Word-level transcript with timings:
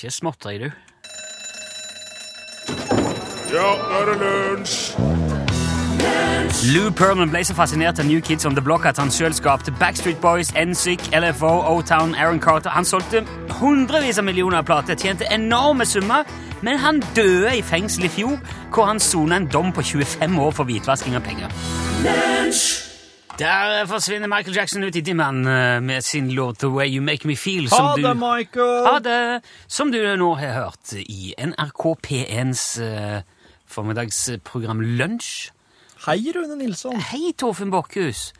ikke 0.00 0.10
småtteri, 0.10 0.58
du. 0.58 0.70
Ja, 3.50 3.70
nå 3.76 3.98
er 4.00 4.04
det 4.08 4.16
lunsj! 4.22 4.94
Lou 6.74 6.90
Perlman 6.90 7.30
ble 7.30 7.42
så 7.44 7.54
fascinert 7.54 8.00
av 8.00 8.06
New 8.08 8.20
Kids 8.20 8.46
on 8.46 8.56
the 8.56 8.62
Block 8.64 8.86
at 8.88 8.98
han 8.98 9.12
sjøl 9.12 9.34
skapte 9.36 9.72
Backstreet 9.80 10.20
Boys, 10.20 10.52
NSYC, 10.56 11.10
LFO, 11.16 11.52
O-Town, 11.72 12.14
Aaron 12.14 12.40
Carter. 12.40 12.70
Han 12.70 12.84
solgte 12.84 13.24
hundrevis 13.60 14.18
av 14.18 14.24
millioner 14.24 14.60
av 14.60 14.68
plater, 14.68 14.96
tjente 14.96 15.28
enorme 15.32 15.86
summer, 15.86 16.28
men 16.62 16.80
han 16.80 17.02
døde 17.16 17.56
i 17.56 17.62
fengsel 17.62 18.08
i 18.08 18.12
fjor, 18.12 18.38
hvor 18.74 18.88
han 18.88 19.00
sona 19.00 19.40
en 19.40 19.48
dom 19.52 19.72
på 19.72 19.82
25 19.82 20.38
år 20.40 20.54
for 20.56 20.68
hvitvasking 20.68 21.16
av 21.16 21.24
penger. 21.24 21.52
Der 23.40 23.86
forsvinner 23.88 24.28
Michael 24.28 24.52
Jackson 24.56 24.82
ut 24.84 24.96
i 24.96 25.00
dimmen 25.00 25.46
eh, 25.48 25.78
med 25.80 26.04
sin 26.04 26.26
låt 26.36 26.58
The 26.60 26.68
Way 26.68 26.90
You 26.96 27.00
Make 27.04 27.24
Me 27.28 27.36
Feel. 27.36 27.68
som 27.70 27.86
Ha 27.86 27.94
du- 27.96 28.02
det, 28.02 28.14
Michael! 28.20 28.84
Ha 28.86 28.98
det! 28.98 29.42
Som 29.66 29.90
du 29.92 29.98
nå 30.20 30.34
har 30.36 30.52
hørt 30.58 30.92
i 31.00 31.32
NRK 31.38 31.86
P1s 32.04 32.64
uh, 32.84 33.22
formiddagsprogram 33.66 34.80
Lunsj. 34.84 35.50
Hei, 36.06 36.20
Rune 36.36 36.56
Nilsson. 36.60 37.00
Hei, 37.00 37.32
Torfinn 37.32 37.70
Borchhus. 37.72 38.34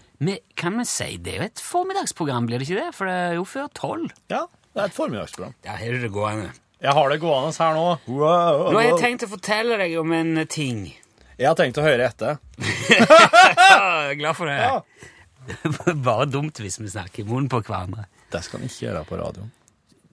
Kan 0.57 0.77
vi 0.79 0.85
si 0.85 1.17
det 1.17 1.33
er 1.33 1.39
jo 1.39 1.49
et 1.49 1.61
formiddagsprogram, 1.65 2.47
blir 2.47 2.61
det 2.61 2.69
ikke 2.69 2.83
det? 2.85 2.95
For 2.95 3.09
det 3.09 3.15
er 3.31 3.37
jo 3.41 3.45
før 3.49 3.71
tolv. 3.73 4.13
Ja, 4.29 4.45
det 4.75 4.83
er 4.83 4.91
et 4.93 4.97
formiddagsprogram. 5.01 5.55
Der 5.65 5.81
har 5.81 5.97
du 5.97 6.03
det 6.05 6.13
gående. 6.13 6.51
Jeg 6.81 6.93
har 6.97 7.09
det 7.09 7.21
gående 7.21 7.57
her 7.57 7.73
nå. 7.77 7.87
Wow, 8.09 8.67
Nå 8.73 8.77
har 8.77 8.87
jeg 8.91 9.01
tenkt 9.01 9.25
å 9.25 9.33
fortelle 9.33 9.81
deg 9.81 9.97
om 10.01 10.13
en 10.13 10.45
ting. 10.49 10.91
Jeg 11.41 11.49
har 11.49 11.57
tenkt 11.57 11.79
å 11.81 11.85
høre 11.87 12.05
etter. 12.11 12.37
Jeg 12.61 13.01
er 14.13 14.19
glad 14.21 14.37
for 14.37 14.51
det. 14.51 14.59
Ja. 14.61 14.83
Bare 16.05 16.27
dumt 16.29 16.59
hvis 16.61 16.77
vi 16.83 16.91
snakker 16.93 17.23
i 17.23 17.29
munnen 17.29 17.49
på 17.51 17.63
hverandre. 17.65 18.05
Det 18.31 18.43
skal 18.45 18.61
en 18.61 18.69
ikke 18.69 18.85
gjøre 18.85 19.05
på 19.09 19.19
radioen. 19.19 19.49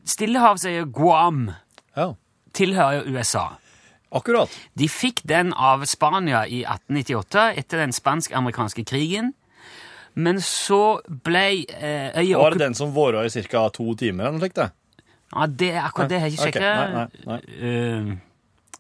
Stillehavsøya 0.08 0.86
Guam 0.96 1.50
Ja, 1.98 2.14
tilhører 2.56 3.02
jo 3.04 3.18
USA. 3.18 3.44
akkurat. 4.16 4.54
De 4.80 4.88
fikk 4.88 5.20
den 5.28 5.52
av 5.54 5.84
Spania 5.86 6.46
i 6.48 6.62
1898 6.64 7.44
etter 7.60 7.84
den 7.84 7.92
spansk-amerikanske 7.94 8.86
krigen. 8.88 9.34
Men 10.18 10.40
så 10.42 10.80
ble 11.28 11.44
eh, 11.68 12.16
øya 12.18 12.40
Var 12.40 12.56
det 12.56 12.64
den 12.64 12.74
som 12.80 12.96
våra 12.96 13.26
i 13.28 13.44
ca. 13.52 13.68
to 13.70 13.92
timer? 14.00 14.24
eller 14.32 14.40
noe 14.40 14.46
slikt? 14.48 14.56
det? 14.64 14.72
Ja, 15.36 15.46
det 15.46 15.70
er 15.76 15.84
akkurat 15.84 16.10
det 16.10 16.22
har 16.24 16.32
jeg 16.32 16.40
ikke 16.40 16.48
Ok, 16.48 16.56
sjekket. 16.56 16.96
nei, 16.96 17.06
nei, 17.28 17.42
Eh, 17.60 18.16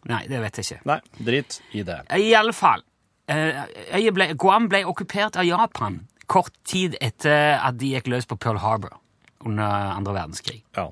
nei, 0.06 0.28
det 0.28 0.42
vet 0.42 0.58
jeg 0.59 0.66
ikke. 0.66 0.86
Nei, 0.86 1.00
drit 1.20 1.62
i 1.73 1.84
det. 1.84 2.02
I 2.17 2.34
alle 2.38 2.53
fall. 2.53 2.84
eh, 3.28 4.12
ble, 4.14 4.34
Guam 4.39 4.70
ble 4.70 4.86
okkupert 4.86 5.36
av 5.36 5.45
Japan 5.45 6.08
kort 6.28 6.54
tid 6.67 6.95
etter 7.02 7.58
at 7.58 7.78
de 7.80 7.94
gikk 7.95 8.08
løs 8.12 8.28
på 8.28 8.38
Pearl 8.39 8.59
Harbor 8.59 8.98
under 9.45 9.64
andre 9.95 10.14
verdenskrig. 10.14 10.62
Ja. 10.76 10.89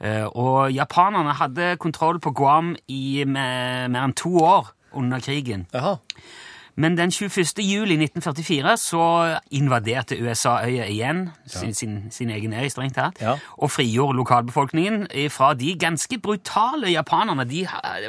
Eh, 0.00 0.26
og 0.26 0.70
japanerne 0.72 1.34
hadde 1.34 1.76
kontroll 1.80 2.20
på 2.20 2.32
Guam 2.36 2.74
i 2.88 3.24
mer 3.26 3.88
enn 3.88 4.14
to 4.16 4.36
år 4.44 4.72
under 4.92 5.20
krigen. 5.20 5.66
Jaha. 5.74 5.98
Men 6.78 6.94
den 6.94 7.10
21. 7.10 7.58
juli 7.66 7.96
1944 7.98 8.76
så 8.78 9.00
invaderte 9.50 10.14
USA 10.22 10.52
øya 10.62 10.84
igjen, 10.86 11.24
sin, 11.50 11.72
sin, 11.74 11.96
sin 12.14 12.30
egen 12.30 12.52
øy 12.54 12.68
strengt 12.70 12.94
tatt, 12.94 13.18
Ja. 13.20 13.32
og 13.58 13.70
frigjorde 13.74 14.14
lokalbefolkningen 14.20 15.08
fra 15.34 15.54
de 15.58 15.72
ganske 15.80 16.20
brutale 16.22 16.92
japanerne. 16.92 17.44
De 17.50 17.64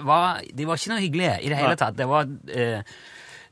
var, 0.05 0.41
de 0.57 0.67
var 0.69 0.77
ikke 0.77 0.93
noe 0.93 1.01
hyggelige 1.01 1.39
i 1.41 1.49
det 1.49 1.57
hele 1.57 1.75
tatt. 1.81 1.97
Det 1.97 2.07
var, 2.07 2.29
eh, 2.53 2.83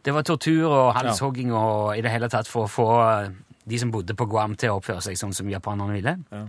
det 0.05 0.13
var 0.13 0.21
tortur 0.21 0.69
og 0.69 0.93
halshogging 0.99 1.49
og 1.53 1.97
i 1.97 2.01
det 2.05 2.11
hele 2.13 2.29
tatt 2.29 2.47
for 2.47 2.67
å 2.67 2.71
få 2.71 2.87
eh, 3.25 3.29
de 3.67 3.79
som 3.81 3.91
bodde 3.91 4.13
på 4.15 4.29
Guam 4.29 4.53
til 4.55 4.69
å 4.69 4.77
oppføre 4.77 5.01
seg 5.01 5.17
sånn 5.17 5.33
som 5.33 5.49
japanerne 5.49 5.97
ville. 5.97 6.17
Ja. 6.31 6.45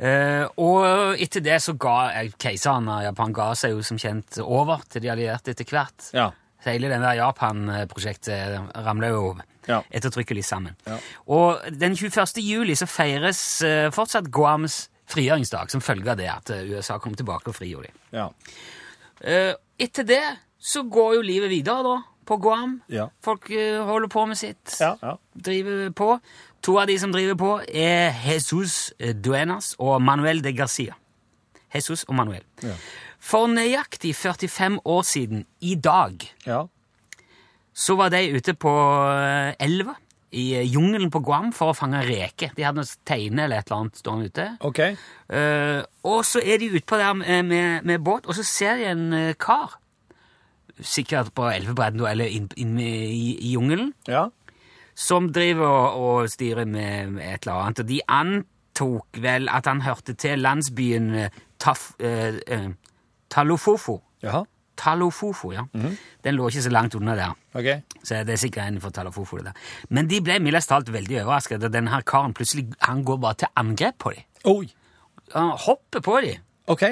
Eh, 0.00 0.46
og 0.56 1.20
etter 1.20 1.42
det 1.44 1.58
så 1.60 1.74
ga 1.76 1.96
eh, 2.22 2.30
keiseren 2.40 2.88
av 2.88 3.02
Japan 3.04 3.34
ga 3.36 3.50
seg 3.58 3.74
jo 3.76 3.82
som 3.84 3.98
kjent 4.00 4.38
over 4.40 4.80
til 4.88 5.04
de 5.04 5.10
allierte 5.12 5.52
etter 5.52 5.68
hvert. 5.68 6.06
Ja. 6.16 6.30
Så 6.60 6.70
hele 6.74 6.88
den 6.92 7.00
der 7.02 7.12
Japan-prosjektet 7.18 8.60
ramler 8.86 9.08
jo 9.14 9.36
Ja. 9.68 9.82
ettertrykkelig 9.90 10.44
sammen. 10.44 10.76
Ja. 10.86 10.96
Og 11.26 11.60
den 11.80 11.94
21. 11.96 12.40
juli 12.42 12.74
så 12.74 12.86
feires 12.86 13.62
eh, 13.62 13.90
fortsatt 13.90 14.30
Guams 14.32 14.88
frigjøringsdag, 15.10 15.70
som 15.70 15.80
følge 15.80 16.10
av 16.10 16.16
det 16.16 16.28
at 16.28 16.50
eh, 16.50 16.70
USA 16.70 16.98
kom 16.98 17.14
tilbake 17.14 17.48
og 17.48 17.54
frigjorde 17.54 17.88
dem. 17.88 17.98
Ja. 18.12 18.28
Eh, 19.20 19.54
etter 19.78 20.02
det 20.08 20.22
så 20.58 20.82
går 20.82 21.14
jo 21.14 21.22
livet 21.22 21.50
videre, 21.50 21.82
da, 21.82 21.96
på 22.26 22.36
Guam. 22.40 22.80
Ja. 22.88 23.08
Folk 23.24 23.48
holder 23.86 24.08
på 24.08 24.26
med 24.28 24.36
sitt, 24.38 24.76
Ja. 24.80 24.94
ja. 25.02 25.14
driver 25.34 25.90
på. 25.90 26.20
To 26.62 26.76
av 26.78 26.86
de 26.86 26.98
som 26.98 27.12
driver 27.12 27.34
på, 27.40 27.52
er 27.72 28.12
Jesus 28.26 28.92
Duenas 29.24 29.74
og 29.78 30.02
Manuel 30.02 30.42
de 30.44 30.52
Garcia. 30.52 30.92
Jesus 31.74 32.04
og 32.08 32.14
Manuel. 32.14 32.42
For 33.20 33.50
nøyaktig 33.52 34.14
45 34.16 34.80
år 34.88 35.02
siden 35.04 35.44
i 35.60 35.74
dag 35.76 36.22
ja. 36.46 36.62
så 37.76 37.96
var 38.00 38.12
de 38.14 38.22
ute 38.32 38.54
på 38.56 38.72
eh, 39.12 39.52
elva 39.60 39.94
i 40.30 40.46
eh, 40.56 40.64
jungelen 40.64 41.10
på 41.12 41.20
Guam 41.26 41.50
for 41.52 41.72
å 41.72 41.76
fange 41.76 42.00
reker. 42.06 42.54
De 42.56 42.64
hadde 42.64 42.80
noe 42.80 43.04
teine 43.08 43.44
eller 43.44 43.60
et 43.60 43.68
eller 43.68 43.84
annet 43.84 44.00
stående 44.00 44.30
ute. 44.30 44.48
Okay. 44.66 44.96
Uh, 45.28 45.82
og 46.06 46.24
så 46.26 46.40
er 46.40 46.62
de 46.62 46.70
utpå 46.78 46.98
der 47.00 47.14
med, 47.18 47.44
med, 47.50 47.86
med 47.86 48.02
båt, 48.06 48.26
og 48.26 48.38
så 48.38 48.46
ser 48.46 48.80
de 48.80 48.88
en 48.88 49.06
kar. 49.40 49.76
Sikkert 50.80 51.34
på 51.36 51.44
elvebredden 51.50 52.06
eller 52.08 52.30
inn, 52.32 52.48
inn 52.56 52.78
i, 52.80 53.34
i 53.36 53.52
jungelen. 53.52 53.92
Ja. 54.08 54.28
Som 54.96 55.28
driver 55.34 55.68
og, 55.68 56.00
og 56.00 56.30
styrer 56.32 56.64
med, 56.64 57.18
med 57.18 57.26
et 57.26 57.44
eller 57.44 57.66
annet. 57.66 57.82
Og 57.82 57.90
de 57.90 58.00
antok 58.08 59.20
vel 59.20 59.50
at 59.52 59.68
han 59.68 59.84
hørte 59.84 60.16
til 60.16 60.40
landsbyen 60.40 61.12
Taf, 61.60 61.90
Uh, 62.00 62.38
eh, 62.48 62.70
Talofofo. 63.30 64.00
Jaha. 64.22 64.42
Talofofo, 64.80 65.52
ja. 65.52 65.66
Den 66.24 66.36
lå 66.38 66.48
ikke 66.48 66.62
så 66.64 66.72
langt 66.72 66.94
unna 66.96 67.14
der. 67.18 67.34
Okay. 67.54 67.80
Så 68.02 68.22
det 68.24 68.34
er 68.36 68.40
sikkert 68.40 68.70
en 68.70 68.80
for 68.80 68.90
Talofofo, 68.96 69.36
det 69.40 69.50
der. 69.50 69.64
Men 69.90 70.08
de 70.08 70.20
ble 70.24 70.38
mildest 70.40 70.70
talt 70.72 70.88
veldig 70.92 71.20
overrasket 71.22 71.60
da 71.60 71.68
denne 71.72 71.92
her 71.92 72.04
karen 72.06 72.34
plutselig 72.36 72.66
han 72.86 73.04
går 73.04 73.20
bare 73.20 73.42
til 73.44 73.52
angrep 73.60 73.98
på 73.98 74.14
dem. 74.16 74.24
Oi. 74.50 74.70
Han 75.34 75.52
hopper 75.66 76.00
på 76.00 76.20
dem. 76.24 76.40
OK. 76.70 76.86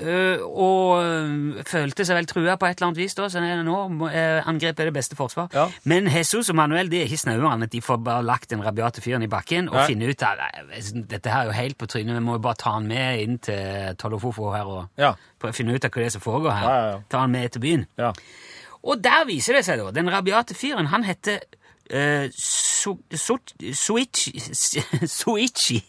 Øh, 0.00 0.38
og 0.44 1.04
øh, 1.04 1.64
følte 1.66 2.04
seg 2.06 2.16
vel 2.18 2.26
trua 2.30 2.54
på 2.60 2.66
et 2.68 2.76
eller 2.78 2.86
annet 2.86 3.00
vis, 3.00 3.14
da, 3.18 3.28
så 3.28 3.40
nå 3.40 3.76
øh, 4.06 4.48
angrep 4.48 4.78
er 4.80 4.84
det 4.90 4.94
beste 4.94 5.16
forsvar. 5.16 5.48
Ja. 5.54 5.64
Men 5.84 6.06
Jesus 6.12 6.48
og 6.52 6.56
Manuel 6.56 6.90
de 6.90 7.00
er 7.00 7.08
ikke 7.08 7.16
snauere 7.18 7.54
enn 7.56 7.62
at 7.66 7.72
de 7.72 7.80
får 7.82 7.96
bare 8.06 8.22
lagt 8.22 8.50
den 8.50 8.62
rabiate 8.64 9.02
fyren 9.02 9.22
i 9.26 9.30
bakken 9.32 9.68
og 9.72 9.80
finne 9.86 10.08
ut 10.12 10.22
at 10.22 10.92
dette 11.10 11.30
her 11.32 11.40
er 11.40 11.50
jo 11.50 11.56
helt 11.58 11.78
på 11.78 11.86
trynet, 11.90 12.14
vi 12.14 12.20
må 12.20 12.36
jo 12.38 12.44
bare 12.46 12.54
ta 12.60 12.76
han 12.76 12.86
med 12.86 13.22
inn 13.24 13.38
til 13.42 13.96
Tolofofo 13.98 14.52
her 14.54 14.64
og 14.70 14.86
Ja. 14.98 15.12
finne 15.52 15.74
ut 15.74 15.84
av 15.84 15.90
hva 15.90 16.00
det 16.02 16.06
er 16.06 16.14
som 16.18 16.20
foregår 16.24 16.50
her. 16.60 17.02
Ta 17.10 17.18
han 17.24 17.30
med 17.30 17.48
til 17.50 17.60
byen. 17.60 17.86
Ja. 17.98 18.12
Og 18.82 19.02
der 19.04 19.24
viser 19.26 19.54
det 19.58 19.64
seg 19.66 19.78
da, 19.82 19.90
den 19.90 20.10
rabiate 20.12 20.54
fyren, 20.54 20.86
han 20.86 21.04
heter 21.04 21.40
uh, 21.90 22.28
Su, 22.32 22.94
Su, 23.14 23.36
Suichi 23.74 24.38
Suichi 25.18 25.80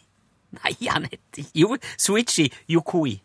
Nei, 0.50 0.72
han 0.90 1.04
heter 1.06 1.44
Jo, 1.54 1.76
Suichi 1.98 2.48
Yokoi. 2.68 3.20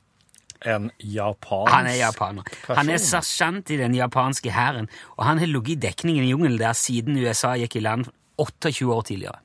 En 0.66 0.92
japansk 1.00 1.74
Han 1.74 1.90
er 1.90 1.98
japaner. 2.00 2.54
Han 2.78 2.90
er 2.90 3.02
sersjant 3.02 3.70
i 3.74 3.80
den 3.80 3.96
japanske 3.98 4.54
hæren, 4.56 4.88
og 5.18 5.26
han 5.28 5.42
har 5.42 5.52
ligget 5.52 5.76
i 5.76 5.82
dekningen 5.90 6.24
i 6.24 6.32
jungelen 6.32 6.60
der 6.60 6.74
siden 6.74 7.20
USA 7.20 7.56
gikk 7.60 7.76
i 7.76 7.84
land 7.84 8.08
28 8.38 8.94
år 8.94 9.02
tidligere. 9.02 9.40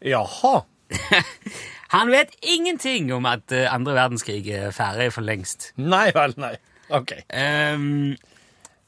Jaha. 0.00 0.60
Han 1.90 2.10
vet 2.10 2.30
ingenting 2.42 3.08
om 3.12 3.26
at 3.26 3.50
eh, 3.52 3.66
andre 3.66 3.96
verdenskrig 3.96 4.44
er 4.54 4.70
ferdig 4.70 5.08
for 5.10 5.26
lengst. 5.26 5.72
Nei 5.74 6.12
vel, 6.14 6.36
nei. 6.38 6.52
OK. 6.94 7.16
Um, 7.34 8.14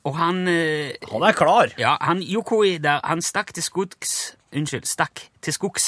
og 0.07 0.17
han 0.19 0.47
eh, 0.51 0.95
Han 1.11 1.23
er 1.27 1.35
klar. 1.35 1.75
Ja, 1.79 1.97
han 2.01 2.23
Yokoi 2.23 2.79
der, 2.83 3.03
han 3.05 3.23
stakk 3.23 3.53
til 3.55 3.63
skogs 3.63 4.37
Unnskyld, 4.53 4.87
stakk 4.87 5.25
til 5.43 5.55
skogs 5.55 5.87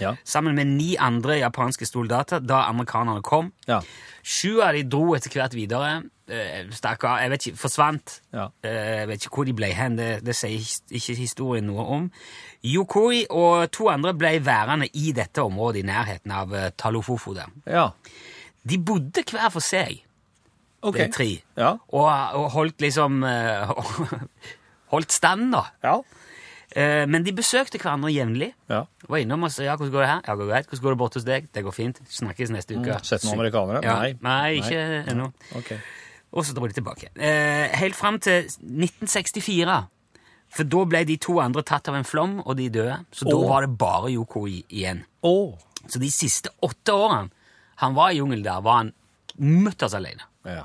Ja. 0.00 0.16
sammen 0.24 0.54
med 0.54 0.66
ni 0.66 0.96
andre 0.96 1.38
japanske 1.38 1.86
soldater 1.86 2.40
da 2.40 2.64
amerikanerne 2.68 3.22
kom. 3.22 3.52
Ja. 3.68 3.80
Sju 4.24 4.60
av 4.64 4.72
de 4.74 4.82
dro 4.82 5.14
etter 5.14 5.30
hvert 5.30 5.54
videre. 5.54 6.02
eh, 6.28 6.64
Stakk 6.72 7.04
av, 7.04 7.18
jeg 7.20 7.30
vet 7.30 7.46
ikke, 7.46 7.56
forsvant. 7.60 8.20
Ja. 8.32 8.48
Eh, 8.64 8.96
Jeg 9.00 9.08
vet 9.08 9.22
ikke 9.26 9.34
hvor 9.36 9.44
de 9.44 9.52
ble 9.52 9.66
hen, 9.76 9.96
det, 9.96 10.24
det 10.24 10.34
sier 10.34 10.58
ikke 10.90 11.14
historien 11.18 11.66
noe 11.66 11.84
om. 11.98 12.10
Yokoi 12.64 13.26
og 13.30 13.70
to 13.70 13.88
andre 13.92 14.14
ble 14.14 14.38
værende 14.44 14.88
i 14.94 15.12
dette 15.12 15.42
området 15.44 15.82
i 15.82 15.86
nærheten 15.86 16.32
av 16.32 16.54
eh, 16.54 16.70
Talofofo. 16.76 17.34
der. 17.34 17.52
Ja. 17.66 17.90
De 18.64 18.78
bodde 18.78 19.22
hver 19.30 19.50
for 19.52 19.60
seg, 19.60 20.00
okay. 20.82 21.06
de 21.06 21.12
tre, 21.12 21.28
Ja. 21.56 21.74
og, 21.92 22.08
og 22.40 22.50
holdt 22.56 22.80
liksom 22.80 23.22
Holdt 24.94 25.12
stand, 25.12 25.52
da. 25.52 25.64
Ja. 25.82 25.96
Eh, 26.74 27.04
Men 27.06 27.22
de 27.22 27.32
besøkte 27.32 27.78
hverandre 27.78 28.10
jevnlig. 28.10 28.52
ja. 28.68 28.84
Var 29.08 29.18
innom 29.20 29.44
og 29.46 29.50
sa 29.52 29.62
ja, 29.62 29.76
hvordan 29.76 29.92
går 29.92 30.00
det 30.02 30.08
her? 30.08 30.20
Ja, 30.26 30.34
går 30.34 30.48
greit. 30.48 30.66
Hvordan 30.70 30.82
går 30.82 30.94
det 30.94 30.98
borte 30.98 31.18
hos 31.20 31.24
deg? 31.28 31.48
Det 31.52 31.62
går 31.64 31.74
fint. 31.76 32.00
Snakkes 32.08 32.50
neste 32.50 32.74
uke. 32.78 32.96
Sett 33.04 33.22
noen 33.24 33.38
amerikanere? 33.38 33.82
Ja. 33.84 33.94
Nei. 34.00 34.14
Nei, 34.24 34.54
ikke 34.62 34.80
ennå. 35.12 35.28
OK. 35.60 35.72
Og 36.34 36.44
så 36.48 36.54
dro 36.56 36.66
de 36.66 36.74
tilbake. 36.74 37.10
Eh, 37.14 37.68
helt 37.78 37.94
fram 37.94 38.18
til 38.18 38.48
1964. 38.48 39.76
For 40.54 40.64
da 40.70 40.84
ble 40.86 41.04
de 41.06 41.16
to 41.22 41.36
andre 41.42 41.62
tatt 41.66 41.88
av 41.90 41.96
en 41.98 42.06
flom, 42.06 42.40
og 42.46 42.56
de 42.58 42.68
døde. 42.70 42.96
Så 43.14 43.26
da 43.28 43.36
var 43.48 43.66
det 43.66 43.76
bare 43.78 44.10
Yoko 44.14 44.44
igjen. 44.50 45.04
Oh. 45.22 45.54
Så 45.86 46.00
de 46.02 46.10
siste 46.10 46.50
åtte 46.62 46.94
årene 46.94 47.30
han 47.82 47.94
var 47.96 48.10
i 48.14 48.18
jungelen 48.20 48.44
der, 48.44 48.60
var 48.62 48.76
han 48.84 48.92
mutters 49.36 49.94
alene. 49.98 50.22
Ja. 50.46 50.62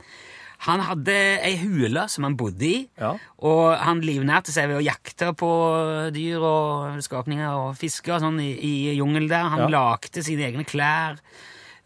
Han 0.68 0.82
hadde 0.84 1.14
ei 1.48 1.54
hule 1.62 2.02
som 2.12 2.26
han 2.28 2.36
bodde 2.36 2.66
i, 2.68 2.80
Ja. 3.00 3.14
og 3.40 3.78
han 3.80 4.02
livnærte 4.04 4.52
seg 4.52 4.68
ved 4.68 4.82
å 4.82 4.84
jakte 4.84 5.30
på 5.40 5.50
dyr 6.12 6.42
og 6.44 7.00
skapninger 7.06 7.54
og 7.56 7.78
fiske 7.80 8.12
og 8.12 8.20
sånn 8.26 8.42
i, 8.44 8.50
i 8.60 8.74
jungelen 8.98 9.30
der. 9.32 9.48
Han 9.54 9.60
Ja. 9.60 9.70
lagde 9.70 10.24
sine 10.26 10.44
egne 10.50 10.66
klær 10.68 11.16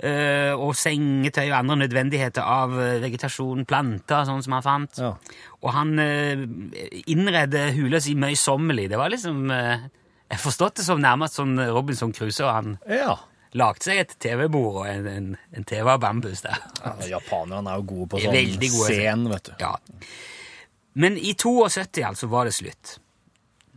øh, 0.03 0.53
og 0.57 0.73
sengetøy 0.75 1.45
og 1.51 1.57
andre 1.59 1.75
nødvendigheter 1.83 2.41
av 2.43 2.73
eh, 2.81 2.97
vegetasjon, 3.03 3.61
planter, 3.69 4.25
sånn 4.25 4.41
som 4.43 4.53
han 4.57 4.65
fant. 4.65 4.97
Ja. 4.97 5.13
Og 5.61 5.69
han 5.71 5.93
øh, 5.99 6.47
innredde 7.07 7.67
hula 7.77 8.01
si 8.03 8.15
møysommelig. 8.15 8.89
Det 8.89 8.97
var 8.99 9.13
liksom 9.13 9.45
øh, 9.51 9.77
Jeg 10.33 10.39
forstod 10.39 10.71
forstått 10.73 10.75
det 10.81 10.85
som 10.87 10.99
nærmest 10.99 11.37
sånn 11.37 11.53
Robinson 11.69 12.11
Crusoe. 12.11 12.49
Han 12.51 12.77
ja. 12.89 13.19
Lagde 13.59 13.85
seg 13.85 14.01
et 14.01 14.15
TV-bord 14.23 14.81
og 14.81 14.87
en, 14.89 15.07
en, 15.07 15.31
en 15.53 15.67
TV 15.69 15.89
av 15.93 16.01
bambus 16.01 16.43
der. 16.45 16.59
ja 16.83 16.93
japanerne 17.17 17.73
er 17.73 17.81
jo 17.81 17.87
gode 17.93 18.09
på 18.13 18.23
sånn 18.23 18.37
gode. 18.63 18.87
scen, 18.87 19.27
vet 19.31 19.49
du. 19.49 19.53
Ja. 19.61 19.73
Men 20.93 21.17
i 21.17 21.33
72 21.33 22.03
altså 22.05 22.29
var 22.31 22.49
det 22.49 22.55
slutt. 22.57 22.97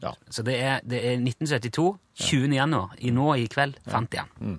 Ja. 0.03 0.13
Så 0.29 0.45
det 0.45 0.57
er, 0.61 0.81
det 0.85 1.01
er 1.01 1.21
1972, 1.21 1.91
20. 2.27 2.57
januar, 2.57 2.97
i 2.99 3.13
nå 3.13 3.29
i 3.41 3.47
kveld, 3.53 3.79
fant 3.89 4.11
de 4.13 4.21
han. 4.23 4.59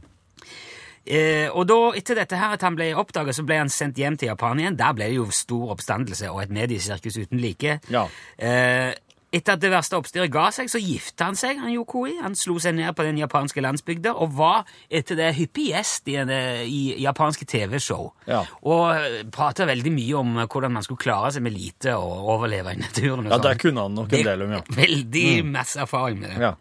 Eh, 1.07 1.47
og 1.55 1.63
da, 1.69 1.77
etter 1.95 2.17
dette 2.19 2.39
her 2.39 2.57
at 2.57 2.63
han 2.65 2.75
ble 2.75 2.89
oppdaget, 2.99 3.37
så 3.37 3.45
ble 3.47 3.61
han 3.61 3.71
sendt 3.71 3.99
hjem 4.01 4.17
til 4.19 4.31
Japan 4.33 4.59
igjen. 4.59 4.77
Der 4.79 4.95
ble 4.97 5.07
det 5.07 5.19
jo 5.19 5.27
stor 5.31 5.71
oppstandelse 5.77 6.31
og 6.33 6.41
et 6.43 6.53
mediesirkus 6.53 7.19
uten 7.21 7.39
like. 7.39 7.77
Ja. 7.93 8.03
Eh, 8.35 8.91
etter 9.27 9.57
at 9.57 9.61
det 9.61 9.71
verste 9.73 9.97
oppstyret 9.97 10.31
ga 10.31 10.45
seg, 10.55 10.69
så 10.71 10.79
gifta 10.79 11.27
han 11.27 11.37
seg, 11.37 11.59
han 11.59 11.73
Yokoi. 11.73 12.15
Han 12.23 12.35
slo 12.37 12.55
seg 12.63 12.77
ned 12.77 12.95
på 12.95 13.03
den 13.03 13.19
japanske 13.19 13.63
landsbygda 13.63 14.13
og 14.15 14.37
var 14.37 14.69
etter 14.87 15.19
det 15.19 15.33
hyppig 15.35 15.67
gjest 15.73 16.07
i, 16.07 16.15
eh, 16.21 16.63
i 16.63 16.81
japanske 17.03 17.47
TV-show. 17.49 18.07
Ja. 18.29 18.45
Og 18.63 19.27
prata 19.35 19.67
veldig 19.67 19.91
mye 19.91 20.21
om 20.21 20.37
eh, 20.37 20.47
hvordan 20.47 20.77
man 20.77 20.87
skulle 20.87 21.03
klare 21.03 21.33
seg 21.35 21.43
med 21.43 21.57
lite 21.57 21.97
og 21.99 22.31
overleve 22.37 22.77
i 22.77 22.79
naturen. 22.79 23.27
ja, 23.27 23.35
det 23.35 23.51
der 23.51 23.61
kunne 23.65 23.87
han 23.87 23.97
nok 23.99 24.15
en 24.15 24.27
del 24.31 24.47
om, 24.47 24.55
ja. 24.55 24.63
Veldig 24.83 25.29
masse 25.51 25.83
erfaring 25.83 26.21
med 26.23 26.31
det. 26.31 26.41
Ja. 26.47 26.53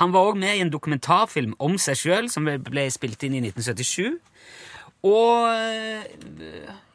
Han 0.00 0.14
var 0.14 0.30
òg 0.30 0.38
med 0.40 0.56
i 0.56 0.62
en 0.64 0.72
dokumentarfilm 0.72 1.56
om 1.58 1.74
seg 1.82 1.98
sjøl, 1.98 2.28
som 2.32 2.46
ble 2.46 2.84
spilt 2.94 3.24
inn 3.26 3.34
i 3.36 3.42
1977. 3.50 4.16
Og 5.08 5.50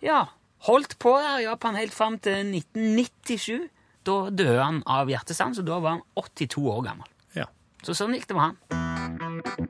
ja 0.04 0.24
Holdt 0.63 0.95
på 1.00 1.12
der 1.19 1.42
i 1.42 1.44
Japan 1.44 1.75
helt 1.75 1.94
fram 1.94 2.15
til 2.24 2.54
1997. 2.56 3.68
Da 4.03 4.15
døde 4.29 4.59
han 4.63 4.81
av 4.85 5.07
hjertestans, 5.11 5.59
og 5.61 5.65
da 5.69 5.79
var 5.79 5.97
han 5.97 6.01
82 6.19 6.65
år 6.75 6.83
gammel. 6.89 7.07
ja. 7.35 7.45
Så 7.83 7.95
sånn 7.97 8.13
gikk 8.15 8.27
det 8.27 8.35
med 8.35 8.50
han. 8.51 9.63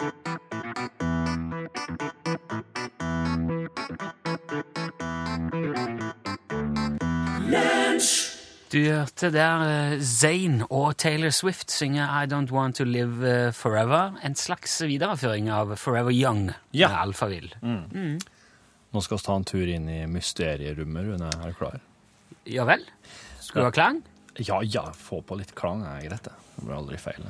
Du 8.74 8.80
hørte 8.89 9.30
der 9.30 9.62
Zane 9.62 9.97
Zayn 10.01 10.56
og 10.74 10.95
Taylor 10.97 11.30
Swift 11.35 11.69
synge 11.71 12.01
I 12.09 12.24
Don't 12.30 12.50
Want 12.53 12.80
To 12.80 12.85
Live 12.89 13.21
eh, 13.30 13.51
Forever. 13.53 14.15
En 14.25 14.33
slags 14.35 14.80
videreføring 14.81 15.51
av 15.53 15.75
Forever 15.77 16.09
Young 16.12 16.47
Ja. 16.74 16.89
med 16.89 16.97
Alfavill. 17.03 17.51
Nå 17.62 19.01
skal 19.01 19.18
vi 19.19 19.25
ta 19.27 19.35
en 19.38 19.45
tur 19.45 19.69
inn 19.69 19.85
i 19.89 20.00
mysterierommet, 20.09 21.06
Rune. 21.06 21.30
Er 21.30 21.53
du 21.53 21.59
klar? 21.59 21.77
Ja 22.50 22.65
vel? 22.65 22.81
Skal 23.41 23.62
du 23.62 23.65
ha 23.69 23.71
klang? 23.75 24.01
Ja, 24.41 24.62
ja, 24.65 24.88
få 24.97 25.21
på 25.21 25.38
litt 25.38 25.53
klang 25.56 25.83
er 25.85 26.01
greit, 26.07 26.24
det. 26.25 26.33
Det 26.56 26.63
blir 26.65 26.75
aldri 26.77 26.97
feil. 26.97 27.25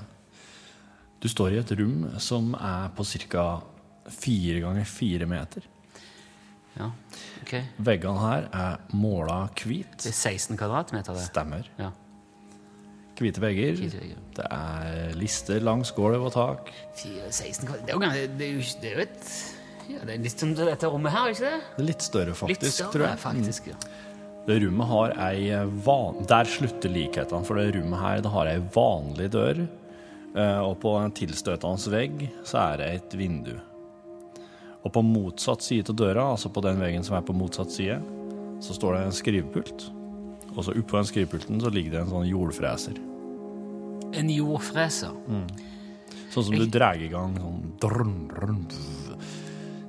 Du 1.23 1.27
står 1.31 1.53
i 1.55 1.59
et 1.61 1.71
rom 1.79 2.05
som 2.19 2.53
er 2.55 2.89
på 2.95 3.03
ca. 3.31 3.61
fire 4.11 4.59
ganger 4.63 4.85
fire 4.85 5.25
meter. 5.25 5.63
Ja, 6.75 6.89
ok. 7.43 7.51
Veggene 7.85 8.19
her 8.19 8.47
er 8.51 8.79
måla 8.97 9.49
hvit. 9.55 9.97
Det 10.01 10.09
er 10.09 10.15
16 10.17 10.57
kvadratmeter, 10.57 11.13
det. 11.13 11.27
Stemmer. 11.27 11.67
Ja. 11.79 11.91
Hvite 13.19 13.39
vegger. 13.43 13.75
Hvite 13.77 13.99
vegger. 14.01 14.21
Det 14.35 14.47
er 14.51 15.13
lister 15.15 15.61
langs 15.63 15.91
gulv 15.95 16.23
og 16.27 16.31
tak. 16.33 16.71
4, 16.99 17.29
16 17.31 17.67
kvadratmeter. 17.69 17.85
Det 17.85 17.91
er 17.91 17.93
jo, 17.93 17.99
ganske- 17.99 18.37
det 18.39 18.47
er 18.47 18.53
jo, 18.53 18.63
det 18.81 18.89
er 18.89 18.95
jo 18.95 19.01
et 19.01 19.53
ja, 19.89 19.99
Det 20.05 20.13
er 20.15 20.17
litt 20.23 20.39
som 20.39 20.53
dette 20.55 20.87
rommet 20.87 21.11
her, 21.11 21.27
ikke 21.29 21.43
det? 21.43 21.59
Det 21.75 21.83
er 21.83 21.87
litt 21.91 22.01
større, 22.01 22.33
faktisk, 22.33 22.61
Litt 22.63 22.73
større, 22.73 22.91
tror 22.91 23.07
jeg. 23.07 23.17
faktisk. 23.19 23.67
Ja. 23.67 23.75
Det 24.47 24.57
rommet 24.59 24.89
har 24.89 25.13
ei 25.23 25.51
van... 25.85 26.17
Der 26.27 26.47
slutter 26.49 26.91
likhetene, 26.91 27.45
for 27.47 27.59
det 27.59 27.75
rommet 27.77 28.01
her 28.01 28.23
det 28.25 28.31
har 28.33 28.49
ei 28.51 28.57
vanlig 28.75 29.29
dør. 29.31 29.61
eh, 30.35 30.59
Og 30.59 30.75
på 30.83 30.97
en 30.99 31.13
tilstøtende 31.15 31.93
vegg 31.93 32.25
så 32.43 32.59
er 32.73 32.81
det 32.81 32.89
et 32.97 33.15
vindu. 33.19 33.53
Og 34.83 34.91
på 34.91 35.01
motsatt 35.07 35.63
side 35.63 35.87
av 35.93 35.95
døra, 35.95 36.25
altså 36.33 36.51
på 36.51 36.61
den 36.65 36.81
veggen 36.81 37.05
som 37.07 37.15
er 37.15 37.23
på 37.23 37.35
motsatt 37.35 37.71
side, 37.71 38.01
så 38.59 38.75
står 38.75 38.97
det 38.97 39.03
en 39.05 39.15
skrivepult. 39.15 39.85
Og 40.53 40.59
så 40.65 40.75
oppå 40.75 40.99
den 40.99 41.07
skrivepulten 41.07 41.61
så 41.63 41.71
ligger 41.71 41.95
det 41.95 42.01
en 42.03 42.11
sånn 42.11 42.27
jordfreser. 42.27 42.99
En 44.13 44.27
jordfreser. 44.29 45.15
Sånn 46.33 46.45
som 46.49 46.57
du 46.57 46.67
drar 46.67 46.99
i 46.99 47.07
gang 47.09 47.33
sånn 47.39 47.63
drun, 47.81 48.13
drun, 48.29 48.59
dzz, 48.69 49.02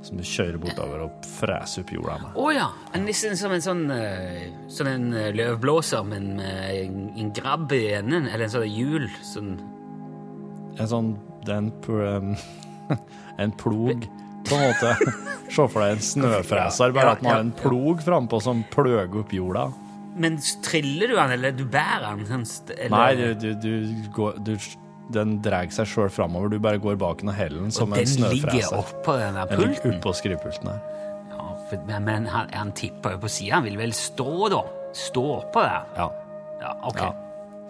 Som 0.04 0.18
du 0.20 0.24
kjører 0.28 0.58
bortover 0.60 1.06
og 1.06 1.28
freser 1.38 1.84
opp 1.84 1.92
jorda 1.94 2.18
med. 2.20 2.34
Å 2.36 2.48
ja! 2.52 2.66
En, 2.92 3.06
liksom 3.08 3.36
som 3.40 3.54
en 3.56 3.64
sånn 3.64 3.84
Som 4.68 4.90
en 4.90 5.06
eh, 5.16 5.30
løvblåser, 5.32 6.04
men 6.04 6.34
med 6.36 6.74
en, 6.82 6.98
en 7.22 7.30
grabb 7.36 7.72
i 7.72 7.86
enden. 7.96 8.28
Eller 8.28 8.44
en 8.48 8.52
sånn 8.52 8.68
hjul. 8.68 9.08
Sånn 9.24 9.54
En 10.76 10.90
sånn 10.90 11.14
den, 11.46 11.70
en, 11.88 12.36
en 13.44 13.56
plog, 13.60 14.04
på 14.48 14.58
en 14.58 14.68
måte. 14.68 15.14
Se 15.54 15.66
for 15.68 15.80
deg 15.80 15.96
en 15.96 16.04
snøfreser, 16.04 16.94
bare 16.96 17.16
at 17.16 17.24
man 17.24 17.32
har 17.32 17.42
en 17.44 17.56
plog 17.56 18.00
frampå 18.04 18.40
som 18.42 18.64
pløger 18.72 19.20
opp 19.22 19.34
jorda. 19.34 19.68
Men 20.16 20.38
triller 20.62 21.10
du 21.10 21.16
den, 21.18 21.34
eller 21.36 21.54
du 21.54 21.64
bærer 21.66 22.14
den? 22.14 22.26
Sånn, 22.46 22.74
eller, 22.76 22.94
Nei, 22.94 23.12
du, 23.18 23.50
du, 23.50 23.54
du 23.62 24.10
går 24.14 24.38
du, 24.46 24.54
Den 25.12 25.42
drar 25.44 25.68
seg 25.70 25.86
sjøl 25.86 26.08
framover. 26.10 26.48
Du 26.48 26.58
bare 26.58 26.78
går 26.80 26.96
bak 26.96 27.20
den 27.20 27.28
og 27.28 27.34
heller 27.36 27.60
den 27.66 27.70
som 27.74 27.92
en 27.92 28.00
den 28.04 28.30
ligger 28.32 28.72
oppå 28.78 29.18
den 29.20 29.34
der 29.36 29.46
Den 29.50 29.60
ligger 29.60 29.82
pulten? 29.82 29.98
oppå 30.00 30.12
skrivepulten 30.16 30.70
her. 30.70 30.80
Ja, 31.34 31.48
for, 31.68 31.82
men 31.86 32.04
men 32.04 32.26
han, 32.26 32.48
han 32.52 32.72
tipper 32.72 33.12
jo 33.16 33.18
på 33.26 33.28
sida. 33.28 33.54
Han 33.58 33.64
vil 33.68 33.76
vel 33.76 33.92
stå, 33.92 34.48
da? 34.54 34.62
Stå 34.96 35.24
oppå 35.42 35.60
der? 35.66 35.84
Ja. 35.96 36.08
Ja, 36.62 36.72
ok. 36.88 37.00
Ja. 37.02 37.12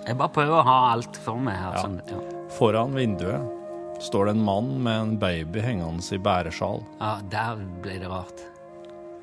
Jeg 0.07 0.19
bare 0.21 0.29
prøver 0.37 0.59
å 0.61 0.63
ha 0.69 0.79
alt 0.93 1.17
for 1.25 1.41
meg 1.41 1.57
her. 1.59 1.75
Ja. 1.75 1.83
Sånn. 1.83 2.01
Foran 2.55 2.95
vinduet 2.95 3.51
står 4.05 4.27
det 4.29 4.35
en 4.37 4.43
mann 4.45 4.71
med 4.85 5.01
en 5.01 5.13
baby 5.19 5.63
hengende 5.65 6.03
i 6.15 6.19
bæresjal. 6.19 6.83
ja, 7.01 7.17
der 7.33 7.63
ble 7.83 7.99
det 8.03 8.09
rart. 8.11 8.43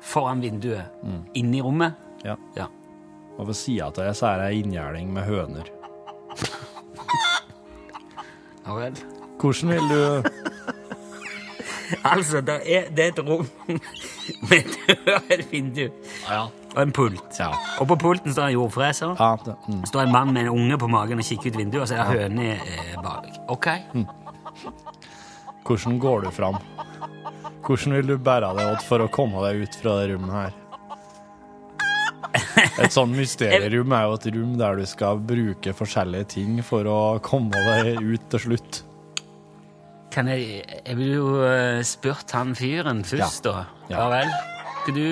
Foran 0.02 0.40
vinduet. 0.42 0.90
Inni 1.38 1.60
rommet. 1.62 1.94
Ja. 2.26 2.36
Ja. 2.56 2.66
Og 3.38 3.46
ved 3.48 3.56
sida 3.56 3.86
av 3.88 3.94
det 3.96 4.10
så 4.18 4.26
er 4.32 4.40
det 4.42 4.48
ei 4.50 4.58
inngjerding 4.64 5.12
med 5.14 5.24
høner. 5.28 5.70
Ja 8.66 8.74
vel. 8.78 8.94
Hvordan 9.40 9.68
vil 9.74 9.88
du 9.90 10.28
Altså, 12.08 12.40
det 12.40 12.54
er, 12.72 12.86
det 12.96 13.04
er 13.04 13.10
et 13.12 13.18
rom 13.26 13.46
med 14.48 14.56
et 14.56 14.76
dør, 15.06 15.18
et 15.30 15.42
vindu 15.52 15.82
Ja. 16.30 16.46
og 16.74 16.80
en 16.82 16.92
pult. 16.96 17.36
Ja. 17.38 17.50
Og 17.82 17.88
på 17.90 17.96
pulten 18.00 18.32
står 18.32 18.48
en 18.48 18.54
jordfreser. 18.56 19.12
ja 19.18 19.32
det, 19.44 19.54
mm. 19.68 19.82
Står 19.90 20.06
en 20.06 20.12
mann 20.14 20.32
med 20.32 20.46
en 20.46 20.54
unge 20.54 20.78
på 20.80 20.88
magen 20.88 21.20
og 21.20 21.24
kikker 21.28 21.52
ut 21.52 21.58
vinduet, 21.60 21.82
og 21.82 21.88
så 21.90 21.98
er 22.00 22.08
det 22.08 22.22
høne 22.22 22.48
eh, 22.54 22.94
bak. 23.04 23.28
Ok. 23.52 23.68
Hvordan 25.66 25.98
går 26.00 26.24
du 26.24 26.30
fram? 26.30 26.56
Hvordan 27.62 27.92
vil 27.98 28.06
du 28.08 28.16
bære 28.18 28.54
deg 28.56 28.72
åt 28.72 28.82
for 28.88 29.04
å 29.04 29.10
komme 29.12 29.44
deg 29.50 29.62
ut 29.66 29.76
fra 29.82 29.98
det 30.00 30.14
rommet 30.14 30.32
her? 30.38 30.56
Et 32.82 32.94
sånn 32.94 33.14
mysterierom 33.16 33.94
er 33.96 34.06
jo 34.06 34.16
et 34.18 34.28
rom 34.36 34.56
der 34.60 34.80
du 34.80 34.86
skal 34.88 35.20
bruke 35.24 35.74
forskjellige 35.76 36.28
ting 36.36 36.58
for 36.66 36.88
å 36.88 37.00
komme 37.24 37.62
deg 37.68 38.00
ut 38.02 38.26
til 38.32 38.44
slutt. 38.46 38.82
Kan 40.12 40.28
jeg 40.28 40.60
Jeg 40.60 40.96
vil 40.98 41.14
jo 41.14 41.28
uh, 41.40 41.80
spurt 41.86 42.34
han 42.36 42.52
fyren 42.58 43.00
først, 43.06 43.46
da. 43.48 43.64
Ja. 43.88 44.02
Ja 44.02 44.08
vel. 44.12 44.34
Skal 44.82 44.98
du 44.98 45.08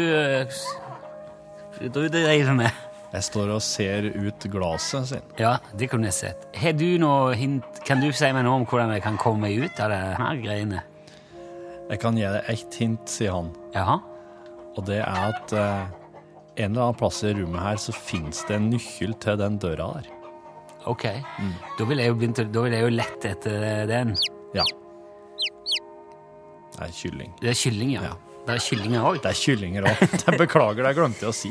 Hva 1.80 1.90
du 1.94 2.02
driver 2.12 2.56
med? 2.58 2.86
Jeg 3.10 3.26
står 3.26 3.50
og 3.56 3.62
ser 3.64 4.06
ut 4.06 4.44
glasset 4.52 5.08
sin. 5.10 5.32
Ja, 5.40 5.56
det 5.74 5.88
kunne 5.90 6.06
jeg 6.10 6.14
sett. 6.14 6.44
Har 6.54 6.76
du 6.78 6.86
noe 7.02 7.34
hint 7.38 7.80
Kan 7.86 8.02
du 8.02 8.10
si 8.14 8.28
meg 8.30 8.46
noe 8.46 8.60
om 8.60 8.66
hvordan 8.70 8.92
jeg 8.94 9.02
kan 9.02 9.18
komme 9.18 9.48
meg 9.48 9.64
ut 9.64 9.82
av 9.82 9.90
det 9.90 10.00
her 10.20 10.42
greiene? 10.44 10.84
Jeg 11.90 11.98
kan 11.98 12.18
gi 12.18 12.22
deg 12.22 12.52
ett 12.52 12.76
hint, 12.78 13.08
sier 13.10 13.34
han. 13.34 13.48
Jaha? 13.74 13.96
Og 14.78 14.84
det 14.86 15.00
er 15.02 15.24
at 15.32 15.54
eh, 15.58 15.88
en 16.60 16.72
eller 16.72 16.86
annen 16.88 16.98
plass 17.00 17.22
i 17.26 17.34
rommet 17.36 17.62
her 17.64 17.80
så 17.82 17.94
finnes 17.96 18.42
det 18.48 18.56
en 18.56 18.70
nøkkel 18.72 19.14
til 19.22 19.38
den 19.40 19.58
døra 19.62 19.90
der. 19.98 20.10
Ok. 20.88 21.04
Da 21.78 21.84
vil 21.88 22.00
jeg 22.00 22.08
jo 22.08 22.16
begynne 22.16 22.46
Da 22.54 22.62
vil 22.64 22.72
jeg 22.72 22.86
jo 22.86 22.92
lette 22.94 23.34
etter 23.34 23.86
den. 23.90 24.14
Ja. 24.56 24.64
Det 26.76 26.86
er 26.86 26.92
kylling. 26.96 27.32
Det 27.42 27.50
er 27.52 27.58
kylling, 27.60 27.94
ja. 27.98 28.10
Ja. 28.10 28.16
Det 28.46 28.54
er 28.56 28.62
kyllinger 28.64 29.04
òg. 29.04 29.18
Det 29.20 29.30
er 29.30 29.36
kyllinger 29.36 29.86
òg. 29.90 30.04
Beklager, 30.40 30.86
det 30.86 30.94
glemte 30.96 31.26
jeg 31.26 31.30
å 31.30 31.36
si. 31.36 31.50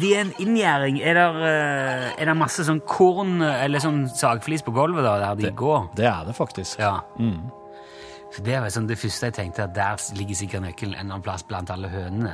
Det 0.00 0.12
er 0.16 0.22
en 0.24 0.32
inngjerding. 0.42 1.00
Er 1.04 1.18
det, 1.18 1.50
er 2.16 2.30
det 2.30 2.36
masse 2.40 2.64
sånn 2.66 2.80
korn 2.88 3.42
eller 3.44 3.82
sånn 3.84 4.06
sagflis 4.08 4.64
på 4.64 4.72
gulvet 4.74 5.04
da, 5.04 5.18
der 5.20 5.42
de 5.42 5.52
går? 5.58 5.90
Det 5.98 6.08
er 6.08 6.24
det 6.26 6.34
faktisk. 6.38 6.80
Ja. 6.80 6.96
Så 8.32 8.42
Det 8.42 8.60
var 8.62 8.70
sånn 8.72 8.86
det 8.88 8.96
første 8.98 9.26
jeg 9.28 9.34
tenkte, 9.36 9.64
at 9.64 9.74
der 9.76 9.96
ligger 10.16 10.34
sikkert 10.38 10.62
nøkkelen 10.64 10.94
en 10.94 11.00
eller 11.00 11.14
annen 11.18 11.22
plass 11.26 11.42
blant 11.44 11.70
alle 11.70 11.88
hønene. 11.92 12.32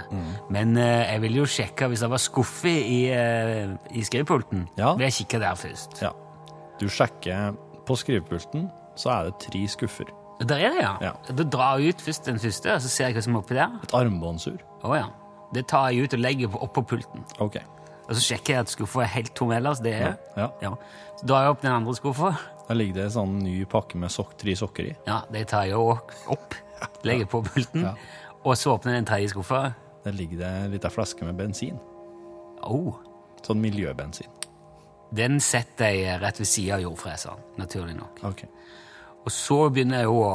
Men 0.50 0.76
eh, 0.78 1.12
jeg 1.12 1.20
ville 1.24 1.40
jo 1.42 1.46
sjekke 1.50 1.88
hvis 1.90 2.00
det 2.04 2.10
var 2.12 2.22
skuffe 2.22 2.70
i, 2.70 3.00
uh, 3.10 3.74
i 3.90 4.04
skrivepulten. 4.06 4.68
Ja. 4.78 4.92
Vil 4.94 5.08
jeg 5.08 5.16
kikke 5.24 5.40
der 5.42 5.54
først. 5.58 5.98
Ja. 6.02 6.12
Du 6.78 6.86
sjekker 6.88 7.56
på 7.88 7.96
skrivepulten, 7.98 8.68
så 8.94 9.10
er 9.16 9.24
det 9.30 9.38
tre 9.48 9.64
skuffer. 9.68 10.04
Der 10.38 10.60
er 10.62 10.70
det, 10.70 10.82
ja. 10.84 10.92
Ja. 11.02 11.12
Da 11.34 11.42
drar 11.50 11.78
jeg 11.82 11.96
ut 11.96 12.00
først 12.06 12.26
den 12.30 12.38
første, 12.38 12.74
og 12.76 12.80
så 12.84 12.88
ser 12.88 13.08
jeg 13.10 13.16
hva 13.18 13.22
som 13.26 13.34
er 13.34 13.40
oppi 13.42 13.54
der. 13.58 13.74
Et 13.82 13.94
armbåndsur. 13.98 14.60
Å 14.86 14.94
ja. 14.94 15.08
Det 15.54 15.64
tar 15.66 15.88
jeg 15.90 16.04
ut 16.06 16.14
og 16.14 16.20
legger 16.22 16.48
på- 16.52 16.60
oppå 16.62 16.82
pulten. 16.92 17.24
Ok. 17.40 17.56
Og 18.08 18.14
så 18.14 18.22
sjekker 18.22 18.54
jeg 18.54 18.60
at 18.60 18.70
skuffa 18.70 19.02
er 19.02 19.10
helt 19.16 19.34
tom 19.34 19.50
ellers. 19.52 19.80
Det 19.82 19.94
er 19.98 20.14
Ja. 20.36 20.46
ja. 20.62 20.70
Så 21.18 21.26
drar 21.26 21.42
jeg 21.42 21.50
opp 21.56 21.62
den 21.62 21.72
andre 21.72 21.94
skuffa. 21.98 22.30
Der 22.68 22.74
ligger 22.76 22.94
det 22.98 23.04
en 23.08 23.14
sånn 23.16 23.36
ny 23.40 23.64
pakke 23.70 23.96
med 24.00 24.12
sok 24.12 24.34
tre 24.40 24.54
sokker 24.58 24.90
i. 24.90 24.94
Ja, 25.08 25.22
det 25.32 25.46
tar 25.48 25.64
jeg 25.68 25.78
også 25.80 26.32
opp. 26.34 26.54
Legger 27.08 27.26
på 27.32 27.40
pulten. 27.46 27.86
Ja. 27.88 27.94
Og 28.44 28.56
så 28.60 28.74
åpner 28.76 28.94
den 28.98 29.06
tredje 29.08 29.32
skuffa. 29.32 29.72
Der 30.04 30.12
ligger 30.14 30.38
det 30.42 30.50
en 30.66 30.70
liten 30.76 30.92
flaske 30.94 31.24
med 31.26 31.38
bensin. 31.40 31.78
Oh. 32.62 32.94
Sånn 33.44 33.60
miljøbensin. 33.62 34.28
Den 35.14 35.38
setter 35.40 35.94
jeg 35.96 36.20
rett 36.20 36.38
ved 36.42 36.46
sida 36.50 36.76
av 36.76 36.82
jordfreseren, 36.84 37.40
naturlig 37.56 37.94
nok. 37.96 38.20
Ok. 38.28 38.44
Og 39.24 39.32
så 39.32 39.58
begynner 39.72 40.02
jeg 40.04 40.10
jo 40.10 40.18
å 40.22 40.34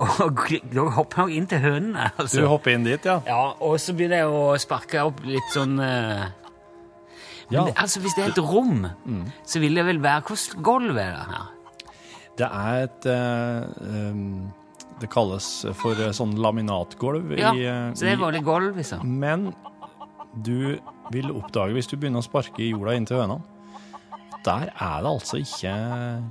og 0.00 0.38
Da 0.72 0.84
hopper 0.96 1.28
jeg 1.28 1.36
inn 1.42 1.46
til 1.50 1.60
hønene. 1.60 2.06
Du 2.16 2.22
Altså. 2.22 2.46
hopper 2.48 2.72
inn 2.72 2.84
dit, 2.86 3.04
ja? 3.04 3.18
Ja, 3.26 3.52
og 3.60 3.76
så 3.80 3.92
begynner 3.92 4.22
jeg 4.22 4.30
å 4.32 4.44
sparke 4.58 5.02
opp 5.04 5.20
litt 5.28 5.50
sånn 5.52 5.76
eh, 5.84 6.22
Ja. 7.50 7.64
Men, 7.66 7.74
altså, 7.76 8.00
hvis 8.00 8.14
det 8.14 8.24
er 8.24 8.32
et 8.32 8.38
rom, 8.38 8.86
så 9.46 9.62
vil 9.62 9.74
det 9.74 9.84
vel 9.88 10.02
være 10.02 10.22
Hvordan 10.28 10.62
gulv 10.62 10.96
er 11.02 11.16
det 11.16 11.26
her? 11.32 11.48
Det 12.38 12.48
er 12.48 12.84
et 12.86 13.08
uh, 13.10 14.10
um, 14.10 14.50
Det 15.00 15.10
kalles 15.12 15.48
for 15.80 15.98
eh, 15.98 16.12
sånn 16.16 16.36
laminatgulv 16.40 17.34
Ja, 17.36 17.52
i, 17.56 17.66
uh, 17.66 17.90
så 17.96 18.06
det 18.06 18.14
er 18.14 18.20
bare 18.20 18.26
vanlig 18.30 18.44
gulv, 18.46 18.80
liksom. 18.80 19.04
Men 19.20 19.50
du 20.46 20.78
vil 21.10 21.32
oppdage, 21.34 21.74
hvis 21.74 21.90
du 21.90 21.96
begynner 21.96 22.22
å 22.22 22.26
sparke 22.26 22.62
i 22.62 22.70
jorda 22.70 22.94
inn 22.94 23.08
til 23.08 23.18
hønene, 23.18 23.40
der 24.46 24.70
er 24.70 25.02
det 25.02 25.10
altså 25.10 25.40
ikke 25.40 25.72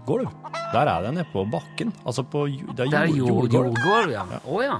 gulv. 0.08 0.30
Der 0.72 0.88
er 0.88 1.04
det 1.04 1.12
nede 1.18 1.28
på 1.34 1.44
bakken. 1.52 1.92
Altså 2.06 2.24
på 2.24 2.46
det 2.48 2.88
er 2.88 3.10
jord, 3.12 3.18
jord, 3.18 3.52
jordgulv. 3.54 3.76
jordgulv, 3.76 4.14
ja. 4.16 4.24
Å 4.40 4.62
ja. 4.64 4.78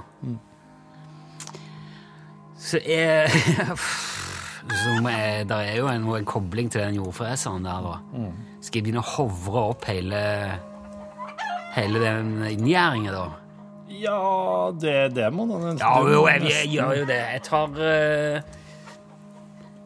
Så 2.60 2.80
er 2.80 3.28
så 3.28 3.66
må 3.66 4.19
jeg, 4.68 5.48
Der 5.48 5.56
er 5.56 5.76
jo 5.76 5.88
en, 5.88 6.08
en 6.16 6.24
kobling 6.24 6.70
til 6.72 6.80
den 6.80 6.94
jordfreseren 7.00 7.64
der, 7.64 7.80
da. 7.86 8.26
Skal 8.60 8.80
jeg 8.80 8.84
begynne 8.88 9.04
å 9.04 9.10
hovre 9.16 9.62
opp 9.72 9.86
hele 9.88 10.20
hele 11.74 12.00
den 12.02 12.32
inngjerdingen, 12.48 13.14
da? 13.14 13.26
Ja, 14.00 14.72
det, 14.80 15.14
det 15.16 15.28
må 15.34 15.46
den 15.50 15.78
Ja, 15.80 15.98
jo, 16.06 16.24
jeg, 16.28 16.46
jeg 16.50 16.70
gjør 16.74 17.02
jo 17.02 17.04
det. 17.08 17.18
Jeg 17.34 17.42
tar 17.46 17.80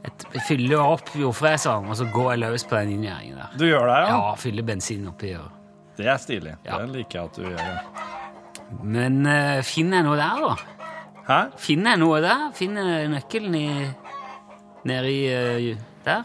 et, 0.05 0.27
Jeg 0.35 0.45
fyller 0.49 0.85
opp 0.85 1.13
jordfreseren, 1.19 1.89
og 1.89 1.99
så 1.99 2.09
går 2.13 2.35
jeg 2.35 2.43
løs 2.45 2.67
på 2.69 2.79
den 2.81 2.95
inngjerdingen 2.99 3.41
der. 3.41 3.57
Du 3.59 3.67
gjør 3.67 3.89
det, 3.89 3.99
ja? 4.05 4.13
Ja, 4.13 4.35
fyller 4.41 4.67
bensin 4.67 5.09
oppi. 5.11 5.33
Og. 5.41 5.49
Det 5.99 6.09
er 6.11 6.21
stilig. 6.21 6.55
Ja. 6.67 6.83
Det 6.83 6.93
liker 6.93 7.21
jeg 7.21 7.33
at 7.33 7.37
du 7.39 7.43
gjør. 7.49 7.59
det. 7.65 7.79
Men 8.83 9.21
uh, 9.29 9.61
finner 9.67 10.01
jeg 10.01 10.07
noe 10.09 10.17
der, 10.21 10.45
da? 10.45 10.55
Hæ? 11.25 11.41
Finner 11.61 11.95
jeg 11.95 12.03
noe 12.03 12.21
der? 12.25 12.49
Finner 12.57 12.91
jeg 12.91 13.13
nøkkelen 13.15 13.55
i 13.57 13.69
Nede 14.85 15.11
i 15.11 15.21
eh, 15.33 15.77
Der? 16.05 16.25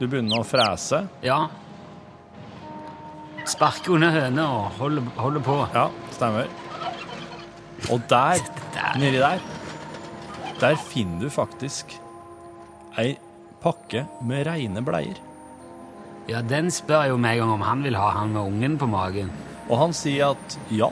Du 0.00 0.06
begynner 0.08 0.40
å 0.40 0.46
frese. 0.46 1.04
Ja. 1.22 1.44
Sparke 3.50 3.92
under 3.94 4.12
høna 4.14 4.46
og 4.56 4.78
holde, 4.80 5.04
holde 5.20 5.42
på. 5.44 5.56
Ja, 5.74 5.86
stemmer. 6.14 6.48
Og 7.90 8.02
der, 8.10 8.40
Der. 8.74 8.94
nedi 9.00 9.20
der, 9.20 9.42
der 10.60 10.76
finner 10.90 11.26
du 11.26 11.30
faktisk 11.32 11.94
ei 13.00 13.14
pakke 13.62 14.06
med 14.26 14.46
reine 14.48 14.82
bleier. 14.84 15.18
Ja, 16.30 16.40
Den 16.46 16.70
spør 16.72 17.08
jo 17.10 17.16
meg 17.20 17.40
om 17.42 17.62
han 17.64 17.82
vil 17.84 17.96
ha, 17.98 18.10
han 18.20 18.32
med 18.34 18.42
ungen 18.42 18.76
på 18.78 18.88
magen. 18.90 19.30
Og 19.68 19.78
han 19.80 19.94
sier 19.96 20.32
at 20.34 20.58
ja, 20.74 20.88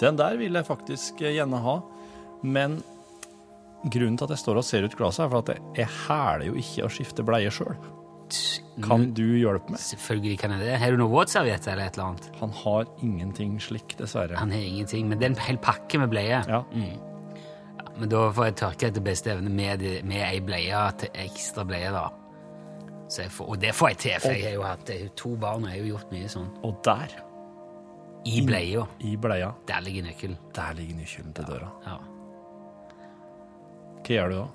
den 0.00 0.18
der 0.18 0.36
vil 0.40 0.54
jeg 0.56 0.66
faktisk 0.68 1.20
gjerne 1.24 1.60
ha, 1.64 1.78
men 2.42 2.78
grunnen 3.84 4.18
til 4.18 4.26
at 4.26 4.34
jeg 4.34 4.42
står 4.42 4.60
og 4.60 4.66
ser 4.66 4.86
ut 4.86 4.96
glasset, 4.98 5.24
er 5.24 5.32
for 5.32 5.44
at 5.44 5.78
jeg, 5.78 5.88
hæler 6.06 6.48
jo 6.50 6.58
ikke 6.58 6.86
å 6.86 6.92
skifte 6.92 7.24
bleie 7.26 7.52
sjøl. 7.54 7.76
Kan 8.84 9.10
du 9.16 9.24
hjelpe 9.38 9.72
meg? 9.72 9.80
Selvfølgelig 9.80 10.38
kan 10.42 10.52
jeg 10.54 10.66
det. 10.66 10.72
Har 10.82 10.92
du 10.92 11.00
noe 11.00 11.12
våtservietter 11.12 11.72
eller 11.72 11.88
et 11.88 11.96
eller 11.96 12.10
annet? 12.10 12.26
Han 12.42 12.50
har 12.60 12.88
ingenting 13.02 13.56
slik, 13.62 13.96
dessverre. 13.98 14.36
Han 14.36 14.52
har 14.52 14.64
ingenting, 14.64 15.08
men 15.08 15.20
det 15.20 15.28
er 15.28 15.32
en 15.32 15.44
hel 15.46 15.60
pakke 15.64 16.00
med 16.02 16.12
bleier. 16.12 16.44
Ja. 16.50 16.62
Men 17.98 18.12
da 18.12 18.26
får 18.34 18.50
jeg 18.50 18.56
tørke 18.60 18.90
etter 18.90 19.04
beste 19.04 19.32
evne 19.32 19.50
med, 19.50 19.82
med 20.06 20.22
ei 20.22 20.42
bleie 20.44 20.82
til 21.00 21.22
ekstra 21.24 21.64
bleie, 21.66 21.90
da. 21.94 22.08
Får, 23.08 23.48
og 23.48 23.56
det 23.62 23.72
får 23.72 23.94
jeg 23.94 23.98
til, 24.04 24.18
for 24.20 24.36
jeg 24.36 24.44
har 24.50 24.58
jo 24.58 24.66
hatt 24.66 24.92
har 24.92 25.08
to 25.16 25.32
barn 25.40 25.64
og 25.64 25.70
jeg 25.70 25.78
har 25.78 25.86
jo 25.86 25.94
gjort 25.94 26.12
mye 26.12 26.28
sånn. 26.28 26.50
Og 26.68 26.76
der, 26.84 27.16
I 28.28 28.42
bleia, 28.44 28.84
i 29.08 29.16
bleia, 29.16 29.54
der 29.70 29.82
ligger 29.86 30.10
nøkkelen. 30.10 30.38
der 30.54 30.76
ligger 30.76 31.00
nøkkelen 31.00 31.34
til 31.38 31.48
døra. 31.48 31.72
Ja. 31.86 31.98
Hva 34.08 34.14
gjør 34.16 34.30
du 34.32 34.38
da? 34.38 34.46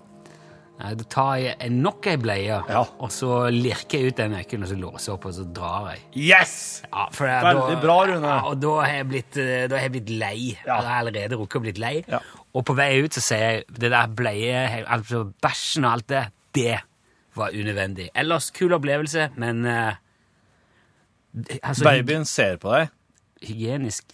Da 0.83 1.05
tar 1.07 1.35
jeg 1.37 1.69
nok 1.71 2.07
ei 2.09 2.15
bleie, 2.17 2.55
Ja. 2.67 2.79
og 2.99 3.11
så 3.13 3.47
lirker 3.53 3.99
jeg 4.01 4.11
ut 4.11 4.17
den 4.17 4.31
nøkkelen, 4.33 4.63
og 4.65 4.69
så 4.71 4.77
låser 4.79 5.05
jeg 5.05 5.13
opp, 5.13 5.25
og 5.29 5.33
så 5.37 5.43
drar 5.53 5.89
jeg. 5.93 6.01
Yes! 6.17 6.55
Ja, 6.89 7.05
det, 7.13 7.19
Veldig 7.45 7.75
bra, 7.83 7.97
Rune. 8.09 8.27
Ja, 8.27 8.39
og 8.49 8.57
da 8.59 8.71
har 8.81 8.95
jeg 8.97 9.07
blitt, 9.11 9.37
eh, 9.37 9.67
da 9.69 9.77
har 9.77 9.83
jeg 9.85 9.91
blitt 9.93 10.09
lei. 10.09 10.39
Jeg 10.57 10.73
har 10.73 10.89
allerede 10.97 11.37
rukket 11.37 11.59
å 11.61 11.63
blitt 11.67 11.77
lei. 11.77 12.03
Og 12.53 12.65
på 12.65 12.75
vei 12.75 12.89
ut 13.05 13.13
så 13.13 13.21
sier 13.21 13.43
jeg 13.45 13.65
det 13.69 13.91
der 13.93 14.07
bleie, 14.17 14.63
altså 14.87 15.23
bæsjen 15.45 15.85
og 15.85 15.91
alt 15.91 16.07
det, 16.07 16.23
det 16.57 16.79
var 17.37 17.53
unødvendig. 17.53 18.09
Ellers 18.15 18.49
kul 18.51 18.73
opplevelse, 18.73 19.29
men 19.37 19.63
uh, 19.65 19.93
altså, 21.61 21.85
Babyen 21.85 22.25
ser 22.25 22.57
på 22.57 22.73
deg. 22.73 22.89
Hygienisk. 23.45 24.09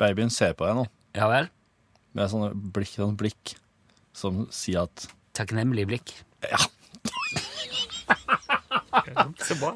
Babyen 0.00 0.32
ser 0.32 0.56
på 0.56 0.66
deg 0.66 0.80
nå, 0.80 0.88
Ja 1.14 1.28
vel? 1.30 1.52
med 2.14 2.30
sånne 2.30 2.50
blikk, 2.74 2.92
sånn 2.96 3.16
blikk 3.18 3.54
som 4.14 4.46
sier 4.54 4.86
at 4.88 5.08
Takknemlig 5.34 5.86
blikk. 5.90 6.12
ja, 6.46 6.60
Så 9.42 9.56
bra. 9.58 9.74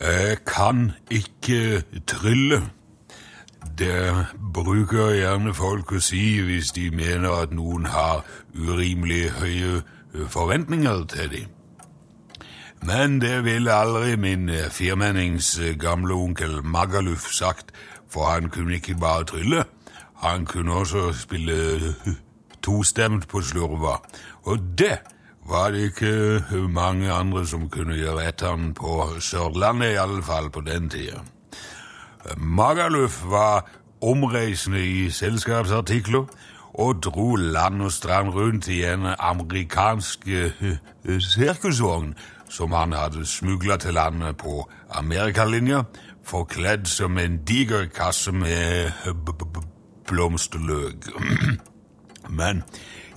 Jeg 0.00 0.38
kan 0.46 0.92
ikke 1.10 1.82
trylle. 2.06 2.62
Det 3.78 4.26
bruker 4.54 5.14
gjerne 5.14 5.54
folk 5.54 5.92
å 5.92 6.00
si 6.02 6.40
hvis 6.42 6.72
de 6.74 6.88
mener 6.90 7.30
at 7.44 7.54
noen 7.54 7.86
har 7.86 8.24
urimelig 8.54 9.28
høye 9.38 9.82
forventninger 10.34 11.04
til 11.14 11.30
dem. 11.30 11.57
Men 12.82 13.20
det 13.20 13.44
ville 13.44 13.74
aldri 13.74 14.16
min 14.16 14.50
firmennings 14.70 15.58
gamle 15.80 16.14
onkel 16.14 16.60
Magaluf 16.64 17.26
sagt, 17.32 17.72
for 18.10 18.30
han 18.30 18.50
kunne 18.50 18.74
ikke 18.74 18.94
bare 18.94 19.24
trylle. 19.24 19.64
Han 20.22 20.46
kunne 20.46 20.72
også 20.72 21.12
spille 21.12 21.94
tostemt 22.62 23.28
på 23.28 23.40
slurva, 23.40 23.98
og 24.42 24.58
det 24.78 24.98
var 25.48 25.70
det 25.70 25.78
ikke 25.78 26.42
mange 26.68 27.12
andre 27.12 27.46
som 27.46 27.68
kunne 27.68 27.96
gjøre 27.96 28.28
etter 28.28 28.50
han 28.50 28.74
på 28.74 29.06
Sørlandet, 29.20 29.92
i 29.94 30.00
alle 30.00 30.22
fall 30.22 30.50
på 30.50 30.60
den 30.60 30.90
tida. 30.90 31.22
Magaluf 32.36 33.22
var 33.24 33.70
omreisende 34.00 34.86
i 34.86 35.10
selskapsartikler 35.10 36.26
og 36.74 37.02
dro 37.02 37.36
land 37.36 37.82
og 37.82 37.92
strand 37.92 38.28
rundt 38.28 38.68
i 38.68 38.82
en 38.84 39.06
amerikansk 39.18 40.28
eh, 40.28 40.76
sirkusvogn 41.18 42.14
som 42.48 42.72
han 42.72 42.92
hadde 42.92 43.26
smugla 43.26 43.76
til 43.76 43.94
landet 43.94 44.36
på 44.36 44.70
Amerikalinja, 44.90 45.82
forkledd 46.24 46.86
som 46.86 47.18
en 47.18 47.40
diger 47.48 47.86
kasse 47.94 48.32
med 48.32 48.90
blomsterløk. 50.06 51.10
Men 52.38 52.62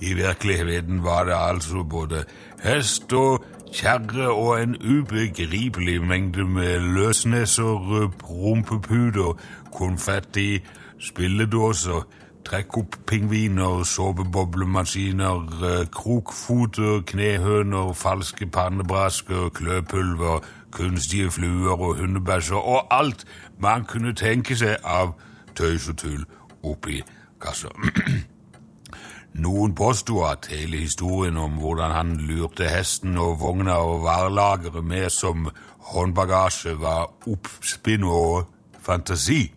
i 0.00 0.14
virkeligheten 0.14 1.04
var 1.04 1.24
det 1.24 1.36
altså 1.36 1.82
både 1.82 2.24
hest 2.62 3.12
og 3.12 3.44
kjerre 3.72 4.28
og 4.30 4.62
en 4.62 4.76
ubegripelig 4.76 6.02
mengde 6.02 6.44
med 6.44 6.80
løsneser, 6.80 8.10
prompeputer, 8.18 9.38
konfetti, 9.72 10.60
spilledåser, 11.00 12.02
trekk-opp-pingviner, 12.44 13.84
såpeboblemaskiner, 13.84 15.36
eh, 15.62 15.86
krokfoter, 15.90 17.00
knehøner, 17.06 17.92
falske 17.92 18.46
pannebrasker, 18.46 19.48
kløpulver, 19.48 20.40
kunstige 20.70 21.30
fluer 21.30 21.80
og 21.80 21.96
hundebæsjer, 21.96 22.56
og 22.56 22.86
alt 22.90 23.24
man 23.58 23.84
kunne 23.84 24.12
tenke 24.12 24.56
seg 24.56 24.76
av 24.84 25.14
tøys 25.54 25.88
og 25.88 25.96
tull 25.96 26.24
oppi 26.62 27.02
kassa. 27.40 27.68
Noen 29.44 29.74
påsto 29.74 30.20
at 30.28 30.46
hele 30.52 30.76
historien 30.76 31.36
om 31.40 31.56
hvordan 31.60 31.90
han 31.90 32.16
lurte 32.20 32.68
hesten 32.68 33.16
og 33.18 33.38
vogna 33.40 33.78
og 33.80 34.02
varelageret 34.04 34.84
med 34.84 35.08
som 35.10 35.48
håndbagasje, 35.92 36.74
var 36.80 37.08
oppspinn 37.26 38.04
og 38.04 38.50
fantasi. 38.80 39.52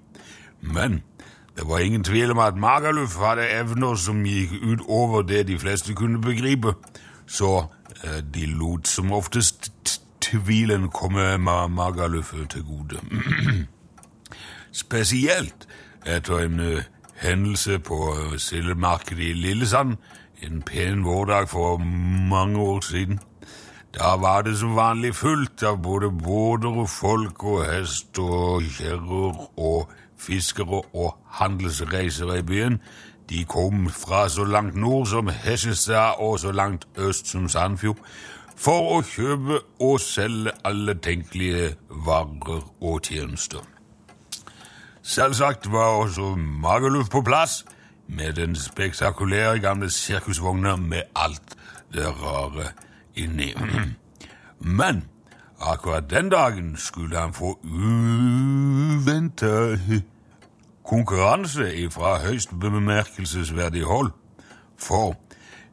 Men 0.62 1.04
det 1.56 1.68
var 1.68 1.80
ingen 1.80 2.04
tvil 2.04 2.32
om 2.32 2.40
at 2.40 2.58
Magaluf 2.58 3.16
hadde 3.16 3.50
evner 3.50 3.96
som 3.96 4.26
gikk 4.26 4.52
ut 4.62 4.82
over 4.88 5.22
det 5.22 5.48
de 5.48 5.60
fleste 5.60 5.94
kunne 5.94 6.22
begripe, 6.22 6.74
så 7.28 7.68
eh, 8.04 8.20
de 8.34 8.46
lot 8.46 8.88
som 8.88 9.12
oftest 9.12 9.72
tvilen 10.22 10.90
komme 10.90 11.38
Magaluf 11.38 12.34
til 12.50 12.64
gode. 12.64 13.00
Spesielt 14.84 15.68
etter 16.06 16.44
en 16.44 16.60
eh, 16.60 16.84
hendelse 17.24 17.80
på 17.80 18.16
eh, 18.16 18.38
sildemarkedet 18.40 19.30
i 19.30 19.34
Lillesand 19.34 19.98
en 20.42 20.62
pen 20.62 21.06
vårdag 21.06 21.50
for 21.50 21.78
mange 22.30 22.60
år 22.60 22.82
siden. 22.82 23.20
Da 23.96 24.16
var 24.20 24.42
det 24.42 24.58
som 24.58 24.76
vanlig 24.76 25.16
fullt 25.16 25.64
av 25.64 25.82
både 25.82 26.12
båter 26.12 26.68
og 26.84 26.90
folk 26.90 27.44
og 27.44 27.64
hest 27.66 28.20
og 28.20 28.64
kjerrer 28.64 29.40
og 29.58 29.92
fiskere 30.18 30.82
og 30.94 31.18
handelsreisere 31.40 32.40
i 32.40 32.42
byen. 32.42 32.80
De 33.30 33.46
kom 33.46 33.90
fra 33.90 34.30
så 34.30 34.44
langt 34.44 34.76
nord 34.76 35.08
som 35.08 35.28
Hessestad 35.28 36.20
og 36.20 36.40
så 36.40 36.52
langt 36.52 36.88
øst 36.98 37.28
som 37.28 37.50
Sandfjord 37.50 37.98
for 38.56 38.98
å 38.98 39.00
kjøpe 39.04 39.60
og 39.84 40.00
selge 40.00 40.54
alle 40.64 40.96
tenkelige 40.96 41.74
varer 41.90 42.64
og 42.82 43.02
tjenester. 43.04 43.64
Selvsagt 45.06 45.72
var 45.72 46.00
også 46.02 46.36
Magerluf 46.36 47.10
på 47.14 47.22
plass, 47.22 47.66
med 48.08 48.34
den 48.38 48.56
spektakulære 48.56 49.60
gamle 49.60 49.90
sirkusvogna 49.90 50.76
med 50.76 51.02
alt 51.16 51.56
det 51.94 52.06
rare 52.22 52.68
inni. 53.16 53.54
Men 54.80 55.04
akkurat 55.62 56.10
den 56.10 56.30
dagen 56.30 56.78
skulle 56.78 57.18
han 57.18 57.34
få 57.34 57.60
uventa 57.64 59.54
konkurranse 60.86 61.90
fra 61.92 62.18
høyst 62.26 62.50
bemerkelsesverdig 62.60 63.84
hold. 63.84 64.12
For 64.78 65.16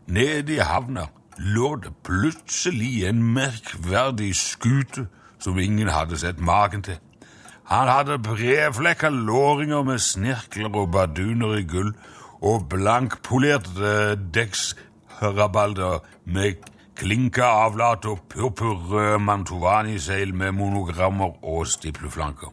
nede 0.07 0.55
i 0.55 0.59
havna 0.59 1.07
lå 1.39 1.77
det 1.77 1.93
plutselig 2.05 3.05
en 3.09 3.23
merkverdig 3.23 4.37
skute 4.37 5.07
som 5.39 5.59
ingen 5.59 5.89
hadde 5.89 6.19
sett 6.19 6.41
maken 6.41 6.83
til. 6.83 6.99
Han 7.65 7.89
hadde 7.89 8.19
breflekka 8.19 9.09
låringer 9.09 9.83
med 9.83 9.99
snirkler 9.99 10.77
og 10.77 10.91
barduner 10.93 11.57
i 11.57 11.65
gull 11.67 11.95
og 12.43 12.69
blankpolerte 12.69 14.17
dekksrabalder 14.35 16.03
med 16.25 16.72
klinka 16.97 17.45
avlat 17.45 18.05
og 18.05 18.21
purpurrød 18.29 19.19
mantovani-seil 19.19 20.35
med 20.35 20.53
monogrammer 20.53 21.45
og 21.45 21.67
stipleflanker. 21.67 22.53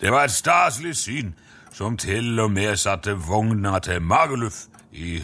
Det 0.00 0.12
var 0.12 0.24
et 0.24 0.30
staselig 0.30 0.96
syn 0.96 1.34
som 1.72 1.96
til 1.96 2.40
og 2.40 2.50
med 2.50 2.76
satte 2.76 3.16
vogna 3.28 3.78
til 3.78 4.02
Magerluf 4.02 4.64
i 4.92 5.22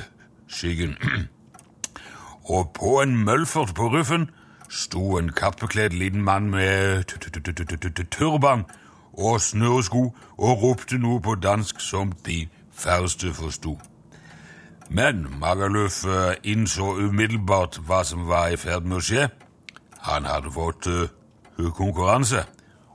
skyggen. 0.49 0.97
og 2.55 2.71
på 2.75 3.01
en 3.03 3.17
mølfert 3.25 3.75
på 3.75 3.89
ruffen 3.89 4.31
sto 4.69 5.17
en 5.19 5.33
kappekledd 5.33 5.91
liten 5.91 6.23
mann 6.23 6.51
med 6.51 7.05
turban 8.11 8.65
og 9.13 9.41
snøresko 9.41 10.15
og 10.39 10.63
ropte 10.63 10.99
noe 10.99 11.21
på 11.21 11.35
dansk 11.35 11.81
som 11.81 12.13
de 12.27 12.49
færreste 12.73 13.33
forsto. 13.35 13.79
Men 14.89 15.27
Magaluf 15.41 16.05
eh, 16.05 16.35
innså 16.43 16.95
umiddelbart 16.97 17.81
hva 17.87 18.05
som 18.05 18.29
var 18.29 18.53
i 18.55 18.57
ferd 18.61 18.87
med 18.87 19.01
å 19.01 19.05
skje. 19.05 19.29
Han 20.07 20.29
hadde 20.29 20.53
fått 20.55 20.87
uh, 20.87 21.09
konkurranse, 21.75 22.45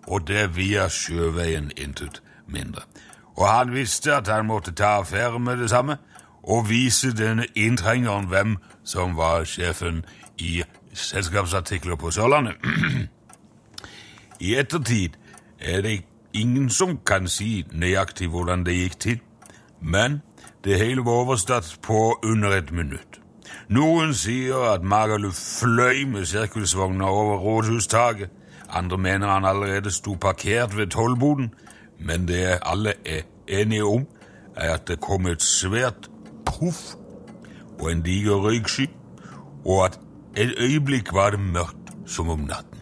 og 0.08 0.28
det 0.28 0.46
via 0.56 0.88
sjøveien 0.88 1.72
intet 1.76 2.22
mindre. 2.48 2.86
Og 3.36 3.44
han 3.48 3.74
visste 3.76 4.16
at 4.16 4.32
han 4.32 4.48
måtte 4.48 4.72
ta 4.72 5.02
affære 5.02 5.40
med 5.40 5.60
det 5.60 5.70
samme 5.70 5.98
og 6.44 6.70
vise 6.70 7.12
denne 7.12 7.46
inntrengeren 7.56 8.30
hvem 8.32 8.56
som 8.84 9.18
var 9.18 9.44
sjefen 9.46 10.06
i 10.38 10.64
selskapsartikler 10.94 12.00
på 12.00 12.12
Sørlandet. 12.12 12.56
I 14.48 14.56
ettertid 14.56 15.20
er 15.60 15.82
det 15.82 16.02
ingen 16.34 16.70
som 16.70 16.98
kan 17.06 17.28
si 17.28 17.66
nøyaktig 17.72 18.32
hvordan 18.32 18.66
det 18.66 18.80
gikk 18.80 19.00
til, 19.00 19.20
men 19.82 20.22
det 20.64 20.78
hele 20.78 21.06
var 21.06 21.12
overstått 21.12 21.80
på 21.82 22.20
under 22.24 22.50
et 22.50 22.72
minutt. 22.72 23.20
Noen 23.70 24.14
sier 24.14 24.74
at 24.74 24.84
Magaluf 24.84 25.36
fløy 25.36 26.06
med 26.06 26.26
sirkusvogna 26.26 27.06
over 27.06 27.38
rådhustaket, 27.38 28.30
andre 28.70 28.98
mener 28.98 29.28
han 29.28 29.46
allerede 29.46 29.92
sto 29.92 30.16
parkert 30.16 30.78
ved 30.78 30.88
tollboden, 30.88 31.54
men 32.00 32.28
det 32.28 32.60
alle 32.62 32.94
er 33.06 33.22
enige 33.48 33.86
om, 33.86 34.06
er 34.56 34.74
at 34.74 34.88
det 34.88 35.02
kom 35.02 35.28
et 35.28 35.42
svært 35.42 36.10
puff 36.46 36.96
og 37.80 37.92
en 37.92 38.02
diger 38.02 38.36
røyksky, 38.36 38.90
og 39.66 39.86
at 39.86 40.00
et 40.38 40.54
øyeblikk 40.58 41.14
var 41.14 41.30
det 41.30 41.40
mørkt 41.40 41.92
som 42.06 42.30
om 42.30 42.40
natten. 42.40 42.80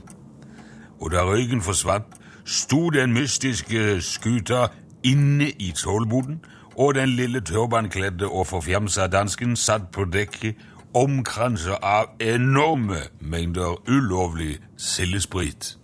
Og 0.99 1.11
da 1.11 1.23
røyken 1.23 1.61
forsvant, 1.61 2.05
sto 2.45 2.89
den 2.89 3.13
mystiske 3.13 4.01
skuta 4.01 4.67
inne 5.03 5.49
i 5.49 5.71
tollboden, 5.71 6.41
og 6.79 6.95
den 6.95 7.09
lille 7.09 7.41
turbankledde 7.41 8.27
og 8.27 8.47
forfjamsa 8.47 9.07
dansken 9.07 9.55
satt 9.59 9.89
på 9.91 10.05
dekket, 10.05 10.55
omkranset 10.95 11.75
av 11.83 12.05
enorme 12.23 13.01
mengder 13.19 13.75
ulovlig 13.87 14.57
sildesprit. 14.77 15.75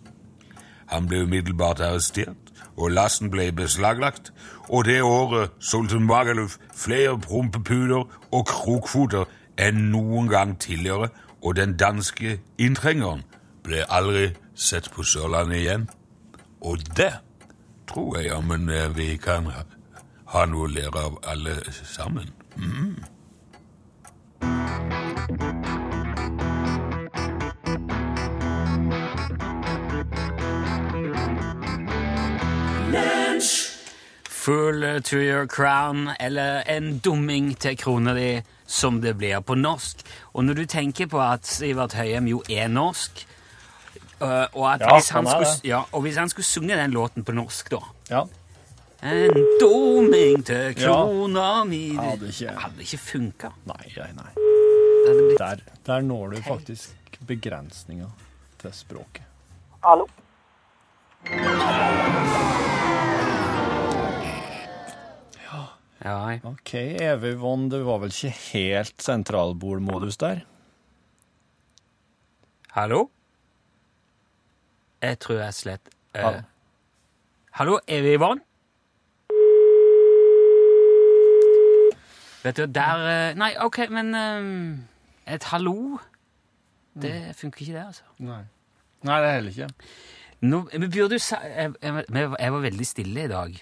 Han 0.87 1.07
ble 1.07 1.25
umiddelbart 1.27 1.83
arrestert, 1.83 2.53
og 2.77 2.95
lasten 2.95 3.29
ble 3.31 3.51
beslaglagt, 3.51 4.31
og 4.69 4.85
det 4.85 5.01
året 5.03 5.51
solgte 5.59 5.99
Magaluf 5.99 6.57
flere 6.75 7.19
prompepuder 7.19 8.07
og 8.31 8.47
krokfoter 8.47 9.27
enn 9.59 9.89
noen 9.91 10.31
gang 10.31 10.55
tidligere, 10.59 11.11
og 11.43 11.59
den 11.59 11.75
danske 11.77 12.39
inntrengeren 12.57 13.27
ble 13.67 13.83
aldri 13.89 14.29
sett 14.55 14.87
på 14.95 15.03
Sørlandet 15.03 15.59
igjen. 15.59 15.89
Og 16.61 16.79
det 16.97 17.13
tror 17.87 18.17
jeg 18.17 18.31
jammen 18.31 18.69
eh, 18.69 18.89
vi 18.95 19.15
kan 19.21 19.51
ha, 19.51 19.67
ha 20.35 20.45
noe 20.51 20.67
å 20.67 20.71
lære 20.71 21.01
av 21.07 21.19
alle 21.31 21.59
sammen. 21.87 22.31
Fool 34.29 34.83
to 35.01 35.17
your 35.17 35.47
crown, 35.47 36.09
eller 36.19 36.61
en 36.69 36.99
dumming 36.99 37.55
til 37.57 37.77
krona 37.77 38.13
di, 38.13 38.43
som 38.67 38.99
det 39.01 39.15
blir 39.17 39.39
på 39.41 39.55
norsk. 39.57 40.03
Og 40.33 40.45
når 40.45 40.53
du 40.59 40.65
tenker 40.69 41.07
på 41.09 41.21
at 41.21 41.47
Sivert 41.47 41.95
Høyem 41.97 42.27
jo 42.29 42.43
er 42.49 42.67
norsk, 42.67 43.25
øh, 44.21 44.45
og, 44.53 44.73
at 44.73 44.81
Ja, 44.81 44.93
hvis 44.93 45.09
han 45.09 45.25
han 45.25 45.41
er 45.41 45.45
skulle, 45.45 45.69
ja, 45.69 45.81
og 45.91 46.01
hvis 46.01 46.17
han 46.17 46.29
skulle 46.29 46.45
sunge 46.45 46.77
den 46.77 46.91
låten 46.91 47.23
på 47.23 47.31
norsk, 47.31 47.71
da 47.71 47.81
Ja. 48.09 48.23
En 49.05 49.35
doming 49.61 50.41
til 50.47 50.73
krona 50.79 51.63
mi 51.69 51.81
det 51.91 51.99
Hadde 52.01 52.27
ikke- 52.31 52.55
hadde 52.63 52.81
ikke 52.81 52.97
funka. 52.97 53.51
Nei, 53.69 53.91
nei, 53.97 54.11
nei. 54.17 54.31
Blitt 55.05 55.37
Der, 55.39 55.61
der 55.85 56.01
når 56.01 56.29
du 56.35 56.41
faktisk 56.41 57.19
begrensninga 57.27 58.07
til 58.57 58.71
språket. 58.73 59.21
Hallo. 59.83 60.07
Ja, 65.45 65.61
ja 66.03 66.15
OK, 66.49 66.73
Evy 67.01 67.33
Vonn, 67.39 67.69
det 67.71 67.81
var 67.85 68.01
vel 68.03 68.13
ikke 68.13 68.33
helt 68.53 69.01
sentralbordmodus 69.05 70.17
der? 70.21 70.43
Hallo? 72.75 73.05
Jeg 75.05 75.19
tror 75.21 75.39
jeg 75.45 75.53
slett 75.53 75.93
uh... 76.17 76.21
Hallo. 76.21 76.41
Hallo, 77.55 77.77
er 77.87 78.01
vi 78.03 78.15
i 78.17 78.19
vann? 78.19 78.41
Vet 82.45 82.59
du, 82.59 82.65
der 82.69 83.05
øh, 83.09 83.37
Nei, 83.41 83.53
OK, 83.65 83.79
men 83.89 84.15
øh, 84.15 85.33
Et 85.33 85.43
hallo 85.51 85.97
Det 87.01 87.15
funker 87.35 87.61
ikke, 87.65 87.73
det, 87.73 87.85
altså. 87.87 88.03
Nei. 88.19 88.43
Nei, 89.03 89.17
det 89.21 89.29
er 89.29 89.33
heller 89.33 89.51
ikke. 89.51 89.69
Nå, 90.45 90.59
vi 90.71 90.87
burde 90.87 91.17
jo 91.17 91.19
jeg, 91.19 91.73
jeg, 91.81 92.51
var 92.53 92.61
veldig 92.63 92.85
stille 92.87 93.25
i 93.25 93.31
dag. 93.31 93.55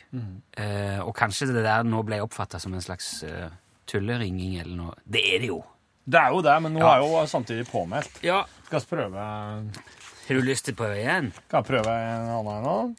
Eh, 0.58 1.00
og 1.02 1.16
kanskje 1.16 1.48
det 1.50 1.64
der 1.66 1.84
nå 1.88 2.02
ble 2.06 2.20
oppfatta 2.24 2.60
som 2.60 2.74
en 2.76 2.84
slags 2.84 3.24
uh, 3.28 3.48
tulleringing 3.90 4.60
eller 4.62 4.76
noe. 4.78 4.96
Det 5.06 5.24
er 5.36 5.42
det 5.44 5.50
jo. 5.52 5.62
Det 6.04 6.20
er 6.20 6.36
jo 6.36 6.42
det, 6.44 6.56
men 6.66 6.76
nå 6.76 6.84
Ja. 6.84 6.96
er 6.98 7.06
jo 7.06 7.26
samtidig 7.30 7.68
påmeldt. 7.72 8.20
Ja. 8.24 8.44
Skal 8.68 8.80
vi 8.80 8.86
prøve, 8.96 9.20
Har 10.28 10.36
du 10.36 10.42
lyst 10.42 10.66
til 10.66 10.76
å 10.76 10.78
prøve 10.78 11.00
igjen? 11.00 11.32
skal 11.48 11.64
jeg 11.64 11.70
prøve 11.72 11.94
en 11.94 12.30
annen 12.38 12.54
en 12.58 12.64
nå? 12.64 12.96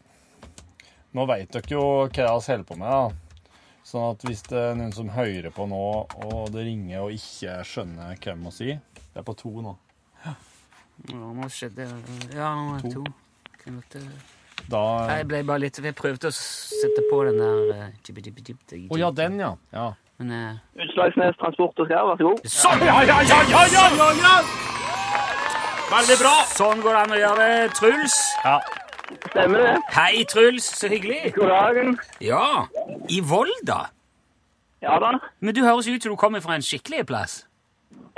Nå 1.15 1.27
vet 1.27 1.53
dere 1.53 1.71
jo 1.71 1.85
hva 2.09 2.09
vi 2.11 2.53
holder 2.53 2.65
på 2.65 2.77
med, 2.77 2.89
da. 2.89 3.24
Sånn 3.85 4.15
at 4.15 4.23
hvis 4.25 4.41
det 4.49 4.61
er 4.71 4.79
noen 4.79 4.95
som 4.97 5.11
hører 5.13 5.53
på 5.53 5.67
nå, 5.69 5.81
og 6.25 6.53
det 6.55 6.65
ringer 6.65 7.03
og 7.05 7.13
ikke 7.13 7.59
skjønner 7.69 8.17
hvem 8.17 8.47
å 8.49 8.53
si 8.55 8.71
Det 8.73 9.21
er 9.21 9.27
på 9.27 9.35
to 9.37 9.53
nå. 9.61 9.75
Ja, 10.25 10.35
nå 11.13 11.49
skjedde 11.53 11.89
Ja, 12.33 12.55
nå 12.57 12.79
er 12.79 12.87
det 12.87 12.95
to. 12.95 13.05
Kan 13.61 13.83
eh, 13.99 14.07
Da 14.73 14.81
Jeg 15.11 15.29
ble 15.29 15.43
bare 15.45 15.67
litt 15.67 15.81
Jeg 15.85 15.97
prøvde 15.99 16.31
å 16.31 16.37
sette 16.37 17.05
på 17.11 17.21
den 17.29 17.43
der 17.43 17.85
Å 17.85 17.91
jibbi, 18.07 18.89
Å 18.89 19.01
ja, 19.03 19.11
den, 19.13 19.37
ja. 19.43 19.53
ja. 19.75 19.91
Men 20.23 20.33
eh, 20.33 20.85
Utslagsnes 20.87 21.37
Transport 21.41 21.83
og 21.83 21.91
Skar, 21.91 22.07
vær 22.09 22.21
så 22.21 22.31
god. 22.31 22.45
Sånn! 22.47 22.85
Ja, 22.87 23.01
ja, 23.03 23.19
ja, 23.27 23.41
ja, 23.51 23.65
ja, 23.75 23.85
ja, 23.99 24.09
ja! 24.23 24.35
Veldig 25.91 26.17
bra! 26.23 26.35
Sånn 26.55 26.81
går 26.85 26.97
det 26.97 27.03
an 27.03 27.15
å 27.17 27.21
gjøre 27.21 27.49
det. 27.51 27.65
Truls. 27.77 28.17
Ja. 28.47 28.57
Stemmer 29.31 29.59
det? 29.65 29.75
Hei, 29.95 30.25
Truls. 30.31 30.67
Så 30.79 30.89
hyggelig. 30.89 31.33
God 31.37 31.49
dagen. 31.53 31.99
Ja. 32.21 32.67
I 33.11 33.21
Volda. 33.21 33.81
Ja 34.85 34.99
da. 35.01 35.15
Men 35.41 35.55
du 35.57 35.63
høres 35.65 35.89
ut 35.89 36.03
som 36.05 36.13
du 36.13 36.17
kommer 36.21 36.41
fra 36.45 36.57
en 36.59 36.63
skikkelig 36.65 37.07
plass. 37.09 37.45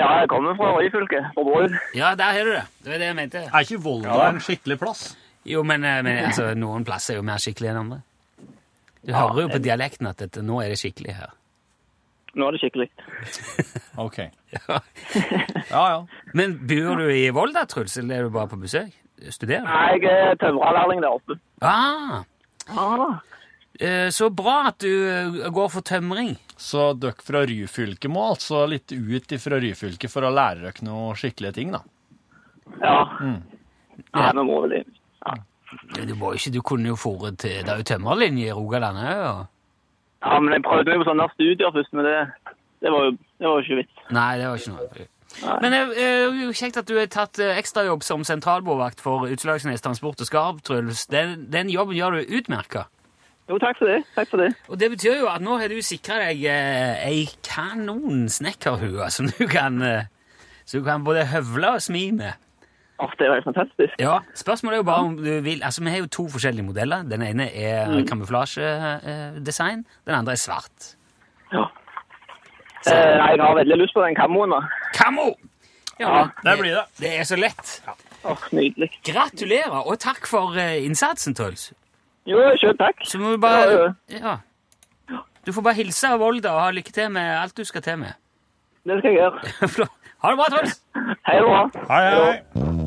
Ja, 0.01 0.11
jeg 0.21 0.29
kommer 0.29 0.57
fra 0.59 0.75
Ryfylke, 0.77 1.23
fra 1.35 1.45
Bård. 1.47 1.77
Ja, 1.97 2.15
der 2.19 2.33
har 2.37 2.45
du 2.45 2.51
det. 2.53 2.65
Det 2.85 2.91
var 2.93 2.99
det 3.01 3.07
jeg 3.07 3.17
mente. 3.17 3.45
Er 3.53 3.65
ikke 3.65 3.79
Volda 3.85 4.17
en 4.29 4.41
skikkelig 4.45 4.79
plass? 4.83 5.05
Jo, 5.47 5.63
men, 5.63 5.85
eh, 5.85 6.03
men 6.05 6.19
altså, 6.27 6.51
noen 6.59 6.85
plasser 6.85 7.15
er 7.15 7.21
jo 7.23 7.25
mer 7.29 7.39
skikkelig 7.41 7.71
enn 7.71 7.79
andre. 7.85 8.01
Du 9.07 9.13
hører 9.15 9.45
jo 9.47 9.49
på 9.55 9.61
dialekten 9.63 10.09
at 10.11 10.19
dette, 10.19 10.43
nå 10.43 10.59
er 10.65 10.73
det 10.75 10.79
skikkelig 10.83 11.15
her. 11.15 11.33
Nå 12.37 12.49
er 12.49 12.57
det 12.57 12.61
skikkelig. 12.65 12.91
OK. 14.03 14.19
Ja. 14.57 14.79
Ja, 15.71 15.81
ja. 15.91 15.97
Men 16.39 16.55
bor 16.69 16.97
du 17.01 17.09
i 17.13 17.27
Volda, 17.35 17.65
Truls, 17.69 17.97
eller 18.01 18.17
er 18.21 18.23
du 18.29 18.31
bare 18.33 18.49
på 18.49 18.57
besøk? 18.63 18.93
Studerer 19.33 19.65
du? 19.65 19.71
Nei, 19.71 19.99
Jeg 20.03 20.05
er 20.31 20.35
tømrerlærling 20.43 21.01
der 21.03 21.15
oppe. 21.17 21.39
Ah, 21.63 22.23
Ja 22.69 22.87
da. 23.01 23.07
eh, 23.81 24.09
så 24.13 24.29
bra 24.35 24.67
at 24.69 24.79
du 24.83 24.91
eh, 25.09 25.51
går 25.51 25.69
for 25.73 25.81
tømring. 25.87 26.37
Så 26.57 26.91
dere 26.99 27.15
fra 27.25 27.45
Ryfylke 27.49 28.09
må 28.09 28.31
altså 28.33 28.65
litt 28.69 28.93
ut 28.93 29.33
fra 29.41 29.59
Ryfylke 29.61 30.09
for 30.09 30.23
å 30.25 30.33
lære 30.33 30.63
dere 30.67 30.85
noe 30.87 31.15
skikkelige 31.17 31.55
ting, 31.59 31.73
da. 31.73 31.81
Ja. 32.83 32.99
Mm. 33.21 33.43
Nei, 34.17 34.31
vi 34.37 34.43
må 34.45 34.61
vel 34.67 34.79
inn. 34.83 34.95
Du, 36.07 36.15
må 36.15 36.33
ikke, 36.37 36.53
du 36.55 36.61
kunne 36.63 36.89
jo 36.93 36.97
foret 36.97 37.39
til 37.43 37.63
Det 37.65 37.73
er 37.73 37.81
jo 37.81 37.87
tømmerlinje 37.89 38.47
i 38.49 38.53
Rogaland 38.55 38.99
òg. 39.03 39.25
og- 39.31 39.47
Ja, 40.23 40.39
men 40.41 40.53
jeg 40.55 40.63
prøvde 40.63 40.87
meg 40.93 41.01
på 41.03 41.09
sånne 41.11 41.27
studier 41.35 41.71
først, 41.75 41.93
men 41.93 42.05
det, 42.05 42.17
det 42.83 42.91
var 42.93 43.05
jo 43.05 43.11
det 43.13 43.47
var 43.47 43.61
ikke 43.63 43.77
vits. 43.83 43.93
Nei, 44.11 44.39
det 44.39 44.47
var 44.49 44.57
ikke 44.57 44.73
noe. 44.77 45.07
Men 45.43 45.73
eh, 45.75 45.89
det 45.93 46.05
er 46.07 46.39
jo 46.47 46.53
kjekt 46.57 46.79
at 46.81 46.89
du 46.89 46.95
har 46.99 47.09
tatt 47.13 47.39
eh, 47.43 47.57
ekstrajobb 47.61 48.05
som 48.07 48.25
sentralbordvakt 48.27 49.03
for 49.05 49.27
Utslagsnes 49.29 49.85
Transport 49.85 50.21
og 50.25 50.29
Skarv, 50.29 50.61
Truls. 50.67 51.07
Den, 51.13 51.47
den 51.53 51.71
jobben 51.73 51.97
gjør 51.99 52.19
du 52.21 52.37
utmerka. 52.39 52.87
Jo, 53.47 53.61
takk 53.63 53.79
for 53.79 53.87
det. 53.87 54.01
Takk 54.17 54.31
for 54.33 54.43
det. 54.43 54.49
Og 54.67 54.81
det 54.81 54.89
betyr 54.97 55.21
jo 55.21 55.29
at 55.31 55.45
nå 55.45 55.59
har 55.61 55.71
du 55.71 55.79
sikra 55.85 56.19
deg 56.25 56.43
eh, 56.51 57.05
ei 57.07 57.21
kanon 57.47 58.27
snekkerhue 58.33 59.07
som 59.15 59.29
du 59.31 59.45
kan 59.51 59.79
eh, 59.87 60.09
Så 60.67 60.81
du 60.81 60.89
kan 60.89 61.05
både 61.07 61.29
høvle 61.31 61.77
og 61.77 61.85
smi 61.85 62.09
med. 62.17 62.35
Åh, 62.99 63.13
det 63.21 63.29
var 63.29 63.39
jo 63.39 63.45
fantastisk. 63.45 63.95
Ja, 64.01 64.17
Spørsmålet 64.35 64.79
er 64.79 64.81
jo 64.81 64.89
bare 64.89 65.05
om 65.05 65.17
du 65.21 65.29
vil 65.45 65.61
Altså, 65.63 65.85
Vi 65.85 65.93
har 65.93 65.99
jo 66.01 66.09
to 66.11 66.25
forskjellige 66.33 66.65
modeller. 66.65 67.05
Den 67.07 67.23
ene 67.23 67.51
er 67.53 68.01
kamuflasjedesign, 68.09 69.85
den 70.09 70.15
andre 70.17 70.33
er 70.33 70.41
svart. 70.41 70.95
Ja. 71.53 71.69
Eh, 72.87 73.13
nei, 73.19 73.31
jeg 73.35 73.43
har 73.43 73.55
veldig 73.59 73.79
lyst 73.83 73.95
på 73.97 74.03
den 74.07 74.15
kammoen. 74.19 74.51
da. 74.55 74.61
Kammo! 74.95 75.35
Ja, 75.99 76.29
det 76.45 76.59
blir 76.61 76.75
det. 76.77 76.85
Det 77.01 77.13
er 77.21 77.25
så 77.25 77.37
lett. 77.41 77.81
Åh, 78.27 78.43
Nydelig. 78.53 78.91
Gratulerer, 79.07 79.79
og 79.87 79.99
takk 80.03 80.27
for 80.29 80.57
eh, 80.61 80.85
innsatsen, 80.85 81.35
Truls. 81.35 81.71
Jo, 82.27 82.43
sjøl 82.61 82.77
takk. 82.79 83.01
Så 83.07 83.19
må 83.23 83.31
vi 83.37 83.41
bare 83.43 83.95
Ja, 84.11 84.19
Ja. 85.11 85.21
Du 85.47 85.53
får 85.55 85.63
bare 85.63 85.79
hilse 85.79 86.09
av 86.11 86.19
Volda 86.21 86.53
og 86.57 86.61
ha 86.65 86.71
lykke 86.75 86.91
til 86.93 87.11
med 87.15 87.29
alt 87.39 87.55
du 87.57 87.63
skal 87.65 87.83
til 87.83 88.01
med. 88.03 88.17
Det 88.87 88.99
skal 88.99 89.13
jeg 89.15 89.21
gjøre. 89.21 89.69
Flott. 89.69 89.95
ha 90.23 90.31
det 90.35 90.41
bra, 90.43 90.49
Truls! 90.57 90.81
Hei 91.27 91.39
da. 91.39 91.63
Hei, 91.87 92.03
hei. 92.11 92.86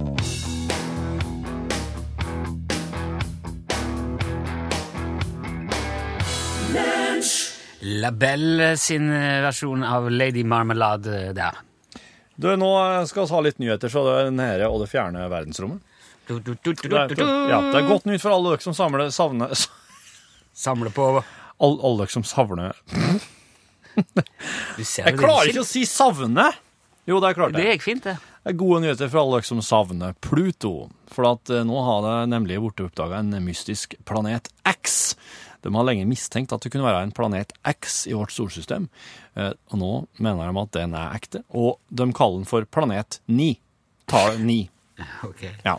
Labelle 7.82 8.74
sin 8.78 9.08
eh, 9.14 9.40
versjon 9.46 9.84
av 9.88 10.10
Lady 10.12 10.44
Marmalade 10.44 11.14
eh, 11.30 11.34
der. 11.38 11.60
Du, 12.40 12.48
nå 12.56 12.70
skal 13.08 13.26
vi 13.26 13.34
ha 13.36 13.42
litt 13.44 13.60
nyheter 13.60 13.92
fra 13.92 14.04
det 14.08 14.32
nære 14.36 14.68
og 14.72 14.82
det 14.84 14.90
fjerne 14.92 15.26
verdensrommet. 15.32 15.82
Du, 16.30 16.38
du, 16.40 16.54
du, 16.54 16.74
Det 16.76 16.94
er, 16.94 17.16
ja, 17.50 17.58
det 17.72 17.80
er 17.82 17.88
godt 17.90 18.06
nytt 18.06 18.22
for 18.22 18.36
alle 18.36 18.52
dere 18.54 18.62
som 18.62 18.76
samler, 18.78 19.10
savner 19.10 19.50
Samler 20.54 20.92
på 20.94 21.08
Alle, 21.18 21.80
alle 21.82 22.04
dere 22.04 22.14
som 22.14 22.22
savner 22.28 22.76
Jeg 23.98 25.16
klarer 25.18 25.50
ikke 25.50 25.64
å 25.64 25.68
si 25.68 25.82
savne! 25.90 26.46
Jo, 27.10 27.18
det 27.18 27.32
er 27.32 27.40
klart 27.40 27.56
Det 27.58 27.64
det. 27.64 27.72
gikk 27.74 27.88
fint, 27.88 28.06
det. 28.06 28.14
Det 28.46 28.54
er 28.54 28.60
gode 28.62 28.84
nyheter 28.84 29.10
for 29.10 29.24
alle 29.24 29.40
dere 29.40 29.50
som 29.50 29.64
savner 29.66 30.14
Pluto. 30.22 30.74
For 31.10 31.26
at 31.32 31.50
eh, 31.50 31.66
nå 31.66 31.82
har 31.88 32.06
det 32.06 32.14
nemlig 32.36 32.60
blitt 32.62 32.86
oppdaga 32.86 33.24
en 33.24 33.34
mystisk 33.44 33.98
planet 34.06 34.52
X. 34.70 35.09
De 35.64 35.74
har 35.76 35.88
lenge 35.88 36.08
mistenkt 36.08 36.54
at 36.56 36.64
det 36.64 36.72
kunne 36.74 36.88
være 36.88 37.04
en 37.08 37.16
planet 37.16 37.54
X 37.68 38.06
i 38.08 38.16
vårt 38.16 38.34
solsystem. 38.36 38.88
Eh, 39.36 39.52
Og 39.72 39.82
nå 39.82 39.92
mener 40.18 40.48
de 40.50 40.64
at 40.64 40.76
den 40.78 40.96
er 40.98 41.16
ekte, 41.18 41.44
og 41.50 41.80
de 41.90 42.12
kaller 42.14 42.42
den 42.42 42.50
for 42.50 42.66
planet 42.66 43.20
9. 43.28 43.54
Tallet 44.10 44.42
9. 44.42 44.62
Okay. 45.24 45.54
Ja. 45.66 45.78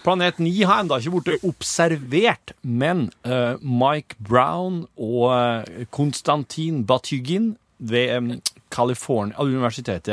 Planet 0.00 0.38
9 0.40 0.50
har 0.64 0.80
enda 0.80 0.96
ikke 0.96 1.20
blitt 1.20 1.44
observert, 1.44 2.54
men 2.62 3.10
uh, 3.28 3.60
Mike 3.60 4.16
Brown 4.24 4.86
og 4.96 5.26
uh, 5.28 5.84
Konstantin 5.92 6.86
Batygin 6.88 7.52
ved 7.78 8.16
um, 8.16 8.30
universitetet, 8.70 10.08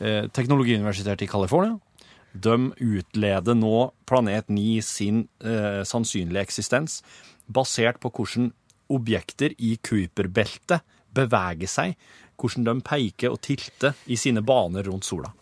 eh, 0.00 0.24
Teknologiuniversitetet 0.34 1.22
i 1.22 1.30
California, 1.30 1.78
de 2.34 2.72
utleder 2.78 3.54
nå 3.54 3.92
planet 4.06 4.50
9 4.50 4.80
sin 4.82 5.22
sannsynlige 5.86 6.42
eksistens, 6.42 7.00
basert 7.48 7.98
på 8.02 8.10
hvordan 8.12 8.50
objekter 8.92 9.52
i 9.58 9.74
Kuiperbeltet 9.84 10.80
beveger 11.14 11.68
seg, 11.68 11.96
hvordan 12.38 12.64
de 12.68 12.74
peker 12.86 13.34
og 13.34 13.40
tilter 13.42 13.96
i 14.06 14.16
sine 14.20 14.40
baner 14.46 14.86
rundt 14.88 15.04
sola. 15.08 15.32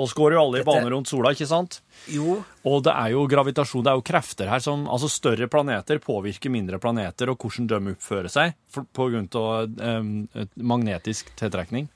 Og 0.00 0.08
så 0.08 0.16
går 0.16 0.32
jo 0.32 0.40
alle 0.40 0.60
i 0.62 0.64
bane 0.64 0.88
rundt 0.88 1.10
sola, 1.10 1.34
ikke 1.34 1.46
sant? 1.50 1.80
Jo. 2.08 2.38
Og 2.64 2.78
det 2.86 2.94
er 2.96 3.10
jo 3.12 3.26
gravitasjon, 3.28 3.82
det 3.84 3.90
er 3.92 3.98
jo 3.98 4.04
krefter 4.08 4.48
her 4.48 4.62
som 4.64 4.86
Altså 4.88 5.10
større 5.12 5.48
planeter 5.52 6.00
påvirker 6.00 6.50
mindre 6.54 6.78
planeter, 6.80 7.28
og 7.28 7.36
hvordan 7.42 7.66
de 7.68 7.92
oppfører 7.92 8.30
seg 8.32 8.54
for, 8.72 8.86
på 8.88 9.10
grunn 9.12 9.28
av 9.36 9.68
um, 10.00 10.12
magnetisk 10.56 11.34
tiltrekning. 11.36 11.90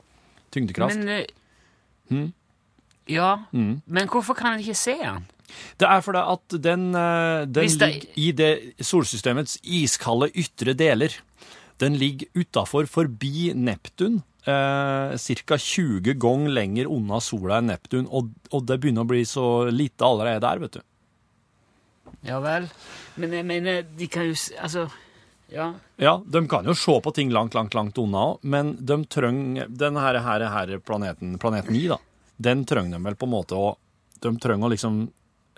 Tyngdekraft. 0.52 0.98
Men 0.98 1.08
eh, 1.22 1.26
Hm? 2.10 2.28
Ja, 3.10 3.32
Mm. 3.52 3.80
men 3.86 4.08
hvorfor 4.10 4.34
kan 4.38 4.52
en 4.54 4.60
ikke 4.62 4.76
se 4.78 4.94
den? 4.98 5.24
Det 5.78 5.88
er 5.88 6.02
fordi 6.04 6.22
at 6.32 6.56
den, 6.62 6.88
eh, 6.94 7.44
den 7.46 7.66
det- 7.66 7.78
ligger 7.80 8.06
i 8.16 8.30
det 8.32 8.52
solsystemets 8.80 9.58
iskalde 9.62 10.30
ytre 10.34 10.74
deler. 10.74 11.14
Den 11.78 11.98
ligger 11.98 12.26
utafor, 12.34 12.86
forbi 12.88 13.52
Neptun, 13.54 14.22
eh, 14.46 15.16
ca. 15.16 15.56
20 15.58 16.14
ganger 16.18 16.48
lenger 16.50 16.86
unna 16.86 17.20
sola 17.20 17.58
enn 17.58 17.66
Neptun, 17.72 18.08
og, 18.10 18.30
og 18.52 18.66
det 18.66 18.80
begynner 18.80 19.04
å 19.04 19.10
bli 19.10 19.22
så 19.24 19.70
lite 19.70 20.00
allerede 20.04 20.40
der, 20.40 20.58
vet 20.58 20.72
du. 20.72 20.80
Ja 22.26 22.40
vel. 22.40 22.68
Men 23.16 23.32
jeg 23.32 23.44
mener, 23.46 23.82
de 23.96 24.06
kan 24.08 24.26
jo 24.26 24.34
Altså, 24.60 24.90
ja. 25.52 25.74
Ja, 26.00 26.16
de 26.18 26.42
kan 26.48 26.64
jo 26.66 26.74
se 26.74 26.96
på 27.00 27.12
ting 27.14 27.30
langt, 27.30 27.54
langt, 27.54 27.74
langt 27.74 27.98
unna 28.02 28.32
òg, 28.32 28.38
men 28.42 28.74
de 28.84 28.96
trenger 29.04 29.68
den 29.70 29.96
her, 30.00 30.18
her, 30.24 30.40
her 30.50 30.78
planeten, 30.78 31.36
planet 31.38 31.70
9, 31.70 31.86
da, 31.92 31.98
den 32.40 32.64
trenger 32.66 32.96
de 32.98 33.04
vel 33.04 33.14
på 33.14 33.28
en 33.28 33.34
måte 33.36 33.56
å 33.58 33.76
De 34.16 34.30
trenger 34.40 34.64
å 34.64 34.70
liksom 34.72 35.10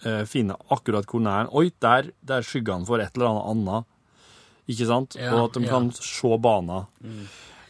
eh, 0.04 0.24
finne 0.28 0.56
akkurat 0.74 1.06
hvor 1.08 1.22
nær 1.24 1.50
Oi, 1.56 1.70
der, 1.82 2.11
der 2.22 2.46
skygger 2.46 2.78
han 2.78 2.87
for 2.88 3.02
et 3.02 3.14
eller 3.16 3.32
annet 3.32 3.52
annet. 3.52 3.94
Ikke 4.68 4.88
sant? 4.88 5.16
Ja, 5.16 5.32
og 5.34 5.48
at 5.48 5.56
de 5.56 5.64
ja. 5.64 5.70
kan 5.72 5.90
se 5.96 6.38
baner. 6.44 6.88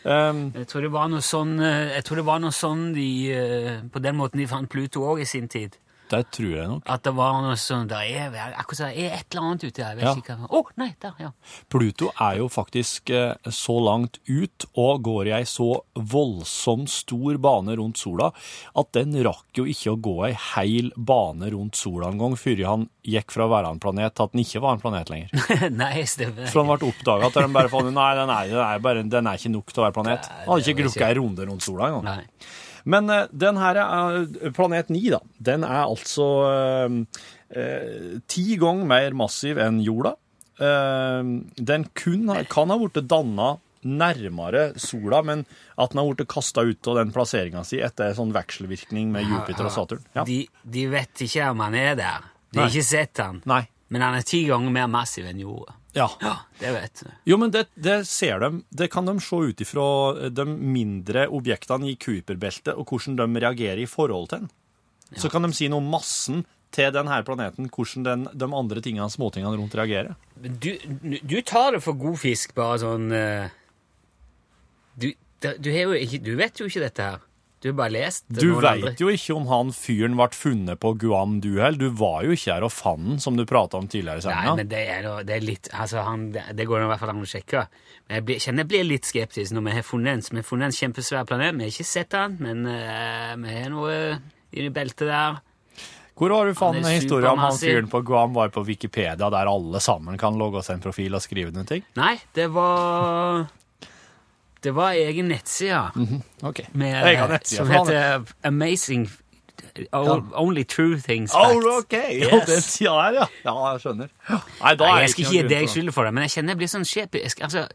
Um, 0.05 0.49
Jeg 0.55 0.67
tror 0.71 0.87
det 0.87 0.93
var 0.95 1.09
noe 1.11 1.23
sånn 1.27 1.59
eh, 1.59 1.91
Jeg 1.97 2.05
tror 2.07 2.21
det 2.21 2.25
var 2.29 2.39
noe 2.41 2.55
sånn 2.55 2.85
de 2.95 3.07
eh, 3.35 3.81
På 3.91 3.99
den 3.99 4.15
måten 4.17 4.39
de 4.39 4.47
fant 4.47 4.71
Pluto 4.71 5.03
òg 5.11 5.25
i 5.25 5.27
sin 5.27 5.49
tid. 5.51 5.75
Det 6.11 6.23
tror 6.35 6.53
jeg 6.57 6.69
nok. 6.71 6.83
At 6.91 7.05
det 7.07 7.13
var 7.17 7.39
noe 7.45 7.57
sånn 7.61 7.89
Det 7.91 7.99
er 8.19 8.35
akkurat 8.59 8.89
er 8.89 9.15
et 9.19 9.35
eller 9.35 9.47
annet 9.49 9.67
ute 9.69 9.85
Ja. 9.99 10.15
ikke 10.15 10.37
hva 10.43 10.63
nei, 10.81 10.91
der, 11.01 11.15
ja. 11.21 11.31
Pluto 11.71 12.11
er 12.21 12.39
jo 12.41 12.49
faktisk 12.53 13.11
eh, 13.15 13.35
så 13.55 13.79
langt 13.83 14.19
ut 14.29 14.67
og 14.75 15.03
går 15.07 15.31
i 15.31 15.35
ei 15.39 15.45
så 15.49 15.71
voldsomt 15.95 16.91
stor 16.93 17.39
bane 17.43 17.77
rundt 17.79 17.99
sola 18.01 18.31
at 18.79 18.93
den 18.97 19.17
rakk 19.25 19.61
jo 19.61 19.67
ikke 19.69 19.95
å 19.95 20.01
gå 20.09 20.17
ei 20.29 20.35
heil 20.55 20.93
bane 20.97 21.51
rundt 21.55 21.79
sola 21.79 22.13
en 22.13 22.21
gang 22.21 22.37
før 22.39 22.65
han 22.69 22.87
gikk 23.09 23.33
fra 23.35 23.47
å 23.47 23.53
være 23.53 23.73
en 23.73 23.83
planet 23.83 24.15
til 24.17 24.27
at 24.27 24.35
den 24.35 24.45
ikke 24.45 24.63
var 24.65 24.77
en 24.77 24.83
planet 24.83 25.11
lenger. 25.13 25.35
nei, 25.83 26.05
stemmer. 26.09 26.49
For 26.53 26.63
han 26.63 26.73
ble 26.75 26.91
oppdaga 26.93 27.31
at 27.31 27.39
de 27.41 27.49
bare 27.55 27.73
fant 27.73 27.89
ut 27.89 27.95
nei, 27.97 28.11
den 28.19 28.33
er, 28.35 28.51
den, 28.53 28.63
er 28.65 28.85
bare, 28.85 29.05
den 29.17 29.31
er 29.31 29.41
ikke 29.41 29.53
nok 29.55 29.73
til 29.73 29.83
å 29.83 29.87
være 29.89 29.97
planet. 30.01 30.31
Han 30.45 30.55
hadde 30.55 30.75
ikke 30.75 30.89
rukket 30.89 31.07
ei 31.09 31.19
runde 31.21 31.49
rundt 31.49 31.67
sola 31.67 31.93
engang. 31.93 32.27
Men 32.85 33.11
eh, 33.11 33.27
den 33.33 33.57
her 33.57 33.81
planet 34.55 34.89
9, 34.93 35.03
da, 35.17 35.21
den 35.51 35.65
er 35.65 35.85
altså 35.87 36.27
eh, 36.53 36.99
eh, 37.57 38.19
ti 38.31 38.57
ganger 38.61 38.87
mer 38.91 39.17
massiv 39.19 39.59
enn 39.63 39.81
jorda. 39.85 40.15
eh, 40.61 41.23
den 41.57 41.89
kun 41.95 42.29
kan 42.51 42.71
ha 42.71 42.79
blitt 42.79 43.09
danna 43.09 43.57
nærmere 43.89 44.73
sola, 44.81 45.23
men 45.23 45.45
at 45.79 45.93
den 45.93 46.01
har 46.01 46.09
blitt 46.15 46.29
kasta 46.29 46.65
ut 46.67 46.89
av 46.91 46.97
den 46.99 47.13
plasseringa 47.15 47.63
si 47.65 47.79
etter 47.81 48.11
sånn 48.17 48.33
vekselvirkning 48.35 49.13
med 49.15 49.29
Jupiter 49.31 49.69
og 49.69 49.73
Saturn. 49.73 50.03
Ja. 50.19 50.25
De, 50.27 50.41
de 50.67 50.87
vet 50.91 51.23
ikke 51.25 51.47
om 51.53 51.63
han 51.63 51.77
er 51.79 51.95
der. 51.99 52.27
De 52.51 52.59
har 52.59 52.67
Nei. 52.67 52.73
ikke 52.75 52.89
sett 52.89 53.21
han. 53.23 53.39
Nei. 53.49 53.63
Men 53.95 54.03
han 54.05 54.19
er 54.19 54.27
ti 54.27 54.43
ganger 54.49 54.75
mer 54.75 54.89
massiv 54.91 55.29
enn 55.31 55.39
jorda. 55.41 55.77
Ja. 55.99 56.09
Ja, 56.23 56.35
det 56.61 56.75
vet 56.75 57.03
du. 57.03 57.11
Jo, 57.33 57.39
men 57.43 57.53
det, 57.55 57.67
det 57.75 57.99
ser 58.09 58.41
de, 58.45 58.53
det 58.71 58.91
kan 58.93 59.09
de 59.09 59.17
se 59.25 59.41
ut 59.51 59.65
ifra 59.65 59.89
de 60.31 60.47
mindre 60.47 61.27
objektene 61.35 61.91
i 61.91 61.97
Kuiperbeltet, 62.01 62.75
og 62.79 62.93
hvordan 62.93 63.19
de 63.19 63.43
reagerer 63.43 63.83
i 63.83 63.91
forhold 63.91 64.31
til 64.31 64.45
den. 64.45 64.55
Så 65.19 65.31
kan 65.33 65.47
de 65.47 65.53
si 65.57 65.71
noe 65.73 65.81
om 65.81 65.91
massen 65.91 66.45
til 66.75 66.91
denne 66.93 67.21
planeten, 67.25 67.71
hvordan 67.73 68.05
den, 68.05 68.27
de 68.37 68.49
andre 68.61 68.83
tingene, 68.85 69.09
småtingene 69.11 69.57
rundt 69.57 69.77
reagerer. 69.79 70.19
Men 70.43 70.59
du, 70.61 70.75
du 71.23 71.39
tar 71.41 71.73
det 71.75 71.83
for 71.85 71.97
god 71.99 72.19
fisk, 72.21 72.53
bare 72.57 72.83
sånn 72.83 73.09
eh, 73.17 73.55
du, 75.01 75.09
du, 75.41 75.71
ikke, 75.73 76.21
du 76.25 76.35
vet 76.39 76.61
jo 76.61 76.69
ikke 76.69 76.85
dette 76.85 77.09
her. 77.13 77.25
Du 77.65 77.73
bare 77.75 77.91
lest 77.91 78.25
Du 78.31 78.53
veit 78.63 79.01
jo 79.03 79.09
ikke 79.11 79.35
om 79.35 79.49
han 79.51 79.73
fyren 79.75 80.15
ble 80.19 80.29
funnet 80.37 80.79
på 80.79 80.93
Guam, 81.01 81.39
du 81.43 81.57
heller. 81.59 81.79
Du 81.81 81.97
var 81.99 82.23
jo 82.27 82.37
ikke 82.37 82.53
her 82.55 82.67
og 82.67 82.73
fant 82.75 83.03
den, 83.09 83.19
som 83.23 83.39
du 83.39 83.45
prata 83.49 83.81
om 83.81 83.89
tidligere 83.91 84.21
i 84.21 84.23
Nei, 84.23 84.27
sendinga. 84.29 84.55
men 84.61 84.71
det 84.71 84.85
er, 84.95 85.09
det 85.27 85.37
er 85.37 85.45
litt 85.45 85.71
altså 85.73 86.05
han, 86.07 86.29
det, 86.33 86.67
går 86.69 86.85
i 86.85 86.89
hvert 86.93 87.03
fall 87.03 87.13
an 87.15 87.25
å 87.25 87.29
sjekke. 87.29 87.65
Men 88.07 88.21
jeg 88.21 88.27
blir, 88.29 88.41
kjenner 88.45 88.65
jeg 88.65 88.73
blir 88.73 88.89
litt 88.89 89.11
skeptisk 89.11 89.57
når 89.57 89.67
vi 89.67 89.77
har 89.79 89.87
funnet 89.87 90.15
en, 90.15 90.25
vi 90.31 90.43
har 90.43 90.49
funnet 90.49 90.71
en 90.71 90.79
kjempesvær 90.79 91.29
planet. 91.29 91.59
Vi 91.59 91.67
har 91.67 91.75
ikke 91.75 91.91
sett 91.91 92.15
den, 92.15 92.39
men 92.45 92.65
uh, 92.71 93.35
vi 93.43 93.59
har 93.59 93.71
noe 93.75 94.01
i 94.55 94.71
beltet 94.75 95.11
der. 95.11 95.43
Hvor 96.19 96.35
har 96.35 96.49
du 96.49 96.57
fant 96.59 96.75
Han 96.75 96.83
er 96.83 96.97
en 96.97 96.99
historie 96.99 97.31
om 97.31 97.39
han 97.39 97.55
fyren 97.59 97.91
på 97.91 98.01
Guam 98.07 98.33
var 98.35 98.51
på 98.55 98.65
Wikipedia, 98.67 99.29
der 99.31 99.51
alle 99.51 99.83
sammen 99.83 100.19
kan 100.19 100.39
logge 100.39 100.65
seg 100.67 100.79
en 100.79 100.87
profil 100.89 101.15
og 101.15 101.23
skrive 101.23 101.55
noen 101.55 101.69
ting? 101.69 101.85
Nei, 101.99 102.17
det 102.35 102.49
var 102.55 103.47
Det 104.65 104.73
var 104.75 104.93
egen 104.99 105.29
nettside 105.31 105.91
Ok. 106.43 106.61
med, 106.73 106.95
Egen 107.07 107.31
nettside, 107.31 107.57
som 107.57 107.71
heter 107.71 108.25
Amazing 108.45 109.09
ja. 109.79 110.01
Only 110.35 110.65
True 110.65 110.99
Things 110.99 111.31
Oh, 111.35 111.53
Facts. 111.53 111.67
ok! 111.79 111.93
Yes. 111.93 112.33
Ja, 112.33 112.39
den 112.47 112.63
sida 112.63 112.91
der, 112.91 113.13
ja. 113.21 113.27
Ja, 113.45 113.55
jeg 113.73 113.81
skjønner. 113.85 114.09
Nei, 114.29 114.75
Nei, 114.81 115.01
jeg 115.05 115.11
skal 115.13 115.25
ikke 115.25 115.35
gi 115.37 115.43
deg 115.53 115.69
skylden 115.71 115.93
for 115.95 116.05
det, 116.09 116.15
men 116.15 116.25
jeg 116.27 116.31
kjenner 116.35 116.55
jeg 116.57 116.59
blir 116.65 116.71
sånn 116.73 116.87
skjepisk. 116.89 117.43
Altså, 117.47 117.67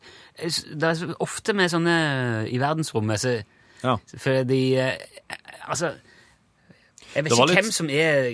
det 0.74 0.90
er 0.90 0.98
så 1.00 1.14
ofte 1.24 1.56
med 1.56 1.72
sånne 1.72 1.96
i 2.52 2.60
verdensrommet 2.60 3.24
så, 3.24 3.38
Ja. 3.84 3.98
Fordi 4.18 4.62
eh, 4.80 4.94
Altså 5.68 5.94
Jeg 7.16 7.24
vet 7.24 7.32
ikke 7.34 7.46
litt- 7.48 7.58
hvem 7.62 7.72
som 7.72 7.90
er, 7.90 8.28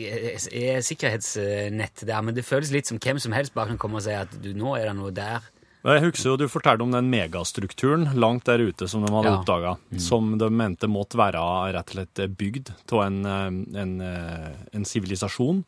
er 0.50 0.82
sikkerhetsnett 0.86 2.06
der, 2.08 2.22
men 2.22 2.36
det 2.36 2.46
føles 2.46 2.72
litt 2.72 2.88
som 2.88 2.98
hvem 3.02 3.20
som 3.20 3.32
helst 3.36 3.54
bare 3.54 3.68
kan 3.74 3.78
komme 3.78 3.98
og 4.00 4.04
si 4.06 4.12
at 4.16 4.30
du, 4.44 4.54
nå 4.54 4.76
er 4.78 4.86
det 4.88 4.96
noe 4.96 5.12
der. 5.12 5.42
Jeg 5.86 6.02
husker 6.04 6.34
jo 6.34 6.38
du 6.38 6.48
fortalte 6.52 6.84
om 6.84 6.92
den 6.92 7.08
megastrukturen 7.10 8.10
langt 8.20 8.44
der 8.50 8.60
ute 8.60 8.88
som 8.92 9.06
de 9.06 9.12
hadde 9.14 9.30
Ja. 9.32 9.38
oppdaga, 9.40 9.78
som 9.98 10.38
de 10.38 10.50
mente 10.52 10.88
måtte 10.92 11.16
være 11.16 11.40
rett 11.74 11.94
og 11.96 11.96
slett 11.96 12.38
bygd 12.38 12.72
av 12.92 13.04
en, 13.06 13.26
eh, 13.26 13.80
en, 13.82 14.02
eh, 14.02 14.56
en 14.74 14.84
sivilisasjon, 14.84 15.64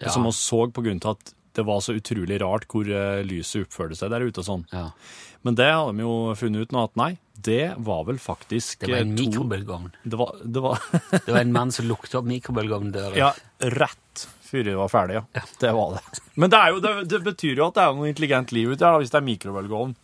Ja. 0.00 0.08
som 0.10 0.22
vi 0.22 0.30
så 0.30 0.70
på 0.72 0.84
grunn 0.84 1.00
til 1.00 1.10
at 1.10 1.34
det 1.56 1.64
var 1.66 1.80
så 1.84 1.94
utrolig 1.96 2.36
rart 2.42 2.66
hvor 2.70 2.88
eh, 2.88 3.22
lyset 3.26 3.64
oppførte 3.66 3.96
seg 3.98 4.12
der 4.12 4.24
ute 4.28 4.42
og 4.42 4.46
sånn. 4.48 4.64
Ja. 4.72 4.90
Men 5.46 5.56
det 5.58 5.66
hadde 5.70 5.94
de 5.96 6.02
jo 6.04 6.14
funnet 6.36 6.66
ut 6.66 6.72
nå 6.74 6.82
at 6.88 6.96
nei, 6.98 7.10
det 7.46 7.74
var 7.86 8.04
vel 8.08 8.16
faktisk 8.20 8.80
Det 8.82 8.90
var 8.92 9.02
en 9.04 9.12
eh, 9.12 9.18
to- 9.18 9.26
mikrobølgeovn. 9.30 9.90
Det 10.02 10.18
var, 10.20 10.32
det 10.42 10.62
Det 11.26 11.32
var 11.32 11.40
en 11.42 11.52
mann 11.54 11.72
som 11.74 11.86
lukta 11.88 12.18
opp 12.20 12.26
mikrobølgeovndøra. 12.30 13.14
Ja, 13.20 13.30
rett 13.76 14.26
før 14.46 14.62
vi 14.68 14.74
var 14.78 14.90
ferdig, 14.92 15.16
ja. 15.20 15.42
Det 15.60 15.72
var 15.74 15.96
det. 15.96 16.20
Men 16.38 16.50
det, 16.52 16.58
er 16.60 16.74
jo, 16.74 16.82
det, 16.84 16.92
det 17.10 17.22
betyr 17.26 17.56
jo 17.58 17.68
at 17.70 17.78
det 17.78 17.84
er 17.86 17.96
noe 17.98 18.10
intelligent 18.10 18.52
liv 18.54 18.74
ute 18.76 18.84
her, 18.86 19.00
hvis 19.02 19.10
det 19.14 19.18
er 19.20 19.26
mikrobølgeovn, 19.26 19.96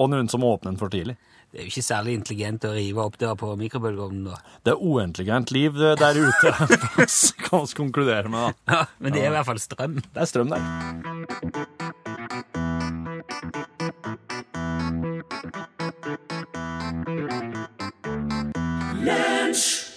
og 0.00 0.08
noen 0.14 0.30
som 0.32 0.44
åpner 0.48 0.72
den 0.72 0.78
for 0.80 0.92
tidlig. 0.92 1.16
Det 1.50 1.58
er 1.58 1.64
jo 1.66 1.70
ikke 1.72 1.82
særlig 1.82 2.12
intelligent 2.14 2.62
å 2.62 2.68
rive 2.76 3.02
opp 3.02 3.16
der 3.18 3.32
på 3.34 3.48
mikrobølgeovnen, 3.58 4.28
da. 4.28 4.36
Det 4.62 4.70
er 4.70 4.82
uintelligent 4.86 5.50
liv 5.50 5.74
der 5.98 6.14
ute, 6.14 6.52
kan 7.48 7.64
vi 7.66 7.74
konkludere 7.74 8.30
med. 8.30 8.54
da. 8.70 8.76
Ja, 8.76 8.84
men 9.02 9.16
det 9.16 9.24
er 9.24 9.32
i 9.32 9.34
hvert 9.34 9.48
fall 9.48 9.58
strøm. 9.58 9.96
Det 9.98 10.22
er 10.22 10.30
strøm 10.30 10.54
der. 10.54 10.62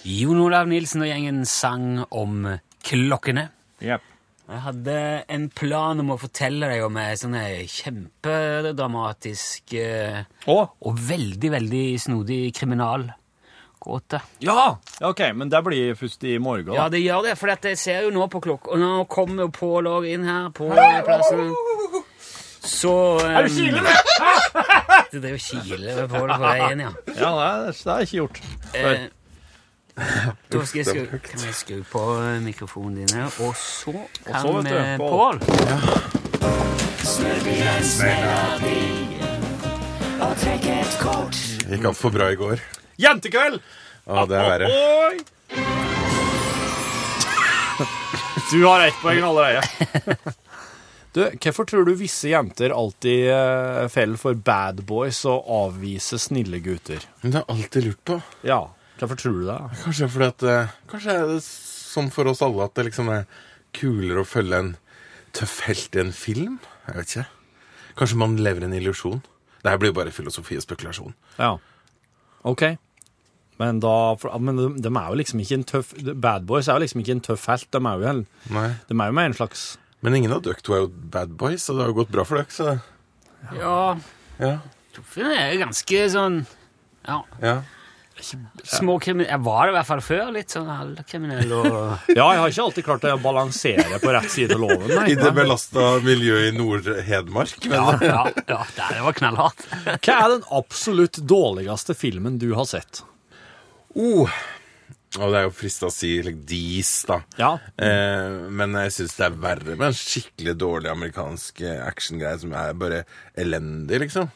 Jon 0.02 0.42
Olav 0.42 0.66
Nilsen 0.72 1.06
og 1.06 1.12
gjengen 1.12 1.44
sang 1.46 2.02
om 2.10 2.50
klokkene. 2.82 3.46
Yep. 3.78 4.13
Jeg 4.44 4.60
hadde 4.60 4.94
en 5.32 5.46
plan 5.56 5.96
om 6.02 6.10
å 6.12 6.18
fortelle 6.20 6.68
deg 6.68 6.82
om 6.84 6.96
en 7.00 7.16
sånn 7.16 7.32
kjempedramatisk 7.72 9.72
eh, 9.80 10.18
og 10.52 10.98
veldig, 11.08 11.48
veldig 11.54 11.84
snodig 12.02 12.40
kriminalgåte. 12.58 14.20
ja! 14.44 14.66
Ja, 15.00 15.08
Ok, 15.08 15.22
men 15.34 15.48
det 15.48 15.62
blir 15.64 15.94
først 15.96 16.24
i 16.28 16.34
morgen. 16.38 16.74
Ja, 16.76 16.90
det 16.92 17.00
gjør 17.00 17.22
det, 17.30 17.38
for 17.40 17.48
jeg 17.54 17.78
ser 17.80 18.04
jo 18.04 18.10
nå 18.12 18.28
på 18.28 18.42
klokka, 18.44 18.74
og 18.76 18.80
nå 18.84 18.92
kommer 19.08 19.46
jo 19.46 19.50
Pål 19.56 19.88
òg 19.94 20.10
inn 20.12 20.28
her 20.28 20.50
på 20.52 20.68
plassen. 20.76 21.48
Så 22.64 22.92
Er 23.24 23.48
du 23.48 23.52
kilende? 23.52 23.92
Du 25.12 25.16
driver 25.20 25.40
og 25.40 25.44
kiler 25.48 25.96
med 26.02 26.08
Pål 26.12 26.28
på 26.36 26.40
vei 26.44 26.58
inn, 26.72 26.80
ja. 26.84 26.92
Ja, 27.16 27.32
det 27.32 27.48
er, 27.48 27.72
det 27.72 27.92
er 27.96 28.00
ikke 28.08 28.20
gjort. 28.20 28.38
Eh, 28.74 29.08
da 30.50 30.64
skal 30.66 30.80
jeg 30.80 30.86
skru, 30.86 31.18
kan 31.22 31.38
vi 31.38 31.52
skru 31.54 31.82
på 31.86 32.00
mikrofonen 32.42 32.94
din 32.98 33.12
her, 33.14 33.30
og 33.46 33.54
så 33.54 33.92
kan 34.24 34.40
så, 34.42 34.52
vet 34.56 34.66
du, 34.66 34.74
vi 34.74 34.96
Pål. 34.98 35.38
Pål. 40.98 41.30
Gikk 41.70 41.84
altfor 41.92 42.10
bra 42.10 42.32
i 42.32 42.38
går. 42.40 42.58
Jentekveld! 42.98 43.62
Ja, 44.04 44.26
det 44.26 44.36
er 44.40 44.50
verre. 44.50 44.68
Du 48.50 48.64
har 48.66 48.82
ett 48.84 48.98
poeng 49.02 49.22
allerede. 49.24 49.62
Du, 51.14 51.22
hvorfor 51.38 51.64
tror 51.70 51.86
du 51.86 51.94
visse 51.94 52.28
jenter 52.32 52.74
alltid 52.74 53.30
uh, 53.30 53.86
faller 53.86 54.18
for 54.18 54.34
bad 54.34 54.82
boys 54.82 55.22
og 55.30 55.46
avviser 55.46 56.18
snille 56.18 56.58
gutter? 56.58 57.06
Men 57.22 57.30
det 57.30 57.38
har 57.38 57.44
jeg 57.46 57.54
alltid 57.54 57.86
lurt 57.86 58.02
på. 58.10 58.16
Ja, 58.42 58.64
hvorfor 59.04 59.20
tror 59.20 59.36
du 59.40 59.44
det? 59.48 59.58
Kanskje 59.84 60.08
fordi 60.10 60.26
at 60.32 60.42
eh, 60.50 60.72
Kanskje 60.90 61.14
er 61.20 61.26
det 61.30 61.40
sånn 61.46 62.10
for 62.14 62.26
oss 62.32 62.42
alle 62.42 62.64
at 62.66 62.74
det 62.74 62.88
liksom 62.88 63.08
er 63.14 63.26
kulere 63.76 64.22
å 64.24 64.28
følge 64.28 64.58
en 64.58 64.72
tøff 65.34 65.60
helt 65.68 65.94
i 65.96 66.02
en 66.02 66.12
film? 66.14 66.58
Jeg 66.88 66.96
vet 66.98 67.12
ikke. 67.14 67.26
Kanskje 68.00 68.18
man 68.18 68.36
lever 68.42 68.64
i 68.64 68.68
en 68.70 68.76
illusjon? 68.80 69.22
Det 69.64 69.70
her 69.72 69.78
blir 69.80 69.92
jo 69.92 69.96
bare 69.96 70.12
filosofi 70.12 70.58
og 70.58 70.64
spekulasjon. 70.66 71.14
Ja. 71.38 71.54
Ok. 72.44 72.64
Men 73.62 73.78
da 73.80 73.92
for, 74.18 74.34
Men 74.42 74.56
de, 74.58 74.66
de 74.82 74.90
er 74.90 75.06
jo 75.12 75.14
liksom 75.20 75.40
ikke 75.40 75.54
en 75.60 75.64
tøff 75.70 75.92
Bad 76.18 76.42
boys 76.50 76.66
er 76.68 76.74
jo 76.74 76.82
liksom 76.82 77.00
ikke 77.04 77.14
en 77.14 77.20
tøff 77.28 77.44
helt. 77.46 77.68
De 77.70 77.78
er 77.78 78.00
jo, 78.02 78.08
en- 78.10 78.26
Nei. 78.50 78.66
de 78.88 78.96
er 78.98 79.06
jo 79.12 79.16
med 79.20 79.30
en 79.30 79.36
slags 79.38 79.62
Men 80.02 80.16
ingen 80.18 80.32
av 80.34 80.42
dere 80.42 80.60
to 80.60 80.74
er 80.74 80.82
jo 80.84 80.88
bad 80.90 81.36
boys, 81.38 81.68
og 81.70 81.76
det 81.78 81.84
har 81.86 81.92
jo 81.94 81.98
gått 82.02 82.10
bra 82.12 82.24
for 82.28 82.36
dere, 82.42 82.50
så 82.52 82.74
Ja, 83.56 83.94
ja. 84.42 84.58
Torfinn 84.94 85.30
er 85.32 85.54
ganske 85.62 86.02
sånn 86.12 86.42
Ja, 87.06 87.22
ja. 87.40 87.54
Småkriminell 88.20 89.30
Jeg 89.30 89.42
var 89.44 89.66
det 89.66 89.72
i 89.72 89.76
hvert 89.78 89.88
fall 89.88 90.02
før. 90.04 90.24
Litt 90.34 90.54
sånn 90.54 90.70
halvkriminell 90.70 91.54
og 91.58 91.68
Ja, 92.18 92.28
jeg 92.34 92.42
har 92.42 92.52
ikke 92.52 92.66
alltid 92.68 92.86
klart 92.86 93.06
å 93.10 93.14
balansere 93.22 94.00
på 94.02 94.14
rett 94.14 94.30
side 94.32 94.56
av 94.56 94.62
loven. 94.62 94.88
Nei. 94.92 95.06
I 95.12 95.18
det 95.18 95.32
belasta 95.36 95.86
miljøet 96.04 96.52
i 96.52 96.56
Nord-Hedmark. 96.58 97.68
Men 97.68 97.78
Ja, 97.78 97.94
ja, 98.00 98.24
ja 98.48 98.60
det 98.76 98.90
det 98.94 99.06
var 99.06 99.18
knallhardt. 99.18 99.66
Hva 99.98 100.18
er 100.18 100.34
den 100.36 100.44
absolutt 100.54 101.18
dårligste 101.24 101.96
filmen 101.98 102.38
du 102.42 102.52
har 102.58 102.68
sett? 102.70 103.02
oh. 103.94 104.30
Og 105.14 105.30
det 105.30 105.38
er 105.38 105.44
jo 105.46 105.52
frista 105.54 105.86
å 105.86 105.92
si 105.94 106.08
like, 106.26 106.40
Dis, 106.48 106.88
da. 107.06 107.20
Ja. 107.38 107.52
Eh, 107.78 108.32
men 108.50 108.74
jeg 108.80 108.94
syns 108.96 109.12
det 109.14 109.28
er 109.28 109.36
verre 109.44 109.76
med 109.76 109.92
en 109.92 109.94
skikkelig 109.94 110.56
dårlig 110.58 110.90
amerikansk 110.90 111.62
eh, 111.62 111.78
actiongreie 111.86 112.40
som 112.42 112.56
er 112.58 112.72
bare 112.80 113.04
elendig, 113.38 114.00
liksom. 114.08 114.26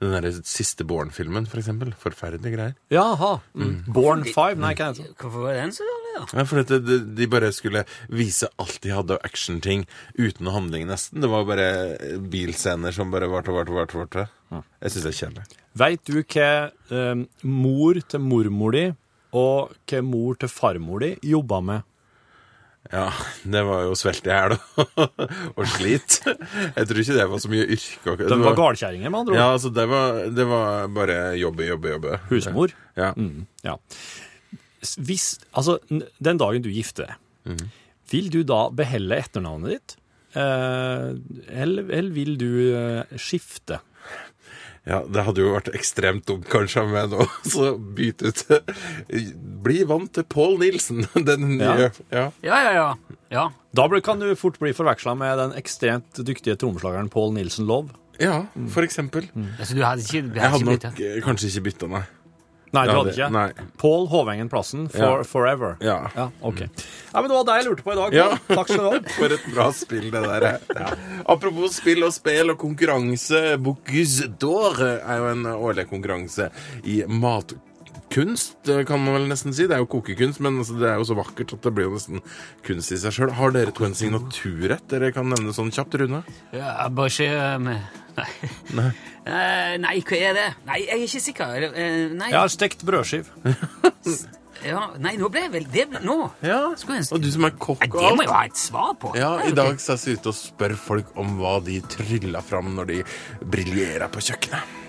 Den 0.00 0.14
derre 0.14 0.30
siste 0.48 0.84
Born-filmen, 0.88 1.44
for 1.50 1.60
eksempel. 1.60 1.90
Forferdelige 2.00 2.54
greier. 2.54 2.76
Jaha. 2.92 3.34
Mm. 3.52 3.74
Born 3.92 4.24
5? 4.24 4.60
Nei, 4.62 4.72
hva 4.78 4.86
heter 4.88 5.04
den? 5.04 5.16
Hvorfor 5.20 5.44
var 5.44 5.58
den 5.58 5.74
så 5.76 5.84
dårlig, 5.84 6.14
da? 6.14 6.22
Ja, 6.38 6.44
for 6.48 6.62
at 6.62 6.72
de, 6.86 6.96
de 7.18 7.28
bare 7.28 7.50
skulle 7.52 7.82
vise 8.08 8.48
alt 8.62 8.80
de 8.80 8.94
hadde 8.96 9.18
av 9.18 9.26
actionting 9.28 9.84
uten 10.16 10.48
noe 10.48 10.56
handling, 10.56 10.88
nesten. 10.88 11.20
Det 11.20 11.28
var 11.28 11.44
bare 11.48 11.68
bilscener 12.32 12.96
som 12.96 13.12
bare 13.12 13.28
varte 13.28 13.52
og 13.52 13.60
varte 13.60 13.74
og 13.76 13.82
varte. 13.82 14.00
varte. 14.00 14.64
Jeg 14.80 14.94
syns 14.94 15.04
det 15.04 15.12
er 15.12 15.18
kjedelig. 15.20 15.60
Veit 15.80 16.08
du 16.08 16.16
hva 16.22 16.48
eh, 16.72 17.22
mor 17.46 18.00
til 18.00 18.24
mormor 18.24 18.74
di 18.74 18.86
og 19.36 19.76
hva 19.86 20.00
mor 20.02 20.40
til 20.40 20.50
farmor 20.50 21.04
di 21.04 21.12
jobba 21.30 21.60
med? 21.60 21.86
Ja, 22.90 23.06
det 23.44 23.60
var 23.68 23.84
jo 23.84 23.94
svelte 23.98 24.30
i 24.32 24.34
hæl 24.34 24.54
og 25.58 25.66
slit. 25.76 26.16
Jeg 26.24 26.88
tror 26.88 27.02
ikke 27.02 27.18
det 27.18 27.26
var 27.30 27.42
så 27.44 27.50
mye 27.52 27.66
yrke. 27.76 28.16
De 28.24 28.38
var 28.40 28.56
gardkjerringer, 28.58 29.12
med 29.12 29.20
andre 29.20 29.34
ord. 29.34 29.38
Ja, 29.38 29.48
altså, 29.58 29.70
det 29.76 29.84
var, 29.90 30.18
det 30.34 30.46
var 30.48 30.88
bare 30.96 31.18
jobbe, 31.38 31.68
jobbe, 31.68 31.92
jobbe. 31.94 32.18
Husmor. 32.32 32.74
Ja. 32.98 33.12
Mm, 33.20 33.44
ja. 33.66 33.76
Hvis, 34.80 35.28
altså, 35.52 35.76
den 35.90 36.40
dagen 36.40 36.64
du 36.64 36.70
gifter 36.72 37.12
deg, 37.12 37.66
vil 38.10 38.32
du 38.32 38.40
da 38.48 38.64
beholde 38.74 39.20
etternavnet 39.22 39.76
ditt? 39.76 39.96
eh, 40.34 41.10
eller, 41.62 41.90
eller 41.90 42.10
vil 42.14 42.36
du 42.40 42.50
eh, 42.76 43.16
skifte? 43.20 43.80
Ja, 44.88 45.02
det 45.04 45.22
hadde 45.26 45.42
jo 45.44 45.50
vært 45.52 45.68
ekstremt 45.76 46.24
dumt 46.28 46.46
kanskje 46.50 46.80
av 46.82 46.92
meg 46.92 47.10
nå, 47.12 47.26
så 47.52 47.74
bytte 47.76 48.30
ut 48.32 48.44
Bli 49.64 49.82
vant 49.88 50.12
til 50.16 50.24
Paul 50.24 50.56
Nilsen, 50.62 51.04
den 51.28 51.58
nye. 51.58 51.90
Ja. 51.90 51.90
Ja. 52.10 52.26
Ja, 52.46 52.60
ja, 52.64 52.72
ja. 52.78 53.16
ja. 53.34 53.46
Da 53.76 53.88
kan 54.00 54.22
du 54.22 54.30
fort 54.40 54.56
bli 54.62 54.72
forveksla 54.76 55.14
med 55.20 55.36
den 55.42 55.52
ekstremt 55.60 56.22
dyktige 56.26 56.56
trommeslageren 56.60 57.10
Paul 57.12 57.34
Nilsen 57.36 57.68
Love. 57.68 57.92
ja, 58.20 58.46
for 58.72 58.84
eksempel. 58.84 59.28
Altså, 59.58 59.76
du 59.76 59.84
hadde 59.84 60.02
ikke, 60.04 60.24
du 60.28 60.40
Jeg 60.40 60.42
hadde 60.42 60.48
hadde 60.48 60.64
ikke 60.64 60.70
nok 60.72 60.96
byttet? 60.96 61.24
kanskje 61.24 61.52
ikke 61.52 61.66
bytta, 61.68 61.90
nei. 61.92 62.02
Nei, 62.72 62.84
du 62.86 62.92
hadde 62.94 63.10
ikke? 63.16 63.28
nei. 63.34 63.48
Paul 63.80 64.04
Hovengen 64.12 64.48
Plassen 64.52 64.84
for 64.92 65.00
Ja. 65.00 65.24
Forever. 65.26 65.76
Ja. 65.82 65.96
Ja, 66.14 66.28
ok. 66.40 66.60
Ja, 66.60 67.20
men 67.20 67.28
Det 67.28 67.36
var 67.36 67.44
det 67.48 67.56
jeg 67.58 67.66
lurte 67.70 67.82
på 67.82 67.92
i 67.92 67.98
dag. 67.98 68.14
Ja. 68.14 68.28
Takk 68.46 68.68
skal 68.70 68.84
du 68.84 68.90
ha. 68.90 69.00
For 69.18 69.34
et 69.34 69.48
bra 69.54 69.66
spill, 69.74 70.10
det 70.14 70.22
der. 70.22 70.96
Apropos 71.26 71.80
spill 71.80 72.04
og 72.06 72.12
spel 72.14 72.50
og 72.54 72.58
konkurranse. 72.62 73.56
Bocuse 73.58 74.30
d'Or 74.38 74.78
er 74.84 75.16
jo 75.18 75.30
en 75.32 75.44
årlig 75.56 75.88
konkurranse 75.90 76.50
i 76.84 77.00
matkunst, 78.10 78.56
kan 78.86 79.00
man 79.00 79.14
vel 79.14 79.28
nesten 79.28 79.54
si. 79.54 79.66
Det 79.66 79.76
er 79.76 79.82
jo 79.84 79.86
kokekunst, 79.86 80.40
men 80.40 80.58
altså, 80.58 80.74
det 80.78 80.88
er 80.88 80.98
jo 80.98 81.04
så 81.04 81.14
vakkert 81.14 81.54
at 81.54 81.62
det 81.62 81.72
blir 81.74 81.86
jo 81.86 81.94
nesten 81.94 82.20
kunst 82.66 82.92
i 82.92 82.98
seg 82.98 83.12
sjøl. 83.14 83.30
Har 83.38 83.52
dere 83.52 83.72
to 83.72 83.84
en 83.86 83.94
signaturrett 83.94 84.88
dere 84.90 85.12
kan 85.12 85.28
nevne 85.30 85.52
sånn 85.54 85.70
kjapt, 85.70 85.94
Rune? 86.00 86.22
Ja, 86.52 86.88
bare 86.88 87.08
ikke 87.10 87.58
med 87.62 87.80
Nei. 88.16 88.90
Uh, 89.20 89.76
nei, 89.78 89.98
hva 90.00 90.16
er 90.16 90.32
det? 90.34 90.44
Nei, 90.64 90.78
jeg 90.80 90.94
er 90.94 91.02
ikke 91.04 91.20
sikker. 91.22 91.64
Uh, 91.70 92.14
nei. 92.16 92.30
Jeg 92.32 92.38
har 92.40 92.50
stekt 92.50 92.80
brødskiv. 92.88 93.28
Ja, 94.64 94.80
nei, 94.98 95.12
nå 95.20 95.28
ble 95.32 95.42
jeg 95.44 95.52
vel 95.52 95.66
Det 95.70 95.84
ble, 95.92 96.00
Nå 96.04 96.16
Ja. 96.44 96.72
Og 96.72 97.20
du 97.22 97.28
som 97.30 97.44
er 97.46 97.52
kokk 97.52 97.84
og 97.84 98.00
alt. 98.00 98.08
det 98.08 98.16
må 98.16 98.24
jeg 98.24 98.32
ha 98.32 98.40
et 98.48 98.58
svar 98.58 98.96
på. 98.98 99.12
Ja, 99.20 99.30
I 99.44 99.52
dag 99.54 99.76
er 99.76 100.00
jeg 100.00 100.18
ute 100.18 100.32
og 100.32 100.38
spør 100.40 100.74
folk 100.80 101.12
om 101.20 101.36
hva 101.38 101.58
de 101.64 101.78
tryller 101.94 102.42
fram 102.44 102.72
når 102.80 102.90
de 102.90 102.98
briljerer 103.44 104.08
på 104.10 104.24
kjøkkenet. 104.24 104.80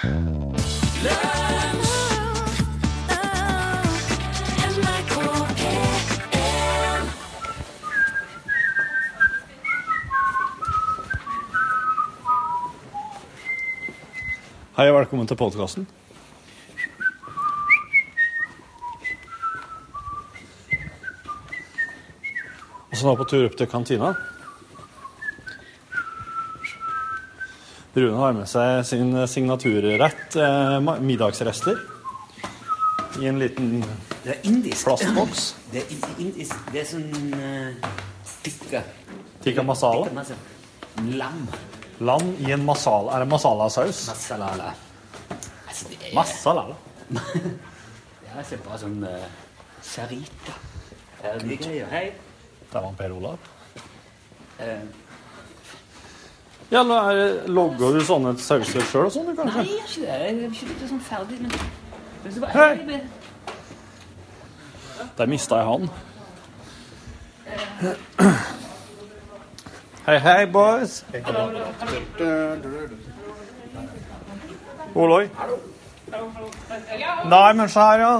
Hei 0.00 0.08
og 14.88 14.96
velkommen 14.96 15.26
til 15.28 15.36
podkasten. 15.36 15.84
Og 22.88 22.96
så 22.96 23.04
nå 23.04 23.16
på 23.20 23.24
tur 23.28 23.44
opp 23.50 23.60
til 23.60 23.68
kantina. 23.68 24.14
Rune 28.00 28.16
har 28.16 28.32
med 28.36 28.48
seg 28.48 28.84
sin 28.88 29.12
signaturrett, 29.28 30.36
eh, 30.36 30.76
middagsrester, 31.04 31.80
i 33.20 33.26
en 33.28 33.38
liten 33.38 33.84
Det 34.24 34.30
er 34.36 34.46
indisk. 34.48 34.84
plastboks. 34.86 35.54
Det 35.72 35.82
er 35.82 35.92
indisk. 36.22 36.56
Det 36.72 36.80
er 36.80 36.86
sånn 36.88 37.34
uh, 37.34 37.90
tikka. 38.44 38.80
Tikka 39.44 39.64
masala. 39.66 40.06
Tikka 40.06 40.16
masala. 40.16 41.16
Lam. 41.20 41.44
Lam 42.00 42.32
i 42.40 42.50
en 42.54 42.64
masala. 42.64 43.16
Er 43.16 43.24
det 43.24 43.28
masalasaus? 43.30 44.00
Masalala. 44.08 44.72
Altså, 45.68 45.88
det 45.90 45.98
er 46.08 46.14
Masala. 46.16 46.64
Det 47.10 48.32
er 48.32 48.42
ikke 48.44 48.60
bare 48.66 48.80
sånn 48.82 48.98
uh, 49.04 49.28
sarita. 49.84 50.56
Herlige 51.22 51.60
greier. 51.66 51.92
Hei. 51.92 52.04
Der 52.72 52.84
var 52.86 52.96
Per 52.98 53.14
Olav. 53.16 53.50
Eh, 54.60 54.82
Ja, 56.70 56.82
nå 56.86 56.94
er, 57.10 57.48
Logger 57.50 57.96
du 57.96 58.04
sånne 58.06 58.36
sauser 58.38 58.84
sjøl 58.86 59.08
og 59.08 59.12
sånn, 59.14 59.32
kanskje? 59.34 59.56
nei, 59.56 59.64
jeg 59.66 59.74
gjør 59.74 59.86
ikke 59.88 60.00
det. 60.00 60.06
Jeg 60.06 60.18
er 60.30 60.34
ikke 60.50 60.66
blitt 60.68 60.88
sånn 60.92 61.02
ferdig, 61.02 61.38
men 61.42 61.50
Hei. 62.52 63.00
Der 65.18 65.26
mista 65.26 65.56
jeg 65.56 65.66
han. 65.66 65.90
Hei, 70.06 70.18
hei, 70.18 70.46
boys. 70.46 71.04
Oloi. 74.94 75.28
Nei, 77.24 77.52
men 77.52 77.68
her, 77.68 77.98
ja. 78.04 78.14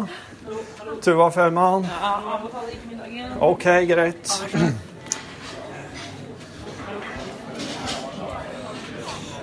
Tuva 1.03 1.31
Fjellmann. 1.31 1.87
OK, 3.41 3.65
greit. 3.89 4.39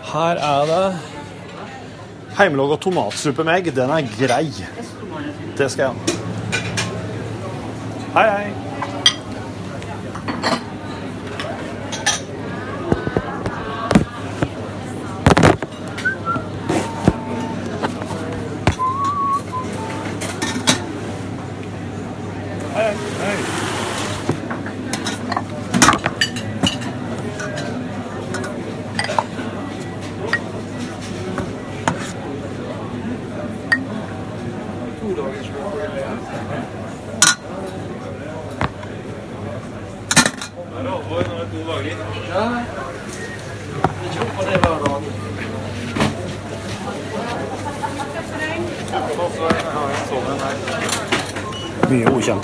Her 0.07 0.39
er 0.39 0.65
det 0.65 0.99
hjemmelaga 2.37 2.77
tomatsuppe 2.79 3.43
med 3.43 3.57
egg. 3.57 3.75
Den 3.75 3.89
er 3.91 4.07
grei. 4.15 4.51
Det 5.57 5.71
skal 5.71 5.83
jeg 5.83 5.91
ha. 5.91 5.93
Hei, 8.15 8.29
hei. 8.29 8.53
Hei, 22.77 22.93
hei. 23.19 23.66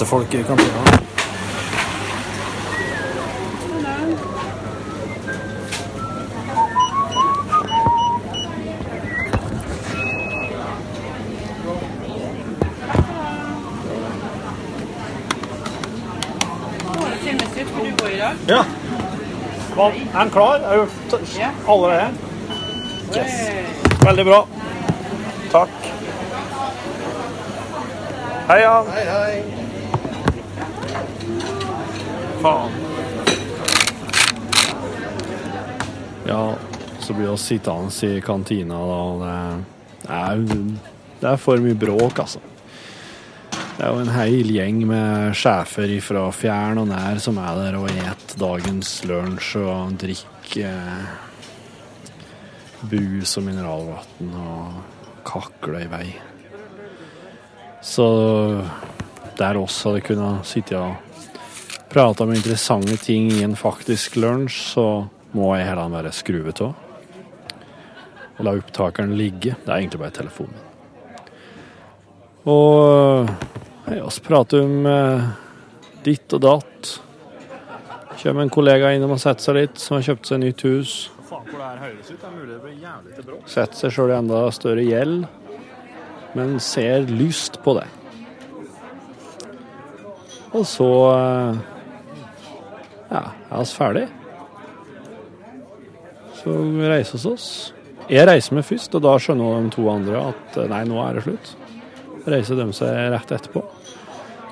Mye 0.03 0.07
folk 0.09 0.33
i 0.33 0.43
kantina. 0.43 0.67
Ja. 18.47 18.65
Er 19.77 20.19
den 20.19 20.31
klar? 20.31 20.55
Er 20.55 20.75
du 20.75 20.87
alle 21.67 21.91
her? 21.91 22.09
Yes. 23.15 23.31
Veldig 24.03 24.25
bra. 24.25 24.45
Takk. 25.51 25.69
Hei, 28.47 28.61
Jan. 28.61 28.85
Hei, 28.91 29.05
hei. 29.09 29.52
Faen. 32.43 32.71
Ja, 36.27 36.55
så 36.99 37.13
blir 37.13 37.29
vi 37.31 37.37
sittende 37.37 38.07
i 38.17 38.21
kantina, 38.21 38.79
da. 38.85 39.03
Det 40.03 40.09
er, 40.11 40.41
det 41.21 41.29
er 41.29 41.37
for 41.39 41.63
mye 41.63 41.77
bråk, 41.79 42.19
altså. 42.19 42.41
Det 43.77 43.85
er 43.85 43.93
jo 43.93 44.01
en 44.03 44.11
hel 44.11 44.51
gjeng 44.51 44.81
med 44.89 45.37
sjefer 45.39 45.93
fra 46.03 46.25
fjern 46.35 46.81
og 46.83 46.89
nær 46.91 47.21
som 47.23 47.39
er 47.39 47.61
der 47.61 47.77
og 47.79 47.87
et 47.89 48.35
dagens 48.39 48.91
lunsj 49.07 49.55
og 49.63 49.95
drikker 50.03 50.83
bus 52.91 53.37
og 53.39 53.47
mineralvann 53.47 54.35
og 54.43 55.23
kakler 55.31 55.87
i 55.87 55.89
vei. 55.95 56.05
Så 57.79 58.05
der 59.39 59.63
oss 59.63 59.79
hadde 59.87 60.03
kunnet 60.11 60.51
sitte 60.51 60.77
og 60.83 61.12
prate 61.93 62.23
om 62.23 62.33
interessante 62.33 62.97
ting 62.97 63.31
i 63.31 63.43
en 63.43 63.55
faktisk 63.55 64.15
lunsj, 64.17 64.55
så 64.73 64.85
må 65.37 65.51
jeg 65.57 65.67
heller 65.67 65.91
bare 65.93 66.11
skru 66.13 66.39
av. 66.49 66.73
La 68.41 68.53
opptakeren 68.57 69.13
ligge. 69.17 69.53
Det 69.61 69.69
er 69.69 69.77
egentlig 69.77 70.01
bare 70.01 70.15
telefonen. 70.15 70.57
Og 72.49 73.29
vi 73.85 73.99
prater 74.25 74.63
om 74.65 74.87
eh, 74.89 75.27
ditt 76.03 76.33
og 76.33 76.41
datt. 76.43 76.93
Kommer 78.23 78.41
en 78.41 78.53
kollega 78.53 78.89
innom 78.95 79.13
og 79.13 79.21
setter 79.21 79.45
seg 79.45 79.59
litt, 79.59 79.77
som 79.81 79.97
har 79.97 80.07
kjøpt 80.07 80.31
seg 80.31 80.41
nytt 80.41 80.63
hus. 80.65 80.93
Er. 81.53 81.93
Setter 83.49 83.77
seg 83.77 83.93
sjøl 83.93 84.11
i 84.11 84.15
enda 84.17 84.39
større 84.53 84.83
gjeld, 84.85 85.27
men 86.37 86.57
ser 86.63 87.05
lyst 87.09 87.61
på 87.63 87.75
det. 87.77 87.85
Og 90.53 90.65
så 90.69 90.89
eh, 91.13 91.61
ja, 93.13 93.23
er 93.49 93.61
oss 93.61 93.73
ferdig. 93.77 94.07
Så 96.41 96.57
reiser 96.89 97.19
vi 97.21 97.31
oss. 97.31 97.47
Jeg 98.09 98.27
reiser 98.27 98.57
meg 98.57 98.65
først, 98.67 98.95
og 98.97 99.03
da 99.05 99.13
skjønner 99.21 99.61
de 99.63 99.71
to 99.71 99.85
andre 99.91 100.25
at 100.33 100.57
eh, 100.59 100.67
nei, 100.71 100.81
nå 100.89 100.99
er 101.05 101.15
det 101.17 101.23
slutt. 101.27 101.53
Reiser 102.27 102.59
de 102.59 102.67
seg 102.75 102.97
rett 103.13 103.31
etterpå. 103.37 103.63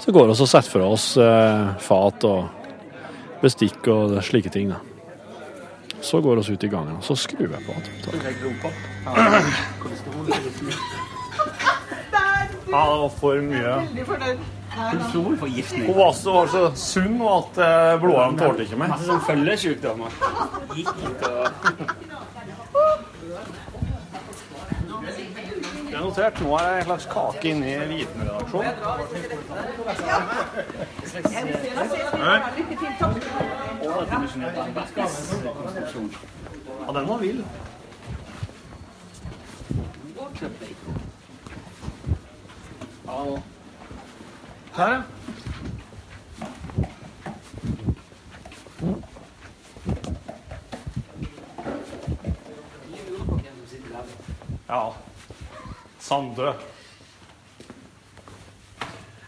Så 0.01 0.13
går 0.15 0.29
vi 0.29 0.33
og 0.33 0.39
setter 0.39 0.71
fra 0.71 0.87
oss 0.87 1.11
eh, 1.19 1.73
fat 1.83 2.23
og 2.29 3.41
bestikk 3.41 3.89
og 3.91 4.15
slike 4.23 4.53
ting. 4.53 4.71
da. 4.71 4.79
Så 6.01 6.21
går 6.21 6.41
vi 6.41 6.55
ut 6.55 6.63
i 6.63 6.71
gangen, 6.71 6.95
og 6.97 7.03
så 7.05 7.17
skrur 7.19 7.51
jeg 7.51 7.61
på. 7.65 7.75
Ja, 12.71 13.09
for 13.19 13.43
mye. 13.43 13.75
Sulfonforgiftning. 15.11 15.85
Hun 15.85 15.97
var 15.97 16.13
så, 16.13 16.31
var 16.31 16.47
så 16.47 16.71
sunn 16.75 17.21
og 17.21 17.31
at 17.37 17.57
eh, 17.65 17.99
blodårene 17.99 18.39
tålte 18.39 18.63
ikke 18.63 18.79
mer. 18.79 18.93
Masse 18.93 19.07
sånn 19.09 19.23
følgesykdommer. 19.27 20.15
Gikt 20.77 21.27
og 21.27 21.47
Det 25.91 25.97
er 25.97 26.03
notert. 26.05 26.39
Nå 26.39 26.55
er 26.55 26.67
det 26.69 26.77
en 26.77 26.85
slags 26.87 27.07
kake 27.11 27.49
inni 27.51 27.73
i 27.75 27.87
Vitenredaksjonen. 27.89 28.71
Ja, 36.87 36.91
den 36.99 37.07
var 37.07 37.17
vill. 37.17 37.43
Ja. 43.05 43.41
Her, 44.75 44.91
ja. 44.91 45.01
Ja. 54.69 54.93
Sandø. 55.99 56.51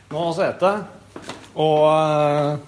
Nå 0.09 0.19
har 0.19 0.27
vi 0.27 0.33
spist, 0.33 0.63
og 1.55 1.79
uh, 1.89 2.59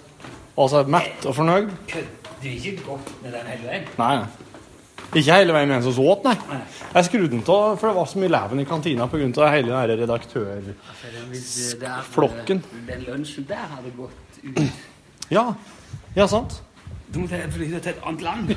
vi 0.56 0.78
er 0.80 0.90
mett 0.92 1.26
og 1.26 1.34
fornøyd. 1.38 1.70
Du 1.88 2.48
er 2.48 2.52
ikke 2.52 2.82
godt 2.84 3.14
med 3.22 3.32
den 3.32 3.46
hele 3.54 3.68
veien. 3.70 3.88
Nei. 3.98 4.45
Ikke 5.16 5.32
hele 5.32 5.54
veien 5.56 5.70
mens 5.70 5.86
vi 5.88 6.04
åt, 6.04 6.26
nei. 6.26 6.34
Jeg 6.92 7.08
skrudde 7.08 7.30
den 7.32 7.42
av, 7.46 7.78
for 7.80 7.88
det 7.88 7.96
var 7.96 8.08
så 8.10 8.20
mye 8.20 8.32
leven 8.34 8.60
i 8.60 8.66
kantina 8.68 9.06
pga. 9.08 9.48
hele 9.54 9.70
den 9.70 9.78
her 9.78 9.88
redaktør... 10.02 10.62
Flokken. 12.12 12.62
Den 12.88 13.06
lunsjen 13.08 13.46
der 13.48 13.64
hadde 13.72 13.90
gått 13.96 14.40
ut. 14.42 14.60
Ja, 15.32 15.54
ja 16.16 16.26
sant. 16.28 16.60
Du 17.12 17.20
må 17.22 17.26
flytte 17.30 17.80
til 17.80 17.92
et 17.94 18.02
annet 18.04 18.22
land. 18.26 18.44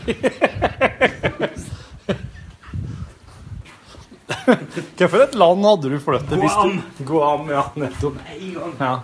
Hvilket 4.49 5.13
et 5.23 5.35
land 5.37 5.65
hadde 5.65 5.89
du 5.93 5.99
flyttet? 6.01 6.37
hvis 6.41 6.57
du- 6.59 7.05
Guam. 7.05 7.45
Guam, 7.45 7.49
ja, 7.49 7.63
nettopp. 7.75 8.17
En. 8.35 8.75
Ja. 8.79 8.99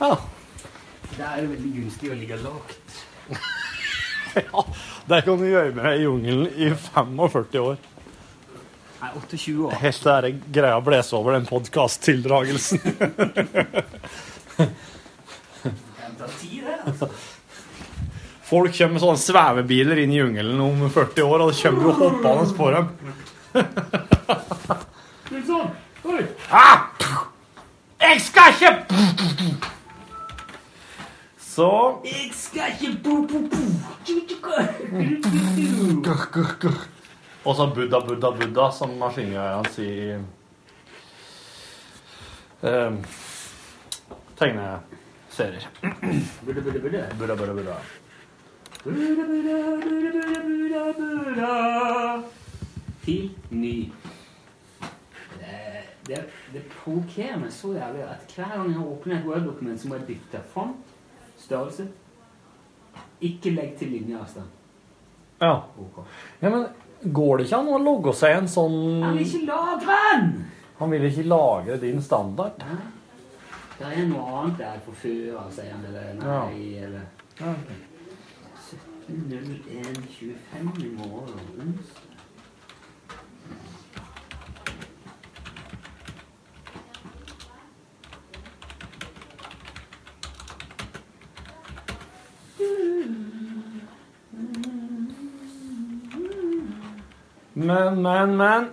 ja. 0.00 0.14
Der 1.18 1.24
er 1.24 1.40
det 1.40 1.50
veldig 1.50 1.72
gunstig 1.76 2.10
å 2.10 2.14
ligge 2.14 2.36
lavt. 2.40 3.00
ja. 4.52 4.64
Det 5.10 5.22
kan 5.26 5.40
du 5.40 5.46
gjøre 5.48 5.72
med 5.76 5.98
i 5.98 6.04
jungelen 6.04 6.46
i 6.56 6.70
45 6.74 7.64
år. 7.64 7.76
Nei, 9.00 9.10
28 9.16 9.54
år. 9.64 9.76
Helt 9.80 10.02
til 10.04 10.24
det 10.26 10.32
greia 10.52 10.80
blåser 10.84 11.16
over 11.18 11.36
den 11.38 11.46
podkast-tildragelsen. 11.48 12.80
Altså. 16.80 17.06
Folk 18.50 18.74
kommer 18.74 18.96
med 18.96 19.02
sånne 19.04 19.20
svevebiler 19.22 20.00
inn 20.02 20.12
i 20.12 20.18
jungelen 20.18 20.60
om 20.64 20.80
40 20.90 21.22
år, 21.22 21.44
og 21.44 21.52
det 21.52 21.60
kommer 21.62 21.82
jo 21.86 21.92
hoppende 22.00 22.46
på 22.58 22.70
dem. 22.74 22.84
Sånn. 25.46 25.70
Oi. 26.10 26.22
Ah! 26.50 26.78
Jeg 28.00 28.22
skal 28.24 28.56
ikke 28.56 28.70
Så 31.50 31.98
Jeg 32.04 32.30
skal 32.32 32.62
ikke 32.80 33.02
bo, 33.04 33.10
bo, 33.10 33.38
bo. 33.50 33.62
Og 37.44 37.56
så 37.56 37.66
Buddha, 37.74 37.98
Buddha, 38.06 38.30
Buddha, 38.30 38.66
som 38.70 38.92
maskingreiene 39.00 39.72
sier 39.74 39.96
i 39.98 40.18
um, 42.70 43.00
tegneserier. 44.38 45.66
Budde, 46.46 46.62
budde. 46.62 47.02
Buddha, 47.18 47.34
Buddha, 47.34 47.54
Buddha. 47.58 47.78
Buddha, 48.84 49.26
Buddha, 49.32 49.56
Buddha, 49.82 50.36
Buddha, 50.46 50.84
Buddha, 51.00 51.24
Buddha. 51.24 52.22
Til 53.02 53.30
ny. 53.50 53.74
Det, 55.40 55.82
det, 56.06 56.22
det 56.54 56.64
provokerer 56.76 57.42
meg 57.42 57.50
så 57.58 57.74
jævlig 57.74 58.06
at 58.06 58.38
hver 58.38 58.54
gang 58.54 58.72
jeg 58.76 58.86
åpner 58.94 59.18
et 59.18 59.28
Word-dokument, 59.32 59.80
så 59.80 59.90
må 59.90 59.98
jeg 59.98 60.10
bytte 60.12 60.46
font, 60.54 60.89
størrelse. 61.40 61.88
Ikke 63.20 63.50
legg 63.54 63.74
til 63.78 63.92
linjeavstand. 63.94 64.48
Ja. 65.40 65.54
Okay. 65.80 66.04
ja, 66.42 66.50
men 66.52 66.66
går 67.14 67.36
det 67.38 67.46
ikke 67.46 67.58
an 67.62 67.68
å 67.72 67.78
logge 67.80 68.12
seg 68.16 68.34
en 68.36 68.48
sånn 68.50 68.74
Han 69.02 69.16
vil 69.16 69.24
ikke 69.24 69.46
lagre 69.48 69.94
den! 70.04 70.26
Han 70.80 70.90
vil 70.92 71.06
ikke 71.08 71.24
lagre 71.28 71.76
din 71.80 72.02
standard? 72.04 72.60
Ja. 72.60 72.76
Det 73.80 73.88
er 73.88 74.04
noe 74.10 74.24
annet 74.42 74.58
der 74.60 74.82
på 74.84 74.92
før, 74.92 75.38
sier 75.54 75.72
han, 75.72 75.84
eller 75.88 76.12
nei, 76.20 76.58
eller 76.84 77.04
Ja. 77.40 77.54
17.01.25 79.08 80.84
i 80.84 80.90
morgen. 80.98 81.72
Men, 97.60 98.02
men, 98.02 98.36
men 98.40 98.68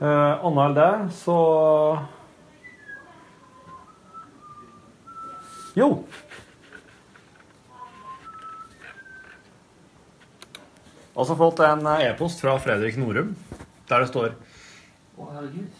eh, 0.00 0.44
Annet 0.48 0.62
enn 0.64 0.76
det, 0.78 0.92
så 1.18 1.34
Jo. 5.76 5.88
Jeg 11.18 11.24
har 11.24 11.24
også 11.26 11.36
fått 11.38 11.60
en 11.66 11.84
e-post 11.98 12.40
fra 12.42 12.56
Fredrik 12.62 12.96
Norum 12.98 13.34
der 13.90 14.04
det 14.04 14.08
står 14.10 14.34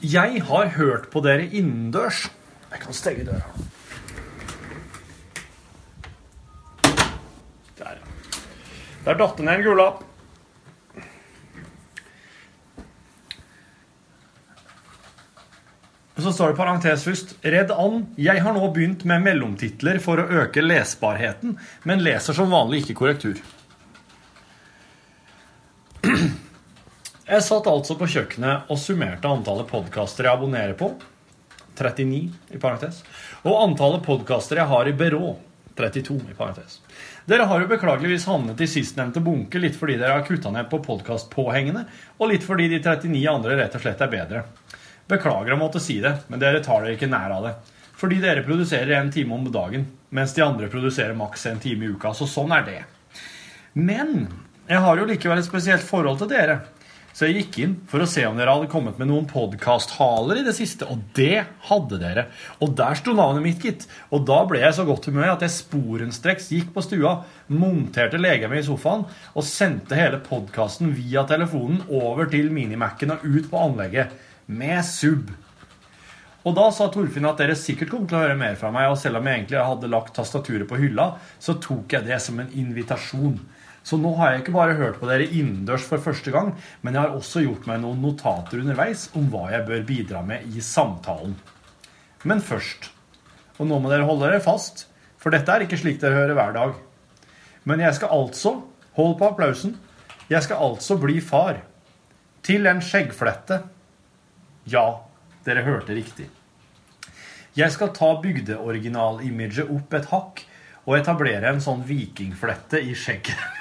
Jeg 0.03 0.43
har 0.51 0.71
hørt 0.77 1.11
på 1.13 1.23
dere 1.23 1.47
innendørs. 1.47 2.27
Jeg 2.73 2.81
kan 2.83 2.97
stenge 2.97 3.27
døra. 3.31 3.69
Der 9.09 9.17
datt 9.17 9.39
det 9.41 9.45
ned 9.47 9.63
en 9.63 9.65
gul 9.65 9.79
lapp. 9.81 10.03
Og 16.19 16.25
Så 16.27 16.33
står 16.35 16.53
det 16.53 16.59
parentes 16.59 17.07
først. 17.07 17.33
Redd 17.41 17.73
an. 17.73 18.03
Jeg 18.21 18.43
har 18.45 18.53
nå 18.53 18.69
begynt 18.75 19.07
med 19.09 19.25
mellomtitler 19.25 20.03
for 20.05 20.21
å 20.21 20.27
øke 20.43 20.61
lesbarheten, 20.61 21.57
men 21.89 22.05
leser 22.05 22.37
som 22.37 22.53
vanlig 22.53 22.83
ikke 22.83 22.99
korrektur. 23.01 23.41
Jeg 27.29 27.45
satt 27.45 27.73
altså 27.73 27.97
på 27.97 28.13
kjøkkenet 28.13 28.69
og 28.69 28.81
summerte 28.83 29.29
antallet 29.29 29.73
podkaster 29.73 30.29
jeg 30.29 30.37
abonnerer 30.37 30.77
på. 30.77 30.93
39 31.81 32.21
i 32.53 32.61
parentes. 32.61 33.01
Og 33.47 33.57
antallet 33.57 34.05
podkaster 34.05 34.61
jeg 34.61 34.69
har 34.69 34.89
i 34.91 34.99
byrå. 35.01 35.37
32 35.79 36.19
i 36.33 36.37
parentes. 36.37 36.81
Dere 37.31 37.47
har 37.49 37.63
jo 37.63 37.71
beklageligvis 37.71 38.27
havnet 38.27 38.61
i 38.61 38.69
sistnevnte 38.71 39.23
bunke 39.25 39.61
litt 39.63 39.79
fordi 39.79 39.97
dere 40.01 40.19
har 40.19 40.27
kutta 40.27 40.51
ned 40.55 40.69
på 40.71 40.83
podkastpåhengene, 40.85 41.85
og 42.19 42.33
litt 42.33 42.47
fordi 42.47 42.69
de 42.73 42.83
39 42.83 43.25
andre 43.31 43.59
rett 43.61 43.79
og 43.79 43.85
slett 43.85 44.03
er 44.05 44.13
bedre. 44.13 44.45
Beklager 45.09 45.55
å 45.55 45.61
måtte 45.61 45.81
si 45.81 46.01
det, 46.05 46.17
men 46.29 46.43
dere 46.43 46.61
tar 46.65 46.83
dere 46.85 46.99
ikke 46.99 47.11
nær 47.11 47.39
av 47.39 47.47
det. 47.47 47.55
Fordi 47.99 48.21
dere 48.23 48.45
produserer 48.47 48.99
en 48.99 49.13
time 49.15 49.35
om 49.35 49.47
dagen, 49.53 49.87
mens 50.15 50.35
de 50.37 50.45
andre 50.45 50.69
produserer 50.71 51.17
maks 51.19 51.47
en 51.51 51.63
time 51.63 51.87
i 51.87 51.95
uka. 51.95 52.13
Så 52.15 52.29
sånn 52.31 52.53
er 52.55 52.67
det. 52.67 52.83
Men 53.75 54.29
jeg 54.69 54.83
har 54.85 55.01
jo 55.01 55.07
likevel 55.09 55.41
et 55.41 55.49
spesielt 55.49 55.87
forhold 55.87 56.21
til 56.21 56.31
dere. 56.31 56.61
Så 57.19 57.27
jeg 57.27 57.41
gikk 57.41 57.57
inn 57.65 57.73
for 57.91 57.99
å 57.99 58.07
se 58.07 58.23
om 58.29 58.37
dere 58.39 58.53
hadde 58.55 58.69
kommet 58.71 58.99
med 59.01 59.09
noen 59.11 59.25
podkasthaler 59.27 60.39
i 60.39 60.45
det 60.47 60.53
siste, 60.55 60.87
og 60.87 61.01
det 61.19 61.49
hadde 61.67 61.99
dere. 61.99 62.29
Og 62.63 62.77
der 62.79 62.95
sto 63.01 63.11
navnet 63.11 63.43
mitt, 63.43 63.65
gitt. 63.65 63.89
Og 64.15 64.23
da 64.29 64.37
ble 64.47 64.61
jeg 64.63 64.77
så 64.77 64.85
godt 64.87 65.09
humør 65.11 65.33
at 65.33 65.43
jeg 65.43 65.57
sporenstreks 65.57 66.47
gikk 66.55 66.71
på 66.77 66.85
stua, 66.87 67.17
monterte 67.51 68.23
legemet 68.23 68.63
i 68.63 68.69
sofaen 68.69 69.03
og 69.33 69.49
sendte 69.49 69.99
hele 69.99 70.23
podkasten 70.23 70.95
via 70.95 71.27
telefonen 71.27 71.83
over 71.91 72.31
til 72.31 72.53
Minimac-en 72.55 73.17
og 73.17 73.27
ut 73.27 73.51
på 73.51 73.67
anlegget 73.67 74.15
med 74.47 74.87
sub. 74.87 75.35
Og 76.47 76.55
da 76.55 76.71
sa 76.71 76.87
Torfinn 76.87 77.27
at 77.27 77.43
dere 77.43 77.59
sikkert 77.59 77.97
kom 77.97 78.07
til 78.07 78.21
å 78.21 78.23
høre 78.29 78.39
mer 78.39 78.55
fra 78.61 78.71
meg, 78.71 78.93
og 78.93 79.01
selv 79.03 79.19
om 79.19 79.27
jeg 79.27 79.43
egentlig 79.43 79.67
hadde 79.73 79.91
lagt 79.91 80.15
tastaturet 80.15 80.71
på 80.71 80.79
hylla, 80.79 81.17
så 81.43 81.59
tok 81.59 81.99
jeg 81.99 82.07
det 82.07 82.23
som 82.23 82.39
en 82.39 82.55
invitasjon. 82.63 83.41
Så 83.89 83.97
nå 83.97 84.11
har 84.19 84.35
jeg 84.35 84.43
ikke 84.43 84.53
bare 84.53 84.77
hørt 84.77 84.99
på 85.01 85.09
dere 85.09 85.25
innendørs 85.25 85.87
for 85.89 86.03
første 86.05 86.33
gang, 86.35 86.51
men 86.85 86.93
jeg 86.93 87.07
har 87.07 87.15
også 87.17 87.41
gjort 87.47 87.65
meg 87.71 87.81
noen 87.81 88.03
notater 88.05 88.61
underveis 88.61 89.07
om 89.17 89.31
hva 89.33 89.47
jeg 89.55 89.65
bør 89.65 89.87
bidra 89.89 90.21
med 90.29 90.45
i 90.53 90.61
samtalen. 90.65 91.39
Men 92.29 92.45
først 92.45 92.91
Og 93.59 93.67
nå 93.67 93.79
må 93.83 93.89
dere 93.91 94.05
holde 94.07 94.29
dere 94.29 94.43
fast, 94.45 94.85
for 95.19 95.35
dette 95.35 95.51
er 95.51 95.65
ikke 95.65 95.79
slik 95.81 95.97
dere 95.99 96.15
hører 96.15 96.37
hver 96.37 96.53
dag. 96.55 96.77
Men 97.67 97.81
jeg 97.83 97.97
skal 97.97 98.13
altså 98.15 98.61
Hold 98.99 99.15
på 99.19 99.29
applausen. 99.29 99.77
Jeg 100.27 100.43
skal 100.43 100.59
altså 100.59 100.97
bli 100.99 101.21
far. 101.23 101.61
Til 102.43 102.67
en 102.67 102.81
skjeggflette. 102.83 103.61
Ja, 104.67 104.83
dere 105.47 105.63
hørte 105.63 105.95
riktig. 105.95 106.27
Jeg 107.55 107.71
skal 107.75 107.93
ta 107.95 108.09
bygdeoriginalimaget 108.25 109.71
opp 109.71 109.95
et 109.95 110.11
hakk 110.11 110.43
og 110.83 110.99
etablere 110.99 111.53
en 111.53 111.63
sånn 111.63 111.87
vikingflette 111.87 112.83
i 112.83 112.97
skjegget. 112.99 113.39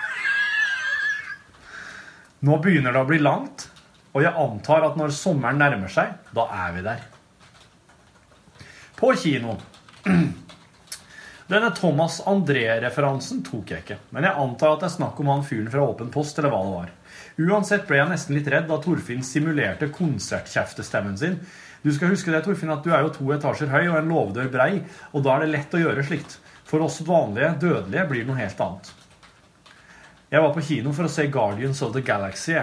Nå 2.45 2.57
begynner 2.61 2.93
det 2.93 3.01
å 3.01 3.07
bli 3.09 3.17
langt, 3.17 3.69
og 4.13 4.21
jeg 4.21 4.37
antar 4.37 4.85
at 4.85 4.97
når 4.99 5.13
sommeren 5.15 5.57
nærmer 5.57 5.89
seg, 5.89 6.11
da 6.37 6.45
er 6.53 6.75
vi 6.75 6.83
der. 6.85 7.05
På 8.97 9.09
kino. 9.17 9.55
Denne 11.47 11.71
Thomas 11.73 12.19
André-referansen 12.27 13.39
tok 13.45 13.71
jeg 13.71 13.85
ikke, 13.85 13.97
men 14.13 14.27
jeg 14.27 14.37
antar 14.37 14.75
at 14.75 14.83
det 14.83 14.89
er 14.89 14.95
snakk 14.97 15.21
om 15.23 15.31
han 15.31 15.45
fyren 15.47 15.71
fra 15.73 15.85
Åpen 15.87 16.11
post, 16.13 16.37
eller 16.37 16.53
hva 16.53 16.61
det 16.65 16.75
var. 16.75 16.93
Uansett 17.47 17.87
ble 17.89 18.01
jeg 18.01 18.11
nesten 18.11 18.37
litt 18.37 18.51
redd 18.53 18.69
da 18.69 18.77
Torfinn 18.83 19.25
simulerte 19.25 19.89
konsertkjeftestemmen 19.95 21.17
sin. 21.17 21.39
Du 21.81 21.89
skal 21.95 22.13
huske 22.13 22.33
det, 22.33 22.43
Torfinn, 22.45 22.73
at 22.73 22.85
du 22.85 22.91
er 22.93 23.05
jo 23.05 23.13
to 23.15 23.31
etasjer 23.33 23.71
høy 23.73 23.83
og 23.87 23.97
en 24.01 24.13
låvedør 24.13 24.53
brei, 24.53 24.71
og 25.13 25.25
da 25.25 25.37
er 25.37 25.45
det 25.45 25.53
lett 25.55 25.77
å 25.77 25.83
gjøre 25.87 26.05
slikt. 26.05 26.37
For 26.67 26.85
oss 26.85 26.99
vanlige 27.07 27.55
dødelige 27.63 28.07
blir 28.11 28.27
noe 28.27 28.41
helt 28.43 28.65
annet. 28.67 28.93
Jeg 30.27 30.43
var 30.43 30.51
på 30.51 30.59
kino 30.59 30.91
for 30.91 31.07
å 31.07 31.11
se 31.11 31.23
Guardians 31.31 31.79
of 31.85 31.93
the 31.95 32.01
Galaxy. 32.03 32.57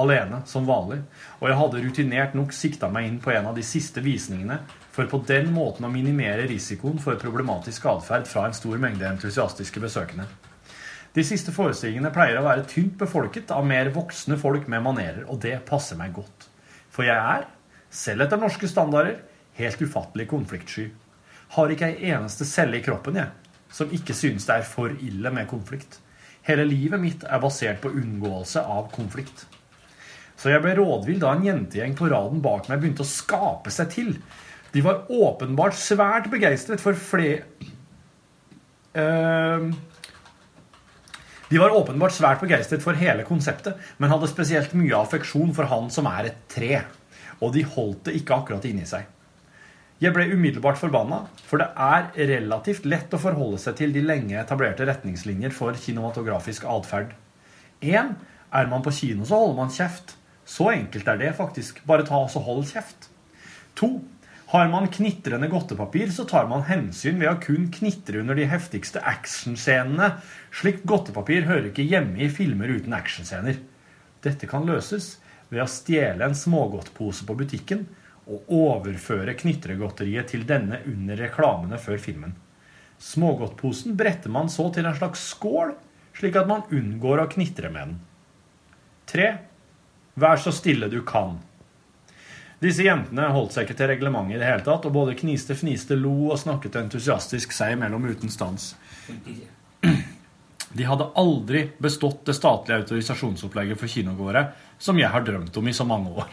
Alene, 0.00 0.38
som 0.48 0.64
vanlig. 0.64 1.02
Og 1.36 1.50
jeg 1.50 1.56
hadde 1.58 1.80
rutinert 1.84 2.32
nok 2.34 2.54
sikta 2.56 2.88
meg 2.88 3.10
inn 3.10 3.18
på 3.20 3.34
en 3.34 3.50
av 3.50 3.58
de 3.58 3.62
siste 3.66 4.00
visningene 4.00 4.56
for 4.94 5.10
på 5.10 5.20
den 5.28 5.50
måten 5.52 5.84
å 5.84 5.90
minimere 5.92 6.46
risikoen 6.48 6.96
for 7.02 7.20
problematisk 7.20 7.84
atferd 7.90 8.24
fra 8.30 8.46
en 8.48 8.56
stor 8.56 8.80
mengde 8.80 9.04
entusiastiske 9.04 9.82
besøkende. 9.84 10.24
De 11.14 11.22
siste 11.28 11.52
forestillingene 11.52 12.10
pleier 12.14 12.40
å 12.40 12.46
være 12.46 12.64
tynt 12.72 12.96
befolket 13.02 13.52
av 13.52 13.68
mer 13.68 13.92
voksne 13.92 14.38
folk 14.40 14.64
med 14.72 14.82
manerer, 14.86 15.26
og 15.28 15.42
det 15.44 15.58
passer 15.68 16.00
meg 16.00 16.14
godt. 16.16 16.48
For 16.88 17.04
jeg 17.04 17.20
er, 17.20 17.44
selv 17.92 18.24
etter 18.24 18.40
norske 18.40 18.70
standarder, 18.70 19.20
helt 19.60 19.84
ufattelig 19.84 20.26
konfliktsky. 20.32 20.88
Har 21.58 21.70
ikke 21.70 21.92
ei 21.92 22.14
eneste 22.16 22.48
celle 22.48 22.80
i 22.80 22.86
kroppen, 22.86 23.20
jeg, 23.20 23.60
som 23.68 23.92
ikke 23.92 24.16
synes 24.16 24.48
det 24.48 24.56
er 24.56 24.66
for 24.72 24.96
ille 25.04 25.34
med 25.36 25.52
konflikt. 25.52 26.00
Hele 26.44 26.66
livet 26.68 27.00
mitt 27.00 27.24
er 27.24 27.40
basert 27.40 27.80
på 27.80 27.92
unngåelse 27.96 28.60
av 28.60 28.90
konflikt. 28.92 29.46
Så 30.36 30.50
jeg 30.50 30.60
ble 30.64 30.74
rådvill 30.76 31.20
da 31.22 31.32
en 31.32 31.46
jentegjeng 31.46 31.94
på 31.96 32.10
raden 32.10 32.42
bak 32.44 32.68
meg 32.68 32.82
begynte 32.82 33.04
å 33.04 33.08
skape 33.08 33.72
seg 33.72 33.92
til. 33.94 34.10
De 34.74 34.82
var 34.84 35.06
åpenbart 35.08 35.76
svært 35.78 36.28
begeistret 36.32 36.82
for 36.82 36.98
flere 36.98 37.44
uh, 38.98 39.70
De 41.48 41.60
var 41.62 41.76
åpenbart 41.78 42.16
svært 42.16 42.42
begeistret 42.42 42.82
for 42.82 42.98
hele 42.98 43.24
konseptet, 43.28 43.78
men 43.96 44.10
hadde 44.10 44.28
spesielt 44.32 44.74
mye 44.76 44.98
affeksjon 44.98 45.54
for 45.54 45.70
han 45.70 45.88
som 45.94 46.10
er 46.10 46.32
et 46.32 46.44
tre. 46.50 46.82
Og 47.40 47.54
de 47.54 47.64
holdt 47.64 48.08
det 48.08 48.18
ikke 48.18 48.36
akkurat 48.42 48.66
inni 48.68 48.84
seg. 48.88 49.06
Jeg 50.02 50.10
ble 50.10 50.26
umiddelbart 50.34 50.80
forbanna, 50.80 51.20
for 51.46 51.62
det 51.62 51.68
er 51.78 52.08
relativt 52.32 52.86
lett 52.88 53.12
å 53.14 53.20
forholde 53.22 53.60
seg 53.62 53.76
til 53.78 53.92
de 53.94 54.02
lenge 54.02 54.34
etablerte 54.40 54.86
retningslinjer 54.88 55.54
for 55.54 55.76
kinematografisk 55.78 56.66
atferd. 56.66 57.12
1. 57.78 58.10
Er 58.54 58.70
man 58.70 58.82
på 58.82 58.94
kino, 58.96 59.22
så 59.28 59.38
holder 59.38 59.60
man 59.60 59.72
kjeft. 59.74 60.16
Så 60.44 60.66
enkelt 60.72 61.08
er 61.08 61.20
det 61.22 61.30
faktisk. 61.38 61.78
Bare 61.86 62.06
ta 62.06 62.18
og 62.24 62.34
hold 62.48 62.66
kjeft. 62.72 63.08
2. 63.78 63.92
Har 64.50 64.68
man 64.70 64.90
knitrende 64.92 65.48
godtepapir, 65.50 66.10
så 66.14 66.26
tar 66.28 66.50
man 66.50 66.66
hensyn 66.66 67.22
ved 67.22 67.30
å 67.30 67.38
kun 67.42 67.70
knitre 67.74 68.20
under 68.20 68.38
de 68.38 68.50
heftigste 68.50 69.00
actionscenene. 69.02 70.16
Slikt 70.54 70.84
godtepapir 70.90 71.46
hører 71.48 71.70
ikke 71.70 71.86
hjemme 71.86 72.18
i 72.22 72.30
filmer 72.30 72.70
uten 72.74 72.94
actionscener. 72.98 73.62
Dette 74.26 74.50
kan 74.50 74.66
løses 74.66 75.16
ved 75.50 75.62
å 75.62 75.70
stjele 75.70 76.26
en 76.26 76.38
smågodtpose 76.38 77.26
på 77.26 77.38
butikken 77.38 77.86
og 78.24 78.50
overføre 78.52 79.36
knitregodteriet 79.36 80.30
til 80.32 80.46
denne 80.48 80.80
under 80.88 81.18
reklamene 81.20 81.78
før 81.80 82.00
filmen. 82.00 82.34
Smågodtposen 82.98 83.96
bretter 83.98 84.32
man 84.32 84.48
så 84.52 84.70
til 84.72 84.86
en 84.88 84.96
slags 84.96 85.26
skål, 85.34 85.74
slik 86.16 86.38
at 86.40 86.48
man 86.48 86.64
unngår 86.72 87.24
å 87.24 87.30
knitre 87.32 87.72
med 87.74 87.90
den. 87.90 87.98
3. 89.10 89.26
Vær 90.20 90.40
så 90.40 90.54
stille 90.54 90.88
du 90.88 91.02
kan. 91.04 91.36
Disse 92.62 92.86
jentene 92.86 93.26
holdt 93.34 93.52
seg 93.52 93.66
ikke 93.66 93.76
til 93.76 93.90
reglementet 93.90 94.38
i 94.38 94.40
det 94.40 94.48
hele 94.48 94.64
tatt, 94.64 94.86
og 94.88 94.94
både 94.94 95.16
kniste, 95.18 95.56
fniste, 95.58 95.98
lo 95.98 96.30
og 96.30 96.40
snakket 96.40 96.78
entusiastisk 96.80 97.52
seg 97.52 97.74
imellom 97.74 98.06
uten 98.08 98.32
stans. 98.32 98.70
De 100.74 100.86
hadde 100.88 101.10
aldri 101.20 101.66
bestått 101.82 102.24
det 102.26 102.34
statlige 102.38 102.80
autorisasjonsopplegget 102.82 103.78
for 103.78 103.90
kinogåere, 103.90 104.46
som 104.78 104.98
jeg 104.98 105.12
har 105.12 105.26
drømt 105.26 105.60
om 105.60 105.68
i 105.68 105.74
så 105.76 105.84
mange 105.86 106.14
år. 106.24 106.32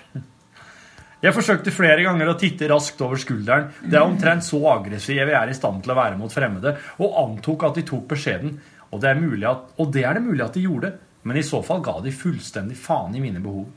Jeg 1.22 1.36
forsøkte 1.36 1.74
flere 1.74 2.02
ganger 2.02 2.32
å 2.32 2.38
titte 2.40 2.66
raskt 2.72 3.02
over 3.06 3.20
skulderen. 3.22 3.68
Det 3.86 3.94
er 3.94 4.06
omtrent 4.08 4.46
så 4.46 4.58
aggressive 4.72 5.30
jeg 5.30 5.38
er 5.38 5.52
i 5.52 5.58
stand 5.58 5.84
til 5.86 5.94
å 5.94 5.98
være 6.00 6.18
mot 6.18 6.34
fremmede, 6.34 6.74
og 6.98 7.20
antok 7.22 7.68
at 7.68 7.78
de 7.78 7.84
tok 7.86 8.08
beskjeden. 8.10 8.56
Og 8.90 9.04
det, 9.04 9.12
er 9.12 9.46
at, 9.52 9.70
og 9.78 9.92
det 9.94 10.02
er 10.08 10.18
det 10.18 10.24
mulig 10.26 10.44
at 10.44 10.58
de 10.58 10.66
gjorde, 10.66 10.96
men 11.30 11.38
i 11.38 11.46
så 11.46 11.62
fall 11.64 11.84
ga 11.86 12.00
de 12.02 12.12
fullstendig 12.16 12.80
faen 12.80 13.14
i 13.16 13.22
mine 13.22 13.40
behov. 13.44 13.70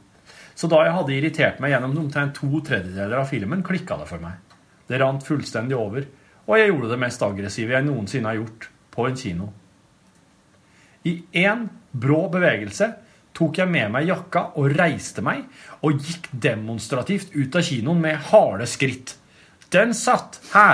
Så 0.56 0.70
da 0.72 0.80
jeg 0.86 0.96
hadde 0.96 1.14
irritert 1.18 1.60
meg 1.60 1.74
gjennom 1.74 1.98
omtrent 2.06 2.36
to 2.38 2.48
tredjedeler 2.64 3.20
av 3.20 3.28
filmen, 3.28 3.62
klikka 3.66 3.98
det 4.00 4.08
for 4.08 4.24
meg. 4.24 4.40
Det 4.88 5.00
rant 5.02 5.24
fullstendig 5.26 5.76
over, 5.76 6.08
og 6.48 6.58
jeg 6.58 6.72
gjorde 6.72 6.92
det 6.94 7.00
mest 7.04 7.22
aggressive 7.28 7.76
jeg 7.76 7.84
noensinne 7.84 8.30
har 8.30 8.40
gjort 8.40 8.68
på 8.94 9.08
en 9.08 9.20
kino. 9.20 9.52
I 11.04 11.18
én 11.44 11.68
brå 11.92 12.24
bevegelse 12.32 12.88
tok 13.34 13.58
jeg 13.58 13.70
med 13.70 13.90
meg 13.94 14.08
jakka 14.08 14.46
og 14.60 14.70
reiste 14.78 15.24
meg, 15.24 15.44
og 15.82 15.98
gikk 15.98 16.30
demonstrativt 16.30 17.34
ut 17.34 17.58
av 17.58 17.66
kinoen 17.66 18.02
med 18.04 18.26
harde 18.30 18.68
skritt. 18.70 19.16
Den 19.74 19.94
satt! 19.94 20.38
Hæ? 20.52 20.68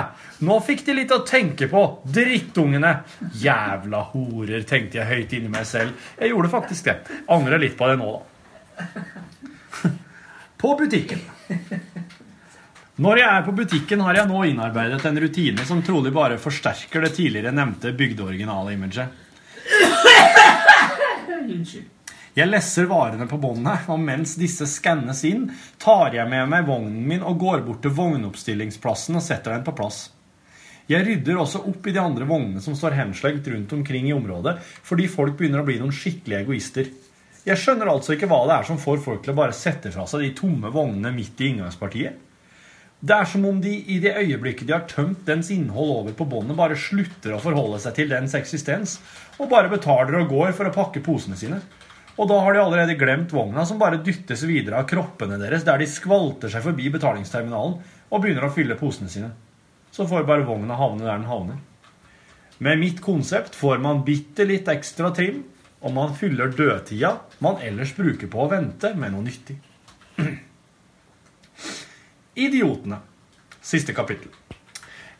Nå 0.45 0.59
fikk 0.61 0.83
de 0.85 0.93
litt 0.99 1.13
å 1.13 1.23
tenke 1.25 1.65
på, 1.71 1.81
drittungene! 2.05 2.99
Jævla 3.41 4.03
horer, 4.11 4.61
tenkte 4.69 4.99
jeg 4.99 5.09
høyt 5.09 5.33
inni 5.37 5.49
meg 5.49 5.65
selv. 5.69 5.97
Jeg 6.19 6.33
gjorde 6.33 6.51
faktisk 6.53 6.89
det. 6.89 6.97
Angrer 7.33 7.61
litt 7.61 7.77
på 7.79 7.89
det 7.89 7.97
nå, 8.01 8.11
da. 8.13 8.21
På 10.61 10.75
butikken. 10.77 11.21
Når 13.01 13.17
jeg 13.17 13.29
er 13.33 13.45
på 13.47 13.53
butikken, 13.57 14.03
har 14.05 14.19
jeg 14.19 14.29
nå 14.29 14.43
innarbeidet 14.45 14.99
en 15.09 15.17
rutine 15.23 15.63
som 15.65 15.79
trolig 15.81 16.11
bare 16.13 16.37
forsterker 16.37 17.01
det 17.01 17.15
tidligere 17.15 17.53
nevnte 17.55 17.95
bygdeoriginale-imaget. 17.97 19.15
Unnskyld. 21.41 22.00
Jeg 22.31 22.47
lesser 22.47 22.87
varene 22.87 23.25
på 23.27 23.35
båndet, 23.43 23.89
og 23.91 23.99
mens 23.99 24.37
disse 24.39 24.63
skannes 24.71 25.25
inn, 25.27 25.49
tar 25.83 26.15
jeg 26.15 26.29
med 26.31 26.47
meg 26.53 26.63
vognen 26.69 27.03
min 27.09 27.25
og 27.27 27.41
går 27.41 27.65
bort 27.65 27.81
til 27.83 27.91
vognoppstillingsplassen 27.97 29.19
og 29.19 29.25
setter 29.25 29.57
den 29.57 29.65
på 29.67 29.73
plass. 29.75 30.05
Jeg 30.87 31.03
rydder 31.07 31.41
også 31.41 31.59
opp 31.67 31.87
i 31.87 31.93
de 31.95 31.99
andre 31.99 32.25
vognene 32.27 32.63
som 32.63 32.75
står 32.75 32.95
henslengt 32.95 33.49
rundt 33.51 33.75
omkring 33.75 34.07
i 34.07 34.15
området, 34.15 34.57
fordi 34.63 35.09
folk 35.11 35.35
begynner 35.39 35.59
å 35.59 35.67
bli 35.67 35.75
noen 35.81 35.91
skikkelige 35.95 36.45
egoister. 36.45 36.87
Jeg 37.43 37.59
skjønner 37.59 37.91
altså 37.91 38.15
ikke 38.15 38.31
hva 38.31 38.45
det 38.47 38.55
er 38.57 38.67
som 38.69 38.79
får 38.79 39.03
folk 39.03 39.25
til 39.25 39.33
å 39.33 39.39
bare 39.41 39.55
sette 39.55 39.91
fra 39.91 40.07
seg 40.07 40.23
de 40.23 40.31
tomme 40.37 40.71
vognene 40.71 41.11
midt 41.15 41.43
i 41.43 41.51
inngangspartiet. 41.51 42.27
Det 43.01 43.15
er 43.17 43.27
som 43.27 43.43
om 43.49 43.59
de 43.59 43.73
i 43.91 43.97
det 43.99 44.13
øyeblikket 44.13 44.67
de 44.69 44.75
har 44.77 44.87
tømt 44.87 45.23
dens 45.27 45.49
innhold 45.51 45.95
over 45.99 46.15
på 46.15 46.27
båndet, 46.31 46.55
bare 46.55 46.79
slutter 46.79 47.33
å 47.35 47.43
forholde 47.43 47.79
seg 47.81 47.97
til 47.97 48.11
dens 48.13 48.35
eksistens, 48.37 48.99
og 49.41 49.49
bare 49.51 49.71
betaler 49.73 50.21
og 50.21 50.29
går 50.31 50.53
for 50.55 50.69
å 50.69 50.75
pakke 50.75 51.03
posene 51.03 51.39
sine. 51.39 51.63
Og 52.21 52.27
da 52.29 52.37
har 52.45 52.53
de 52.53 52.61
allerede 52.61 52.97
glemt 52.99 53.31
vogna, 53.33 53.63
som 53.65 53.79
bare 53.81 53.97
dyttes 54.05 54.43
videre 54.45 54.77
av 54.77 54.85
kroppene 54.89 55.39
deres, 55.41 55.63
der 55.65 55.81
de 55.81 55.87
skvalter 55.89 56.51
seg 56.53 56.61
forbi 56.67 56.91
betalingsterminalen 56.93 57.79
og 58.11 58.21
begynner 58.21 58.45
å 58.45 58.53
fylle 58.53 58.77
posene 58.77 59.09
sine. 59.09 59.31
Så 59.91 60.05
får 60.07 60.27
bare 60.29 60.45
vogna 60.45 60.77
havne 60.77 61.07
der 61.07 61.17
den 61.17 61.29
havner. 61.31 61.57
Med 62.61 62.77
mitt 62.77 63.01
konsept 63.01 63.57
får 63.57 63.81
man 63.81 64.03
bitte 64.05 64.45
litt 64.45 64.69
ekstra 64.69 65.09
trim, 65.17 65.41
og 65.81 65.95
man 65.95 66.13
fyller 66.13 66.51
dødtida 66.53 67.15
man 67.41 67.57
ellers 67.65 67.95
bruker 67.97 68.29
på 68.29 68.43
å 68.43 68.51
vente, 68.51 68.93
med 68.93 69.15
noe 69.15 69.25
nyttig. 69.25 69.57
Idiotene. 72.45 73.01
Siste 73.65 73.97
kapittel. 73.97 74.29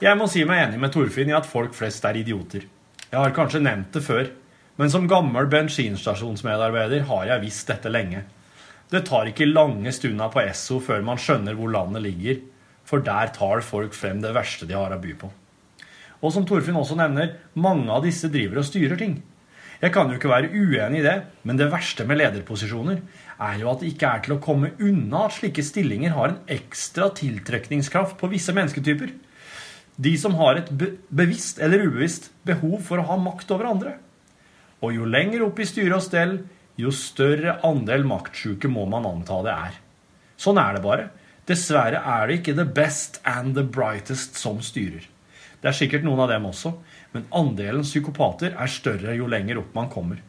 Jeg 0.02 0.18
må 0.18 0.30
si 0.30 0.46
meg 0.46 0.68
enig 0.68 0.78
med 0.82 0.94
Torfinn 0.94 1.34
i 1.34 1.38
at 1.38 1.50
folk 1.50 1.74
flest 1.78 2.06
er 2.06 2.22
idioter. 2.22 2.70
Jeg 3.10 3.18
har 3.18 3.34
kanskje 3.34 3.64
nevnt 3.66 3.90
det 3.98 4.06
før, 4.06 4.30
men 4.82 4.90
som 4.90 5.04
gammel 5.06 5.46
bensinstasjonsmedarbeider 5.46 7.04
har 7.06 7.28
jeg 7.30 7.44
visst 7.44 7.68
dette 7.70 7.90
lenge. 7.94 8.24
Det 8.90 9.04
tar 9.06 9.30
ikke 9.30 9.46
lange 9.46 9.92
stunder 9.94 10.32
på 10.34 10.42
Esso 10.42 10.80
før 10.82 11.04
man 11.06 11.22
skjønner 11.22 11.54
hvor 11.58 11.70
landet 11.70 12.02
ligger. 12.08 12.42
for 12.84 13.00
der 13.00 13.30
tar 13.32 13.62
folk 13.62 13.94
frem 13.96 14.20
det 14.20 14.34
verste 14.36 14.66
de 14.68 14.74
har 14.76 14.92
å 14.92 14.98
by 15.00 15.14
på. 15.16 15.30
Og 16.20 16.34
som 16.34 16.44
Torfinn 16.44 16.76
også 16.76 16.98
nevner, 17.00 17.38
mange 17.54 17.88
av 17.94 18.04
disse 18.04 18.28
driver 18.28 18.60
og 18.60 18.68
styrer 18.68 18.98
ting. 19.00 19.22
Jeg 19.80 19.94
kan 19.94 20.10
jo 20.10 20.18
ikke 20.18 20.34
være 20.34 20.52
uenig 20.52 21.00
i 21.00 21.06
det, 21.06 21.16
men 21.48 21.62
det 21.62 21.70
verste 21.72 22.04
med 22.10 22.20
lederposisjoner 22.20 23.00
er 23.40 23.62
jo 23.62 23.72
at 23.72 23.80
det 23.80 23.94
ikke 23.94 24.10
er 24.10 24.26
til 24.26 24.36
å 24.36 24.42
komme 24.44 24.74
unna 24.82 25.28
at 25.30 25.38
slike 25.38 25.64
stillinger 25.64 26.18
har 26.18 26.34
en 26.34 26.42
ekstra 26.52 27.14
tiltrekningskraft 27.16 28.18
på 28.20 28.34
visse 28.34 28.52
mennesketyper. 28.54 29.14
De 30.02 30.18
som 30.20 30.36
har 30.42 30.60
et 30.60 30.70
be 30.74 30.98
bevisst 31.10 31.62
eller 31.64 31.88
ubevisst 31.88 32.32
behov 32.44 32.82
for 32.90 33.00
å 33.00 33.08
ha 33.08 33.22
makt 33.22 33.56
over 33.56 33.72
andre. 33.72 34.00
Og 34.82 34.96
jo 34.96 35.06
lenger 35.06 35.46
opp 35.46 35.62
i 35.62 35.68
styre 35.70 35.98
og 35.98 36.06
stell, 36.06 36.38
jo 36.80 36.92
større 36.96 37.60
andel 37.68 38.06
maktsjuke 38.08 38.70
må 38.72 38.88
man 38.90 39.06
anta 39.06 39.42
det 39.46 39.54
er. 39.54 39.80
Sånn 40.42 40.58
er 40.58 40.78
det 40.78 40.84
bare. 40.86 41.10
Dessverre 41.50 42.02
er 42.02 42.28
det 42.28 42.40
ikke 42.40 42.58
the 42.58 42.66
best 42.66 43.20
and 43.28 43.56
the 43.58 43.66
brightest 43.66 44.38
som 44.40 44.62
styrer. 44.66 45.06
Det 45.62 45.70
er 45.70 45.78
sikkert 45.78 46.06
noen 46.06 46.24
av 46.24 46.32
dem 46.32 46.48
også, 46.50 46.74
men 47.14 47.28
andelen 47.38 47.86
psykopater 47.86 48.56
er 48.58 48.72
større 48.72 49.14
jo 49.18 49.30
lenger 49.30 49.60
opp 49.62 49.76
man 49.78 49.90
kommer. 49.94 50.22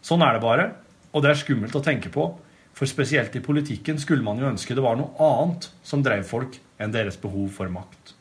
Sånn 0.00 0.24
er 0.24 0.36
det 0.36 0.44
bare, 0.44 0.68
og 1.12 1.24
det 1.24 1.32
er 1.32 1.40
skummelt 1.42 1.76
å 1.76 1.84
tenke 1.84 2.12
på, 2.14 2.30
for 2.72 2.88
spesielt 2.88 3.34
i 3.36 3.42
politikken 3.44 3.98
skulle 4.00 4.24
man 4.24 4.38
jo 4.40 4.48
ønske 4.48 4.76
det 4.76 4.84
var 4.84 4.96
noe 4.96 5.12
annet 5.18 5.68
som 5.84 6.04
drev 6.04 6.22
folk 6.28 6.60
enn 6.78 6.94
deres 6.94 7.18
behov 7.20 7.50
for 7.56 7.72
makt. 7.72 8.14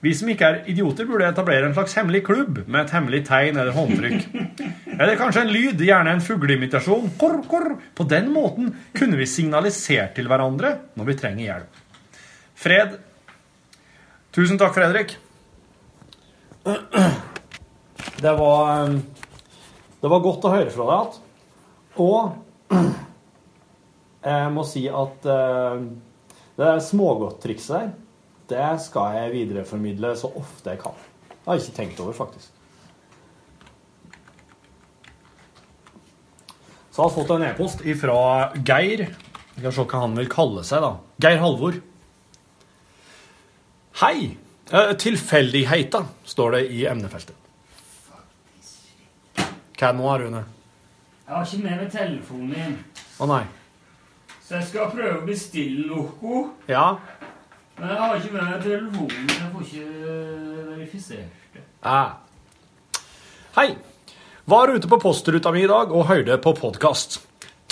Vi 0.00 0.12
som 0.16 0.30
ikke 0.32 0.48
er 0.48 0.60
idioter, 0.72 1.04
burde 1.04 1.28
etablere 1.28 1.68
en 1.68 1.74
slags 1.76 1.92
hemmelig 1.98 2.22
klubb 2.24 2.62
med 2.64 2.78
et 2.82 2.92
hemmelig 2.94 3.20
tegn 3.28 3.58
eller 3.60 3.74
håndtrykk. 3.76 4.22
Eller 4.96 5.18
kanskje 5.20 5.42
en 5.44 5.52
lyd, 5.52 5.82
gjerne 5.84 6.14
en 6.16 6.22
fugleimitasjon. 6.24 7.10
Korr, 7.20 7.42
korr. 7.48 7.74
På 7.96 8.06
den 8.08 8.30
måten 8.32 8.72
kunne 8.96 9.20
vi 9.20 9.28
signalisert 9.28 10.14
til 10.16 10.30
hverandre 10.30 10.72
når 10.96 11.10
vi 11.10 11.18
trenger 11.20 11.44
hjelp. 11.44 11.82
Fred. 12.60 12.96
Tusen 14.32 14.60
takk, 14.60 14.72
Fredrik. 14.76 15.16
Det 18.20 18.32
var 18.36 18.84
eh, 18.84 18.98
Det 20.00 20.08
var 20.08 20.24
godt 20.24 20.44
å 20.44 20.52
høre 20.52 20.72
fra 20.72 20.86
deg 20.88 21.00
igjen. 21.00 21.26
Og 22.00 22.72
jeg 24.30 24.52
må 24.54 24.64
si 24.68 24.86
at 24.88 25.26
eh, 25.28 25.82
det 26.56 26.64
der 26.64 26.80
smågodttrikset 26.84 27.74
der, 27.76 27.90
det 28.50 28.68
skal 28.84 29.16
jeg 29.16 29.32
videreformidle 29.34 30.14
så 30.18 30.30
ofte 30.40 30.74
jeg 30.74 30.82
kan. 30.82 30.96
Det 31.30 31.46
har 31.46 31.56
jeg 31.58 31.64
ikke 31.68 31.76
tenkt 31.80 32.00
over, 32.04 32.16
faktisk. 32.18 32.50
Så 36.90 37.02
har 37.02 37.08
jeg 37.10 37.16
fått 37.16 37.32
en 37.36 37.46
e-post 37.46 37.84
fra 38.00 38.16
Geir. 38.66 39.06
Vi 39.54 39.62
kan 39.64 39.74
se 39.74 39.84
hva 39.86 40.02
han 40.02 40.16
vil 40.18 40.28
kalle 40.32 40.64
seg, 40.66 40.82
da. 40.84 40.92
Geir 41.22 41.38
Halvor. 41.42 41.78
Hei! 44.02 44.32
Tilfeldigheita, 44.70 44.94
Tilfeldigheter, 45.02 46.04
står 46.30 46.52
det 46.54 46.60
i 46.70 46.84
emnefeltet. 46.86 47.36
Hva 49.34 49.88
er 49.88 49.94
det 49.94 49.98
nå, 49.98 50.10
Rune? 50.22 50.42
Jeg 51.26 51.34
har 51.34 51.46
ikke 51.46 51.62
med 51.64 51.80
meg 51.80 51.90
telefonen 51.94 52.52
min, 52.52 52.76
Å 53.22 53.26
nei. 53.30 53.42
så 54.44 54.56
jeg 54.58 54.68
skal 54.68 54.90
prøve 54.92 55.18
å 55.20 55.26
bestille 55.26 55.86
noe. 55.88 56.40
Ja. 56.70 56.84
Jeg 57.80 57.96
har 57.96 58.18
ikke 58.18 58.34
med 58.34 58.42
meg 58.44 58.58
telefonen, 58.60 59.28
jeg 59.32 59.46
får 59.54 59.62
ikke 59.64 59.84
verifisert 60.68 61.54
det. 61.54 61.62
Ah. 61.80 62.18
Hei. 63.56 63.70
Var 64.44 64.72
ute 64.74 64.90
på 64.90 64.98
postruta 65.00 65.48
mi 65.54 65.62
i 65.64 65.70
dag 65.70 65.94
og 65.96 66.04
hørte 66.10 66.36
på 66.44 66.52
podkast. 66.58 67.16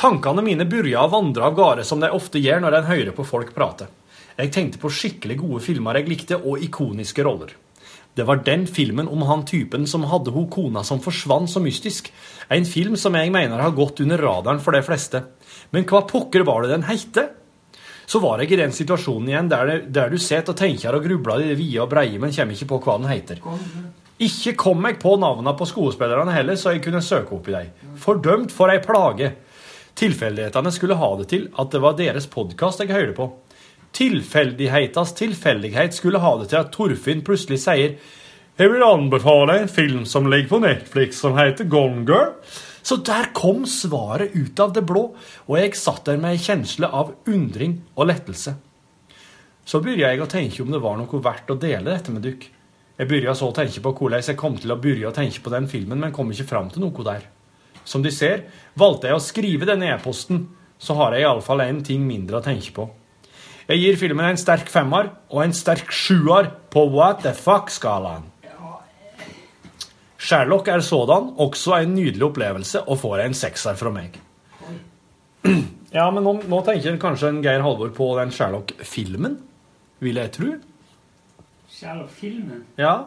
Tankene 0.00 0.40
mine 0.46 0.64
begynte 0.64 1.02
å 1.02 1.10
vandre 1.12 1.44
av 1.44 1.58
gårde 1.58 1.84
som 1.84 2.00
de 2.00 2.08
ofte 2.08 2.40
gjør 2.40 2.62
når 2.64 2.78
en 2.78 2.88
hører 2.88 3.12
på 3.18 3.26
folk 3.28 3.52
prate. 3.52 3.90
Jeg 4.38 4.54
tenkte 4.54 4.80
på 4.80 4.88
skikkelig 4.88 5.36
gode 5.42 5.60
filmer 5.66 6.00
jeg 6.00 6.08
likte, 6.08 6.38
og 6.40 6.64
ikoniske 6.64 7.26
roller. 7.26 7.52
Det 8.16 8.24
var 8.24 8.40
den 8.46 8.64
filmen 8.64 9.10
om 9.12 9.26
han 9.28 9.44
typen 9.44 9.84
som 9.86 10.06
hadde 10.08 10.32
ho 10.32 10.46
kona 10.48 10.86
som 10.88 11.02
forsvant 11.04 11.52
så 11.52 11.60
mystisk. 11.60 12.08
En 12.48 12.64
film 12.64 12.96
som 12.96 13.12
jeg 13.18 13.34
mener 13.34 13.60
har 13.60 13.76
gått 13.76 14.00
under 14.06 14.24
radaren 14.24 14.64
for 14.64 14.72
de 14.72 14.80
fleste. 14.88 15.20
Men 15.68 15.84
hva 15.84 16.00
pokker 16.08 16.48
var 16.48 16.64
det 16.64 16.72
den 16.78 16.88
heite? 16.88 17.28
Så 18.08 18.22
var 18.24 18.40
jeg 18.40 18.54
i 18.54 18.60
den 18.62 18.72
situasjonen 18.72 19.28
igjen 19.28 19.50
der, 19.52 19.68
det, 19.68 19.78
der 19.92 20.08
du 20.08 20.16
sitter 20.16 20.54
og 20.54 20.56
tenker 20.56 20.96
og 20.96 21.04
grubler 21.04 21.42
i 21.44 21.50
det 21.50 21.58
vide 21.58 21.82
og 21.84 21.90
breie, 21.92 22.16
men 22.20 22.32
kommer 22.32 22.56
ikke 22.56 22.70
på 22.70 22.78
hva 22.86 22.94
den 23.02 23.10
heter. 23.10 23.42
Ikke 24.24 24.54
kom 24.58 24.86
jeg 24.88 24.96
på 25.02 25.12
navnene 25.20 25.52
på 25.58 25.66
skuespillerne 25.68 26.32
heller, 26.32 26.56
så 26.56 26.72
jeg 26.72 26.82
kunne 26.86 27.04
søke 27.04 27.36
opp 27.36 27.50
i 27.50 27.54
dem. 27.54 27.92
Fordømt 28.00 28.54
for 28.54 28.72
ei 28.72 28.80
plage. 28.82 29.34
Tilfeldighetene 29.98 30.72
skulle 30.72 30.96
ha 30.96 31.10
det 31.18 31.28
til 31.34 31.44
at 31.58 31.74
det 31.74 31.82
var 31.84 31.98
deres 31.98 32.30
podkast 32.32 32.80
jeg 32.80 32.94
hørte 32.94 33.14
på. 33.18 33.28
Tilfeldighetas 33.98 35.12
tilfeldighet 35.18 35.96
skulle 35.96 36.22
ha 36.22 36.32
det 36.40 36.48
til 36.50 36.60
at 36.62 36.72
Torfinn 36.74 37.22
plutselig 37.26 37.60
sier 37.62 37.94
Jeg 38.58 38.72
vil 38.72 38.82
anbefale 38.84 39.60
en 39.60 39.70
film 39.70 40.04
som 40.06 40.26
ligger 40.26 40.48
på 40.50 40.62
Netflix 40.64 41.20
som 41.22 41.36
heter 41.38 41.68
Gone 41.70 42.04
Girl. 42.08 42.32
Så 42.88 42.96
der 43.04 43.34
kom 43.36 43.66
svaret 43.68 44.32
ut 44.32 44.60
av 44.64 44.72
det 44.72 44.80
blå, 44.88 45.10
og 45.44 45.56
jeg 45.58 45.76
satt 45.76 46.06
der 46.08 46.20
med 46.20 46.38
ei 46.38 46.40
kjensle 46.40 46.88
av 46.88 47.10
undring 47.28 47.74
og 47.98 48.08
lettelse. 48.08 48.54
Så 49.68 49.80
begynte 49.84 50.06
jeg 50.06 50.22
å 50.24 50.28
tenke 50.30 50.62
om 50.64 50.70
det 50.72 50.80
var 50.80 50.96
noe 50.96 51.20
verdt 51.20 51.50
å 51.52 51.58
dele 51.60 51.90
dette 51.90 52.14
med 52.14 52.24
dykk. 52.24 52.46
Jeg 52.98 53.10
begynte 53.10 53.34
så 53.36 53.50
å 53.50 53.56
tenke 53.58 53.82
på 53.84 53.92
hvordan 53.98 54.24
jeg 54.24 54.38
kom 54.40 54.56
til 54.56 54.72
å 54.72 54.78
begynne 54.80 55.10
å 55.10 55.16
tenke 55.16 55.42
på 55.44 55.52
den 55.52 55.68
filmen, 55.68 56.00
men 56.00 56.14
kom 56.16 56.32
ikke 56.32 56.48
fram 56.48 56.70
til 56.72 56.86
noe 56.86 57.04
der. 57.04 57.26
Som 57.84 58.00
de 58.04 58.12
ser, 58.14 58.46
valgte 58.78 59.10
jeg 59.10 59.18
å 59.18 59.26
skrive 59.26 59.68
denne 59.68 59.92
e-posten, 59.92 60.46
så 60.80 60.96
har 60.96 61.12
jeg 61.12 61.26
iallfall 61.26 61.66
én 61.66 61.82
ting 61.84 62.08
mindre 62.08 62.40
å 62.40 62.44
tenke 62.44 62.72
på. 62.72 62.88
Jeg 63.68 63.82
gir 63.82 64.00
filmen 64.00 64.30
en 64.30 64.40
sterk 64.40 64.72
femmer 64.72 65.12
og 65.28 65.44
en 65.44 65.52
sterk 65.52 65.92
sjuer 65.92 66.48
på 66.72 66.88
what 66.94 67.20
the 67.26 67.34
fuck-skalaen. 67.36 68.30
Sherlock 70.18 70.68
er 70.68 70.82
sådan 70.82 71.32
også 71.38 71.78
en 71.78 71.94
nydelig 71.94 72.24
opplevelse 72.26 72.82
og 72.82 72.98
får 72.98 73.24
en 73.24 73.36
sekser 73.38 73.78
fra 73.78 73.92
meg. 73.94 74.18
Ja, 75.88 76.10
men 76.12 76.20
nå, 76.20 76.34
nå 76.52 76.58
tenker 76.66 76.98
kanskje 77.00 77.30
en 77.32 77.38
Geir 77.40 77.62
Halvor 77.64 77.88
på 77.96 78.10
den 78.18 78.28
Sherlock-filmen, 78.28 79.38
vil 80.04 80.20
jeg 80.20 80.32
tro. 80.34 80.50
Sherlock-filmen? 81.72 82.66
Ja. 82.76 83.06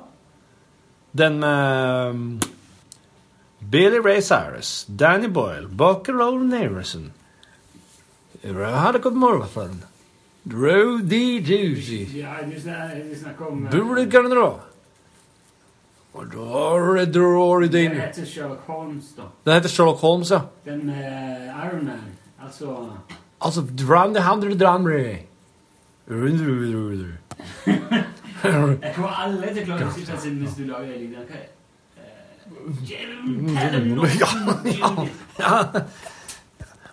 Den 1.13 1.37
med 1.43 2.47
Billy 3.69 4.01
Ray 4.01 4.21
Cyrus, 4.25 4.87
Danny 4.89 5.29
Boyle, 5.29 5.69
Buckaroo 5.69 6.41
Nerison 6.41 7.11
Hadde 8.41 8.99
gått 8.99 9.13
morgenfaren. 9.13 9.83
Rudy 10.49 11.41
Juicy. 11.45 12.07
Ja, 12.17 12.41
du 13.71 14.70
eh, 17.91 17.95
Det 17.95 18.07
heter 18.07 18.25
Sherlock 18.25 18.65
Holmes, 18.67 19.13
da. 19.17 19.23
Den 19.45 19.53
heter 19.53 19.69
Sherlock 19.69 20.01
Holmes, 20.01 20.31
ja. 20.31 20.41
Den 20.65 20.85
med 20.85 21.47
Iron 21.65 21.85
Man. 21.85 22.01
Altså 22.43 22.87
Altså, 23.41 23.61
Drown 23.61 24.13
the 24.13 24.23
Hundred 24.23 24.55
Drumry. 24.59 25.15
Jeg 28.43 28.93
tror 28.95 29.07
alle 29.23 29.53
til 29.53 29.63
å 29.63 29.65
klare 29.65 29.87
å 29.87 29.93
sitte 29.95 30.17
siden 30.21 30.39
hvis 30.43 30.55
du 30.57 30.63
lager. 30.69 30.93
Hva 31.09 31.23
er? 31.37 31.47
Eh, 31.97 32.11
Jim 32.85 33.55
Callum 33.55 34.03
Ja, 34.67 34.91
ja. 35.39 35.81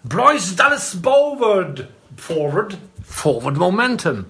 Bryce 0.08 0.56
Dallas 0.56 0.94
Boward. 1.02 1.86
Forward. 2.16 2.76
Forward 3.04 3.56
momentum. 3.60 4.26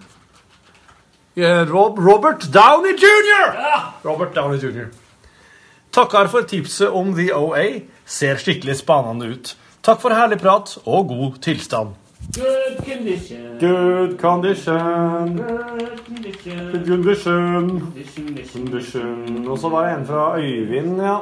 Ja, 1.38 1.64
Rob, 1.64 1.98
Robert 1.98 2.52
Downey 2.52 2.96
jr. 2.98 3.54
Ja. 3.54 3.92
Robert 4.02 4.34
Downey 4.34 4.58
jr. 4.58 4.88
Takker 5.94 6.26
for 6.26 6.42
tipset 6.42 6.90
om 6.90 7.12
The 7.14 7.28
OA. 7.34 7.64
Ser 8.04 8.40
skikkelig 8.42 8.74
spennende 8.80 9.28
ut. 9.30 9.52
Takk 9.86 10.00
for 10.02 10.16
herlig 10.18 10.40
prat 10.42 10.72
og 10.82 11.12
god 11.12 11.38
tilstand. 11.46 11.94
Good 12.34 12.80
condition. 12.88 13.44
Good 13.60 14.16
condition. 14.18 15.38
Good 15.38 16.02
condition. 16.08 16.58
Good 16.74 16.88
condition. 16.88 17.70
Condition, 17.78 18.26
condition. 18.26 18.66
Condition. 18.66 19.48
Og 19.48 19.62
så 19.62 19.70
var 19.70 19.86
det 19.86 19.94
en 19.94 20.06
fra 20.10 20.26
Øyvind, 20.42 21.00
ja. 21.06 21.16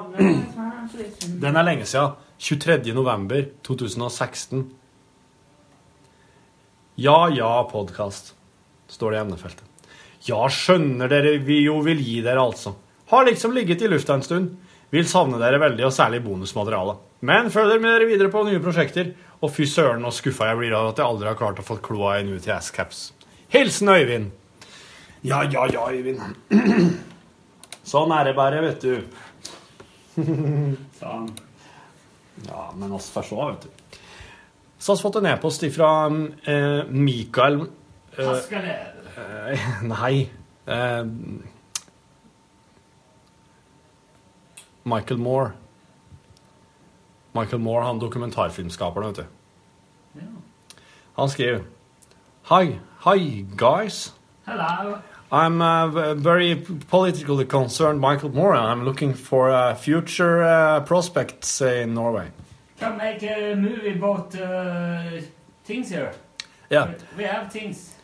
Den 1.45 1.57
er 1.57 1.63
lenge 1.63 1.85
siden. 1.85 2.17
23. 2.39 2.95
november 2.95 3.45
2016. 3.65 4.67
Ja, 6.97 7.27
ja, 7.29 7.63
podkast, 7.69 8.35
står 8.89 9.11
det 9.11 9.19
i 9.19 9.21
emnefeltet. 9.21 9.76
Ja, 10.27 10.47
skjønner 10.51 11.11
dere 11.11 11.37
vi 11.45 11.61
jo 11.65 11.79
vil 11.87 12.01
gi 12.03 12.21
dere, 12.25 12.43
altså. 12.43 12.75
Har 13.13 13.27
liksom 13.29 13.55
ligget 13.55 13.85
i 13.85 13.91
lufta 13.91 14.17
en 14.17 14.25
stund. 14.27 14.55
Vil 14.91 15.07
savne 15.07 15.39
dere 15.39 15.61
veldig, 15.63 15.85
og 15.87 15.95
særlig 15.95 16.23
bonusmaterialet. 16.25 17.03
Men 17.27 17.51
følger 17.55 17.81
med 17.83 17.95
dere 17.95 18.09
videre 18.11 18.31
på 18.33 18.43
nye 18.47 18.63
prosjekter. 18.63 19.13
Og 19.43 19.53
fy 19.53 19.67
søren 19.69 20.03
så 20.07 20.15
skuffa 20.17 20.51
jeg 20.51 20.59
blir 20.61 20.75
av 20.75 20.91
at 20.91 21.01
jeg 21.03 21.07
aldri 21.07 21.31
har 21.31 21.39
klart 21.39 21.61
å 21.61 21.67
få 21.67 21.79
kloa 21.85 22.17
i 22.17 22.25
en 22.25 22.33
UTS-caps. 22.35 23.11
Hilsen 23.53 23.91
Øyvind. 23.93 24.33
Ja, 25.27 25.43
ja, 25.51 25.67
ja, 25.71 25.87
Øyvind. 25.91 26.23
Sånn 27.93 28.15
er 28.17 28.31
det 28.31 28.35
bare, 28.39 28.63
vet 28.65 28.83
du. 28.83 28.95
Sånn. 30.99 31.31
Ja, 32.47 32.71
men 32.77 32.95
oss 32.97 33.11
får 33.15 33.29
se, 33.29 33.37
vet 33.37 33.67
du. 33.67 34.01
Så 34.79 34.93
har 34.93 34.99
vi 34.99 35.07
fått 35.07 35.21
en 35.21 35.31
e-post 35.31 35.65
fra 35.75 35.91
eh, 36.11 36.91
Mikael 36.91 37.63
eh. 37.63 38.27
Eh, 39.17 39.59
nei. 39.83 40.31
Eh, 40.67 41.05
Michael 44.83 45.19
Moore. 45.19 45.53
Michael 47.33 47.59
Moore, 47.59 47.85
han 47.85 47.99
dokumentarfilmskaperen, 47.99 49.07
vet 49.07 49.17
du. 49.17 49.25
Han 51.17 51.29
skriver 51.29 51.61
Hi, 52.43 52.79
hi 53.05 53.47
guys. 53.57 54.15
Hello. 54.47 54.99
I'm 55.33 55.61
uh, 55.61 56.15
very 56.15 56.55
politically 56.89 57.45
concerned, 57.45 58.01
Michael 58.01 58.31
Moore. 58.31 58.55
I'm 58.55 58.85
looking 58.85 59.15
for 59.15 59.51
uh, 59.51 59.75
future 59.75 60.45
uh, 60.45 60.81
prospects 60.81 61.61
in 61.61 61.95
Norway. 61.95 62.31
Can 62.79 62.97
make 62.97 63.23
a 63.25 63.55
movie 63.57 63.99
about 63.99 64.35
uh, 64.37 65.21
things 65.65 65.89
here. 65.89 66.13
Yeah. 66.71 66.95
We 67.17 67.25
have 67.25 67.51
things. 67.51 67.96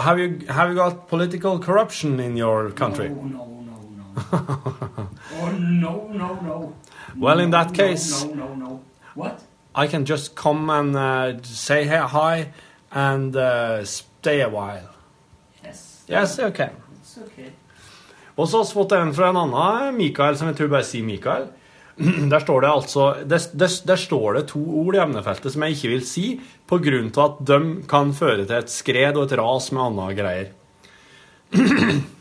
Have 0.00 0.18
you 0.18 0.40
have 0.48 0.68
you 0.70 0.74
got 0.74 1.08
political 1.08 1.58
corruption 1.58 2.20
in 2.20 2.36
your 2.36 2.70
country? 2.70 3.08
No, 3.08 3.22
no, 3.22 3.44
no, 3.68 3.76
no. 3.96 4.28
oh, 5.40 5.50
no, 5.52 6.08
no, 6.12 6.34
no. 6.42 6.72
Well, 7.16 7.40
in 7.40 7.50
No, 7.50 7.58
that 7.58 7.70
no, 7.70 7.76
case- 7.76 8.24
No, 8.24 8.34
no, 8.34 8.54
no. 8.54 8.80
What? 9.14 9.40
I 9.74 9.86
can 9.88 10.04
just 10.04 10.34
come 10.34 10.70
and 10.70 10.96
uh, 10.96 11.42
say 11.42 11.84
hey, 11.84 11.98
hi 11.98 12.52
and 12.92 13.34
uh, 13.36 13.84
stay 13.84 14.40
a 14.40 14.48
while. 14.48 14.88
Yes. 15.64 16.02
Yes, 16.08 16.38
okay. 16.38 16.70
It's 17.02 17.18
okay. 17.18 17.50
Og 18.36 18.48
så 18.48 18.58
har 18.58 18.64
vi 18.64 18.72
fått 18.74 18.92
en 18.92 19.12
fra 19.14 19.28
en 19.30 19.36
annen 19.38 19.94
Mikael, 19.96 20.36
som 20.36 20.48
jeg 20.50 20.56
tror 20.58 20.68
bare 20.72 20.86
sier 20.86 21.04
Mikael. 21.06 21.44
Der 22.32 22.40
står 22.42 22.60
det 22.64 22.70
altså 22.70 23.04
der, 23.30 23.38
der, 23.54 23.70
der 23.86 23.96
står 23.96 24.32
det 24.34 24.48
to 24.50 24.58
ord 24.80 24.96
i 24.96 24.98
emnefeltet 24.98 25.52
som 25.54 25.62
jeg 25.62 25.76
ikke 25.76 25.92
vil 25.92 26.06
si, 26.06 26.24
til 26.68 27.20
at 27.20 27.38
de 27.46 27.82
kan 27.88 28.12
føre 28.14 28.44
til 28.46 28.56
et 28.56 28.70
skred 28.70 29.16
og 29.16 29.24
et 29.26 29.38
ras 29.38 29.72
med 29.72 29.82
andre 29.82 30.14
greier. 30.14 30.48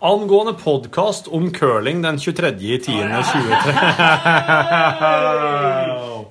Angående 0.00 0.54
podkast 0.54 1.28
om 1.28 1.50
curling 1.52 2.02
den 2.02 2.18
23. 2.18 2.56
i 2.56 2.78
10. 2.78 2.86
2023. 2.86 3.72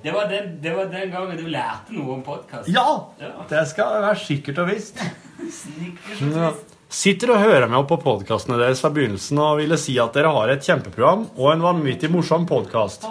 Det 0.02 0.12
var, 0.12 0.28
den, 0.28 0.60
det 0.62 0.72
var 0.74 0.84
den 0.90 1.10
gangen 1.12 1.36
du 1.38 1.46
lærte 1.46 1.92
noe 1.94 2.16
om 2.16 2.22
podkast. 2.26 2.68
Ja! 2.72 3.12
Ja. 3.20 3.44
Det 3.46 3.66
skal 3.70 4.00
være 4.02 4.16
sikkert 4.18 4.58
og 4.64 4.70
visst. 4.72 4.98
Ja. 4.98 6.50
Sitter 6.90 7.30
og 7.36 7.44
hører 7.44 7.68
meg 7.70 7.84
på 7.86 8.00
podkastene 8.02 8.58
deres 8.58 8.80
fra 8.82 8.90
begynnelsen 8.90 9.38
og 9.38 9.60
ville 9.60 9.78
si 9.78 9.94
at 10.02 10.16
dere 10.16 10.32
har 10.34 10.50
et 10.50 10.66
kjempeprogram 10.66 11.28
og 11.36 11.52
en 11.52 11.62
vanvittig 11.62 12.10
morsom 12.10 12.48
podkast. 12.50 13.06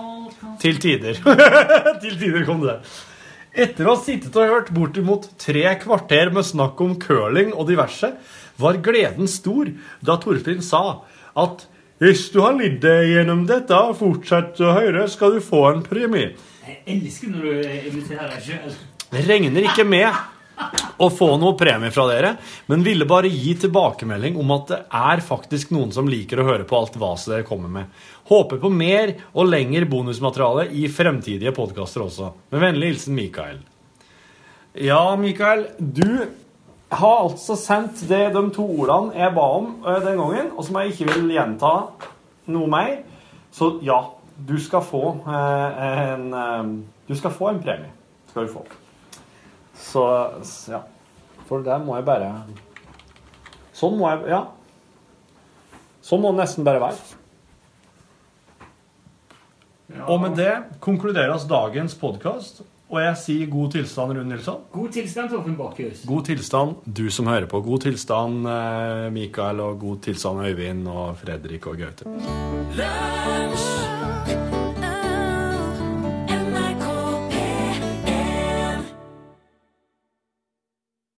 Til 0.60 0.76
tider. 0.84 1.16
Til 2.04 2.20
tider 2.20 2.44
kom 2.50 2.66
det. 2.66 2.82
Etter 3.60 3.88
å 3.88 3.96
ha 3.98 4.00
sittet 4.00 4.36
og 4.40 4.54
hørt 4.54 4.70
bortimot 4.72 5.26
tre 5.42 5.66
kvarter 5.82 6.30
med 6.32 6.48
snakk 6.48 6.80
om 6.84 6.94
curling 7.02 7.52
og 7.52 7.68
diverse, 7.68 8.14
var 8.60 8.80
gleden 8.84 9.28
stor 9.28 9.68
da 10.06 10.16
Torfinn 10.22 10.64
sa 10.64 11.02
at 11.40 11.66
hvis 12.00 12.30
du 12.32 12.40
har 12.40 12.56
lidd 12.56 12.78
deg 12.84 13.10
gjennom 13.12 13.44
dette 13.50 13.76
og 13.76 13.98
fortsatt 14.00 14.62
å 14.64 14.72
høre, 14.78 15.04
skal 15.12 15.36
du 15.36 15.42
få 15.44 15.66
en 15.74 15.84
premie. 15.84 16.32
Jeg 16.64 16.80
elsker 16.88 17.34
når 17.34 17.48
du 17.50 17.72
imiterer 17.92 18.32
deg 18.32 18.46
sjøl. 18.46 18.78
Regner 19.28 19.68
ikke 19.68 19.84
med 19.90 20.08
å 21.00 21.10
få 21.12 21.34
noe 21.40 21.58
premie 21.60 21.92
fra 21.92 22.06
dere, 22.08 22.34
men 22.72 22.84
ville 22.86 23.08
bare 23.10 23.32
gi 23.32 23.58
tilbakemelding 23.60 24.40
om 24.40 24.56
at 24.56 24.72
det 24.72 24.80
er 25.02 25.24
faktisk 25.24 25.72
noen 25.76 25.92
som 25.96 26.08
liker 26.12 26.40
å 26.40 26.48
høre 26.48 26.68
på 26.68 26.80
alt 26.80 26.96
vaset 27.00 27.34
dere 27.34 27.48
kommer 27.48 27.72
med. 27.72 27.92
Håper 28.30 28.60
på 28.62 28.70
mer 28.70 29.16
og 29.34 29.48
lengre 29.50 29.88
bonusmateriale 29.90 30.68
i 30.78 30.86
fremtidige 30.94 31.54
podkaster 31.56 32.04
også. 32.06 32.30
Med 32.54 32.62
vennlig 32.62 32.92
hilsen 32.92 33.16
Mikael. 33.18 33.64
Ja, 34.78 35.16
Mikael, 35.18 35.66
du 35.80 36.28
har 36.90 37.24
altså 37.24 37.56
sendt 37.58 38.04
det, 38.10 38.22
de 38.36 38.44
to 38.54 38.66
ordene 38.84 39.18
jeg 39.18 39.34
ba 39.34 39.48
om 39.58 39.72
eh, 39.82 39.98
den 40.06 40.22
gangen, 40.22 40.52
og 40.56 40.66
som 40.66 40.78
jeg 40.78 40.94
ikke 40.94 41.10
vil 41.10 41.34
gjenta 41.34 41.74
noe 42.54 42.70
mer. 42.70 42.96
Så 43.54 43.72
ja, 43.86 43.98
du 44.46 44.56
skal 44.62 44.86
få 44.86 45.04
eh, 45.26 45.82
en 46.14 46.30
eh, 46.34 46.72
Du 47.10 47.16
skal 47.18 47.34
få 47.34 47.50
en 47.50 47.62
premie. 47.64 47.90
Skal 48.30 48.46
du 48.46 48.54
få. 48.54 48.62
Så 49.74 50.06
ja. 50.70 50.84
For 51.50 51.66
der 51.66 51.82
må 51.82 51.96
jeg 51.98 52.06
bare 52.06 52.28
Sånn 53.74 53.96
må 53.98 54.12
jeg 54.12 54.30
Ja. 54.30 54.44
Sånn 56.06 56.22
må 56.22 56.30
det 56.34 56.44
nesten 56.44 56.68
bare 56.68 56.84
være. 56.84 57.19
Og 59.90 60.20
med 60.22 60.36
det 60.38 60.52
konkluderes 60.84 61.48
dagens 61.50 61.96
podkast, 61.98 62.62
og 62.90 63.02
jeg 63.02 63.18
sier 63.22 63.50
god 63.50 63.72
tilstand, 63.74 64.14
Rune 64.18 64.30
Nilsson. 64.32 64.64
God 64.74 64.94
tilstand, 64.94 65.30
Torfinn 65.30 65.58
Bakhus. 65.58 66.04
God 66.10 66.26
tilstand, 66.30 66.80
du 66.86 67.10
som 67.14 67.30
hører 67.30 67.46
på. 67.50 67.62
God 67.66 67.86
tilstand, 67.86 68.48
eh, 68.50 69.10
Mikael, 69.14 69.60
og 69.62 69.80
god 69.80 70.02
tilstand, 70.08 70.46
Øyvind 70.46 70.88
og 70.88 71.18
Fredrik 71.18 71.68
og 71.68 71.78
Gaute. 71.78 72.06
Lunsj, 72.78 73.99